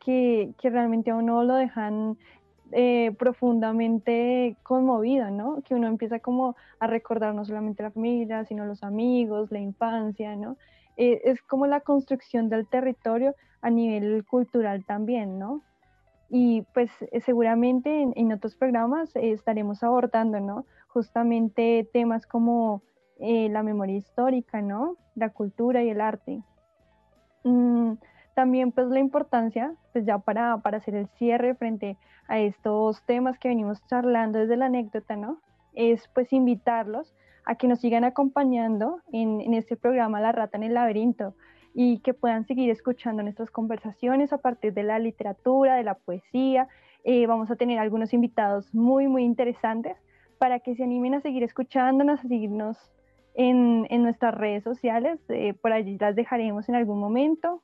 que, 0.03 0.55
que 0.59 0.71
realmente 0.71 1.11
a 1.11 1.15
uno 1.15 1.43
lo 1.43 1.57
dejan 1.57 2.17
eh, 2.74 3.13
profundamente 3.17 4.55
conmovido, 4.63 5.30
¿no? 5.30 5.61
Que 5.63 5.76
uno 5.76 5.88
empieza 5.88 6.19
como 6.19 6.55
a 6.80 6.88
recordar 6.88 7.36
no 7.36 7.43
solamente 7.43 7.84
la 7.84 7.91
familia, 7.91 8.45
sino 8.45 8.65
los 8.65 8.84
amigos, 8.84 9.51
la 9.51 9.59
infancia, 9.59 10.36
¿no? 10.36 10.57
Eh, 10.95 11.22
es 11.26 11.41
como 11.41 11.67
la 11.67 11.82
construcción 11.82 12.49
del 12.49 12.67
territorio 12.67 13.36
a 13.61 13.69
nivel 13.69 14.24
cultural 14.26 14.86
también, 14.86 15.38
¿no? 15.38 15.61
Y 16.30 16.61
pues 16.74 16.89
eh, 17.11 17.19
seguramente 17.22 18.09
en, 18.15 18.32
otros 18.32 18.55
programas 18.55 19.11
estaremos 19.15 19.84
abordando, 19.84 20.39
¿no? 20.39 20.65
Justamente 20.88 21.89
temas 21.91 22.26
como 22.26 22.84
la 23.19 23.61
memoria 23.61 23.97
histórica, 23.97 24.61
¿no? 24.63 24.95
La 25.13 25.30
cultura 25.30 25.84
y 25.84 25.89
el 25.89 26.01
arte. 26.01 26.41
Mm, 27.43 27.93
también 28.34 28.71
pues 28.71 28.88
la 28.88 28.99
importancia, 28.99 29.73
pues 29.93 30.05
ya 30.05 30.17
para, 30.19 30.57
para 30.57 30.77
hacer 30.77 30.95
el 30.95 31.07
cierre 31.17 31.55
frente 31.55 31.97
a 32.27 32.39
estos 32.39 33.03
temas 33.05 33.38
que 33.39 33.49
venimos 33.49 33.86
charlando 33.88 34.39
desde 34.39 34.57
la 34.57 34.67
anécdota, 34.67 35.15
¿no? 35.15 35.39
Es 35.73 36.07
pues 36.13 36.32
invitarlos 36.34 37.15
a 37.45 37.55
que 37.55 37.67
nos 37.67 37.79
sigan 37.79 38.03
acompañando 38.03 39.01
en, 39.11 39.41
en 39.41 39.53
este 39.53 39.75
programa 39.75 40.21
La 40.21 40.32
Rata 40.32 40.57
en 40.57 40.63
el 40.63 40.73
Laberinto 40.73 41.34
y 41.73 41.99
que 41.99 42.13
puedan 42.13 42.45
seguir 42.45 42.69
escuchando 42.69 43.23
nuestras 43.23 43.49
conversaciones 43.49 44.34
a 44.34 44.38
partir 44.38 44.73
de 44.73 44.84
la 44.84 44.99
literatura, 44.99 45.75
de 45.75 45.84
la 45.84 45.95
poesía. 45.95 46.67
Eh, 47.03 47.25
vamos 47.27 47.49
a 47.49 47.55
tener 47.55 47.79
algunos 47.79 48.13
invitados 48.13 48.73
muy, 48.73 49.07
muy 49.07 49.23
interesantes 49.23 49.97
para 50.38 50.59
que 50.59 50.75
se 50.75 50.84
animen 50.84 51.15
a 51.15 51.21
seguir 51.21 51.43
escuchándonos, 51.43 52.19
a 52.19 52.27
seguirnos 52.27 52.77
en, 53.36 53.88
en 53.89 54.03
nuestras 54.03 54.34
redes 54.34 54.63
sociales. 54.63 55.19
Eh, 55.29 55.53
por 55.53 55.71
allí 55.71 55.97
las 55.99 56.15
dejaremos 56.15 56.67
en 56.69 56.75
algún 56.75 56.99
momento. 56.99 57.61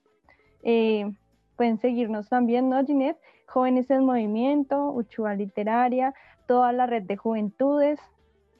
Eh, 0.70 1.09
pueden 1.55 1.80
seguirnos 1.80 2.28
también, 2.28 2.68
¿no, 2.68 2.86
Ginette? 2.86 3.18
Jóvenes 3.47 3.89
en 3.89 4.03
Movimiento, 4.03 4.91
Uchua 4.91 5.34
Literaria, 5.34 6.13
toda 6.45 6.74
la 6.74 6.86
red 6.86 7.03
de 7.03 7.15
juventudes. 7.15 8.01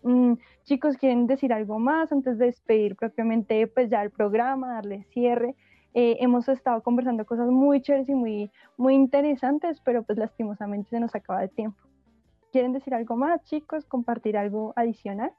Mm, 0.04 0.36
chicos, 0.64 0.96
¿quieren 0.96 1.28
decir 1.28 1.52
algo 1.52 1.80
más 1.80 2.14
antes 2.14 2.38
de 2.38 2.46
despedir 2.46 2.96
propiamente 2.96 3.68
pues 3.68 3.90
ya 3.90 4.02
el 4.02 4.12
programa, 4.12 4.76
darle 4.76 5.04
cierre? 5.12 5.54
Eh, 5.94 6.16
hemos 6.22 6.48
estado 6.48 6.82
conversando 6.82 7.26
cosas 7.26 7.50
muy 7.50 7.82
chéveres 7.82 8.08
y 8.08 8.16
muy, 8.16 8.52
muy 8.78 8.96
interesantes, 8.96 9.82
pero 9.82 10.04
pues 10.04 10.18
lastimosamente 10.18 10.90
se 10.90 11.02
nos 11.02 11.14
acaba 11.14 11.44
el 11.44 11.50
tiempo. 11.50 11.84
¿Quieren 12.54 12.72
decir 12.72 12.94
algo 12.94 13.18
más, 13.18 13.44
chicos? 13.44 13.84
¿Compartir 13.84 14.38
algo 14.38 14.72
adicional? 14.78 15.34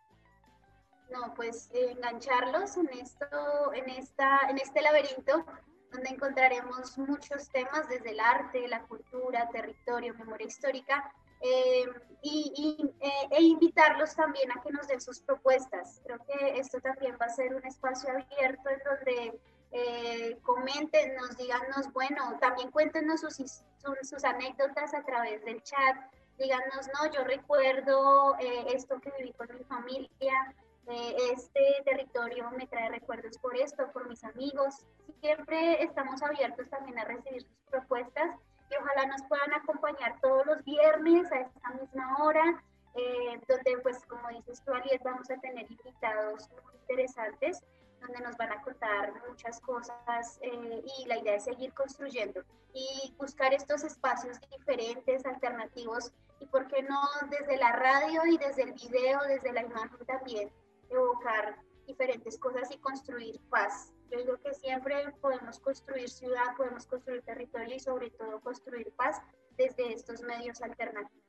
No, 1.11 1.33
pues 1.35 1.71
eh, 1.73 1.93
engancharlos 1.97 2.77
en 2.77 2.91
esto, 2.91 3.25
en 3.73 3.89
esta, 3.89 4.41
en 4.51 4.59
este 4.59 4.83
laberinto 4.83 5.47
donde 5.91 6.11
encontraremos 6.11 6.99
muchos 6.99 7.49
temas 7.51 7.89
desde 7.89 8.11
el 8.11 8.21
arte, 8.21 8.69
la 8.69 8.83
cultura, 8.83 9.49
territorio, 9.51 10.15
memoria 10.15 10.47
histórica, 10.47 11.13
eh, 11.41 11.87
y, 12.23 12.91
eh, 13.01 13.29
e 13.31 13.43
invitarlos 13.43 14.15
también 14.15 14.51
a 14.51 14.61
que 14.61 14.71
nos 14.73 14.89
den 14.89 15.01
sus 15.01 15.21
propuestas. 15.21 16.01
Creo 16.05 16.19
que 16.25 16.59
esto 16.59 16.81
también 16.81 17.17
va 17.21 17.27
a 17.27 17.31
ser 17.31 17.55
un 17.55 17.65
espacio 17.65 18.11
abierto 18.11 18.69
en 18.71 18.81
donde 18.85 19.41
eh, 19.71 20.39
coméntenos, 20.43 21.37
díganos, 21.37 21.93
bueno, 21.93 22.39
también 22.41 22.71
cuéntenos 22.71 23.21
sus, 23.21 23.37
sus, 23.37 24.25
anécdotas 24.25 24.95
a 24.95 25.05
través 25.05 25.45
del 25.45 25.63
chat, 25.63 25.97
díganos, 26.39 26.89
no, 26.95 27.13
yo 27.13 27.23
recuerdo 27.25 28.37
eh, 28.41 28.67
esto 28.75 28.99
que 29.01 29.13
viví 29.19 29.33
con 29.35 29.49
mi 29.55 29.65
familia, 29.65 30.55
eh, 30.91 31.17
este 31.33 31.83
territorio 31.85 32.51
me 32.53 32.67
trae 32.67 32.89
recuerdos 32.89 33.39
por 33.39 33.57
esto, 33.57 33.91
por 33.93 34.09
mis 34.09 34.25
amigos. 34.25 34.87
Siempre 35.21 35.83
estamos 35.83 36.23
abiertos 36.23 36.69
también 36.71 36.99
a 36.99 37.05
recibir 37.05 37.43
sus 37.43 37.71
propuestas 37.71 38.37
y 38.71 38.75
ojalá 38.77 39.07
nos 39.07 39.23
puedan 39.25 39.53
acompañar 39.53 40.19
todos 40.21 40.47
los 40.47 40.65
viernes 40.65 41.31
a 41.33 41.41
esta 41.41 41.71
misma 41.71 42.17
hora, 42.23 42.63
eh, 42.95 43.41
donde 43.49 43.79
pues 43.83 44.05
como 44.07 44.29
dices 44.29 44.63
tú, 44.65 44.73
Aliet, 44.73 45.03
vamos 45.03 45.31
a 45.31 45.37
tener 45.37 45.71
invitados 45.71 46.49
muy 46.51 46.75
interesantes 46.81 47.63
donde 48.01 48.21
nos 48.21 48.37
van 48.37 48.53
a 48.53 48.63
contar 48.63 49.13
muchas 49.29 49.61
cosas 49.61 50.39
eh, 50.41 50.83
y 50.99 51.07
la 51.07 51.19
idea 51.19 51.35
es 51.35 51.45
seguir 51.45 51.73
construyendo 51.75 52.43
y 52.73 53.13
buscar 53.19 53.53
estos 53.53 53.83
espacios 53.83 54.39
diferentes, 54.57 55.27
alternativos 55.27 56.13
y 56.41 56.47
por 56.47 56.69
qué 56.69 56.83
no 56.83 57.01
desde 57.29 57.57
la 57.57 57.73
radio 57.73 58.25
y 58.27 58.39
desde 58.39 58.63
el 58.63 58.73
video, 58.73 59.21
desde 59.27 59.53
la 59.53 59.63
imagen 59.63 60.07
también, 60.07 60.51
evocar 60.91 61.57
diferentes 61.87 62.39
cosas 62.39 62.71
y 62.71 62.79
construir 62.79 63.41
paz. 63.51 63.93
Yo 64.11 64.19
digo 64.19 64.37
que 64.39 64.55
siempre 64.55 65.13
podemos 65.21 65.59
construir 65.61 66.09
ciudad, 66.09 66.57
podemos 66.57 66.87
construir 66.87 67.23
territorio 67.23 67.75
y 67.75 67.81
sobre 67.81 68.11
todo 68.11 68.41
construir 68.41 68.93
paz 68.97 69.21
desde 69.57 69.93
estos 69.93 70.23
medios 70.23 70.61
alternativos. 70.63 71.29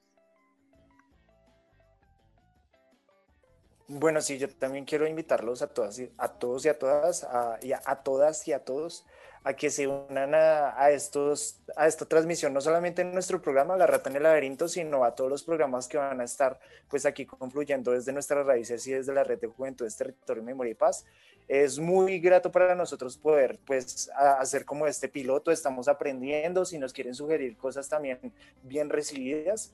Bueno, 3.92 4.22
sí, 4.22 4.38
yo 4.38 4.48
también 4.48 4.86
quiero 4.86 5.08
invitarlos 5.08 5.64
a 5.64 5.74
todas 5.74 6.00
a 6.18 6.28
todos 6.38 6.64
y 6.64 6.70
a 6.70 6.78
todas, 6.78 7.24
a, 7.24 7.58
y 7.60 7.74
a, 7.74 7.80
todas 8.04 8.48
y 8.48 8.54
a 8.54 8.64
todos 8.64 9.04
a 9.44 9.54
que 9.54 9.70
se 9.70 9.88
unan 9.88 10.34
a, 10.34 10.90
estos, 10.92 11.62
a 11.76 11.88
esta 11.88 12.06
transmisión, 12.06 12.54
no 12.54 12.62
solamente 12.62 13.02
en 13.02 13.14
nuestro 13.14 13.42
programa 13.42 13.78
La 13.78 13.88
Rata 13.88 14.10
en 14.10 14.18
el 14.18 14.24
Laberinto, 14.24 14.68
sino 14.68 15.04
a 15.04 15.16
todos 15.16 15.30
los 15.30 15.44
programas 15.44 15.88
que 15.88 15.98
van 15.98 16.20
a 16.20 16.26
estar 16.26 16.60
pues 16.90 17.06
aquí 17.06 17.26
confluyendo 17.26 17.92
desde 17.92 18.12
nuestras 18.12 18.46
raíces 18.46 18.86
y 18.88 18.92
desde 18.92 19.14
la 19.14 19.24
red 19.24 19.40
de 19.40 19.48
Juventudes 19.48 19.96
Territorio, 19.96 20.44
Memoria 20.44 20.72
y 20.72 20.76
Paz. 20.76 21.06
Es 21.48 21.80
muy 21.80 22.20
grato 22.20 22.52
para 22.52 22.76
nosotros 22.76 23.18
poder 23.18 23.60
pues 23.66 24.12
hacer 24.16 24.66
como 24.66 24.86
este 24.88 25.08
piloto, 25.08 25.52
estamos 25.52 25.88
aprendiendo, 25.88 26.66
si 26.66 26.78
nos 26.78 26.94
quieren 26.94 27.16
sugerir 27.16 27.58
cosas 27.58 27.88
también 27.88 28.20
bien 28.62 28.90
recibidas. 28.90 29.74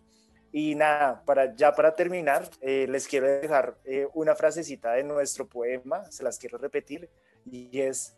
Y 0.51 0.73
nada, 0.73 1.21
para, 1.25 1.53
ya 1.53 1.73
para 1.73 1.95
terminar, 1.95 2.49
eh, 2.61 2.87
les 2.87 3.09
quiero 3.09 3.27
dejar 3.27 3.75
eh, 3.83 4.07
una 4.13 4.35
frasecita 4.35 4.93
de 4.93 5.03
nuestro 5.03 5.45
poema, 5.45 6.09
se 6.09 6.23
las 6.23 6.39
quiero 6.39 6.57
repetir, 6.57 7.09
y 7.45 7.81
es, 7.81 8.15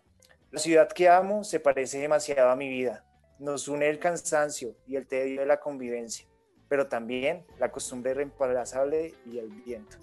la 0.52 0.60
ciudad 0.60 0.88
que 0.88 1.10
amo 1.10 1.44
se 1.44 1.60
parece 1.60 2.00
demasiado 2.00 2.50
a 2.50 2.56
mi 2.56 2.70
vida, 2.70 3.04
nos 3.40 3.68
une 3.68 3.90
el 3.90 4.00
cansancio 4.00 4.76
y 4.88 4.96
el 4.96 5.06
tedio 5.06 5.42
de 5.42 5.46
la 5.46 5.60
convivencia, 5.60 6.26
pero 6.70 6.88
también 6.88 7.44
la 7.60 7.70
costumbre 7.70 8.14
reemplazable 8.14 9.14
y 9.26 9.38
el 9.38 9.50
viento. 9.50 9.98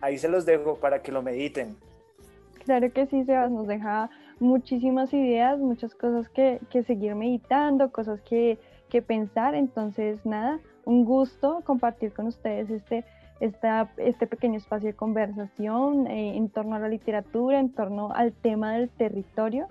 Ahí 0.00 0.18
se 0.18 0.28
los 0.28 0.44
dejo 0.44 0.76
para 0.76 1.02
que 1.02 1.12
lo 1.12 1.22
mediten. 1.22 1.76
Claro 2.64 2.92
que 2.92 3.06
sí, 3.06 3.24
Sebas, 3.24 3.50
nos 3.50 3.66
deja 3.66 4.10
muchísimas 4.40 5.12
ideas, 5.12 5.58
muchas 5.58 5.94
cosas 5.94 6.28
que, 6.28 6.60
que 6.70 6.82
seguir 6.82 7.14
meditando, 7.14 7.90
cosas 7.90 8.20
que, 8.22 8.58
que 8.88 9.02
pensar, 9.02 9.54
entonces 9.54 10.24
nada, 10.24 10.60
un 10.84 11.04
gusto 11.04 11.62
compartir 11.64 12.12
con 12.12 12.26
ustedes 12.26 12.70
este, 12.70 13.04
este 13.40 14.26
pequeño 14.26 14.56
espacio 14.56 14.88
de 14.88 14.96
conversación 14.96 16.06
eh, 16.06 16.36
en 16.36 16.48
torno 16.48 16.76
a 16.76 16.78
la 16.78 16.88
literatura, 16.88 17.60
en 17.60 17.70
torno 17.70 18.12
al 18.12 18.32
tema 18.32 18.72
del 18.72 18.88
territorio 18.88 19.68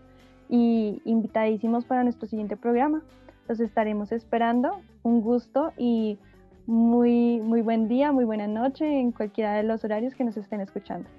y 0.49 1.01
invitadísimos 1.05 1.85
para 1.85 2.03
nuestro 2.03 2.27
siguiente 2.27 2.55
programa. 2.55 3.01
Los 3.47 3.59
estaremos 3.59 4.11
esperando. 4.11 4.79
Un 5.03 5.21
gusto 5.21 5.71
y 5.77 6.17
muy, 6.65 7.39
muy 7.39 7.61
buen 7.61 7.87
día, 7.87 8.11
muy 8.11 8.25
buena 8.25 8.47
noche 8.47 8.99
en 8.99 9.11
cualquiera 9.11 9.53
de 9.53 9.63
los 9.63 9.83
horarios 9.83 10.15
que 10.15 10.23
nos 10.23 10.37
estén 10.37 10.61
escuchando. 10.61 11.09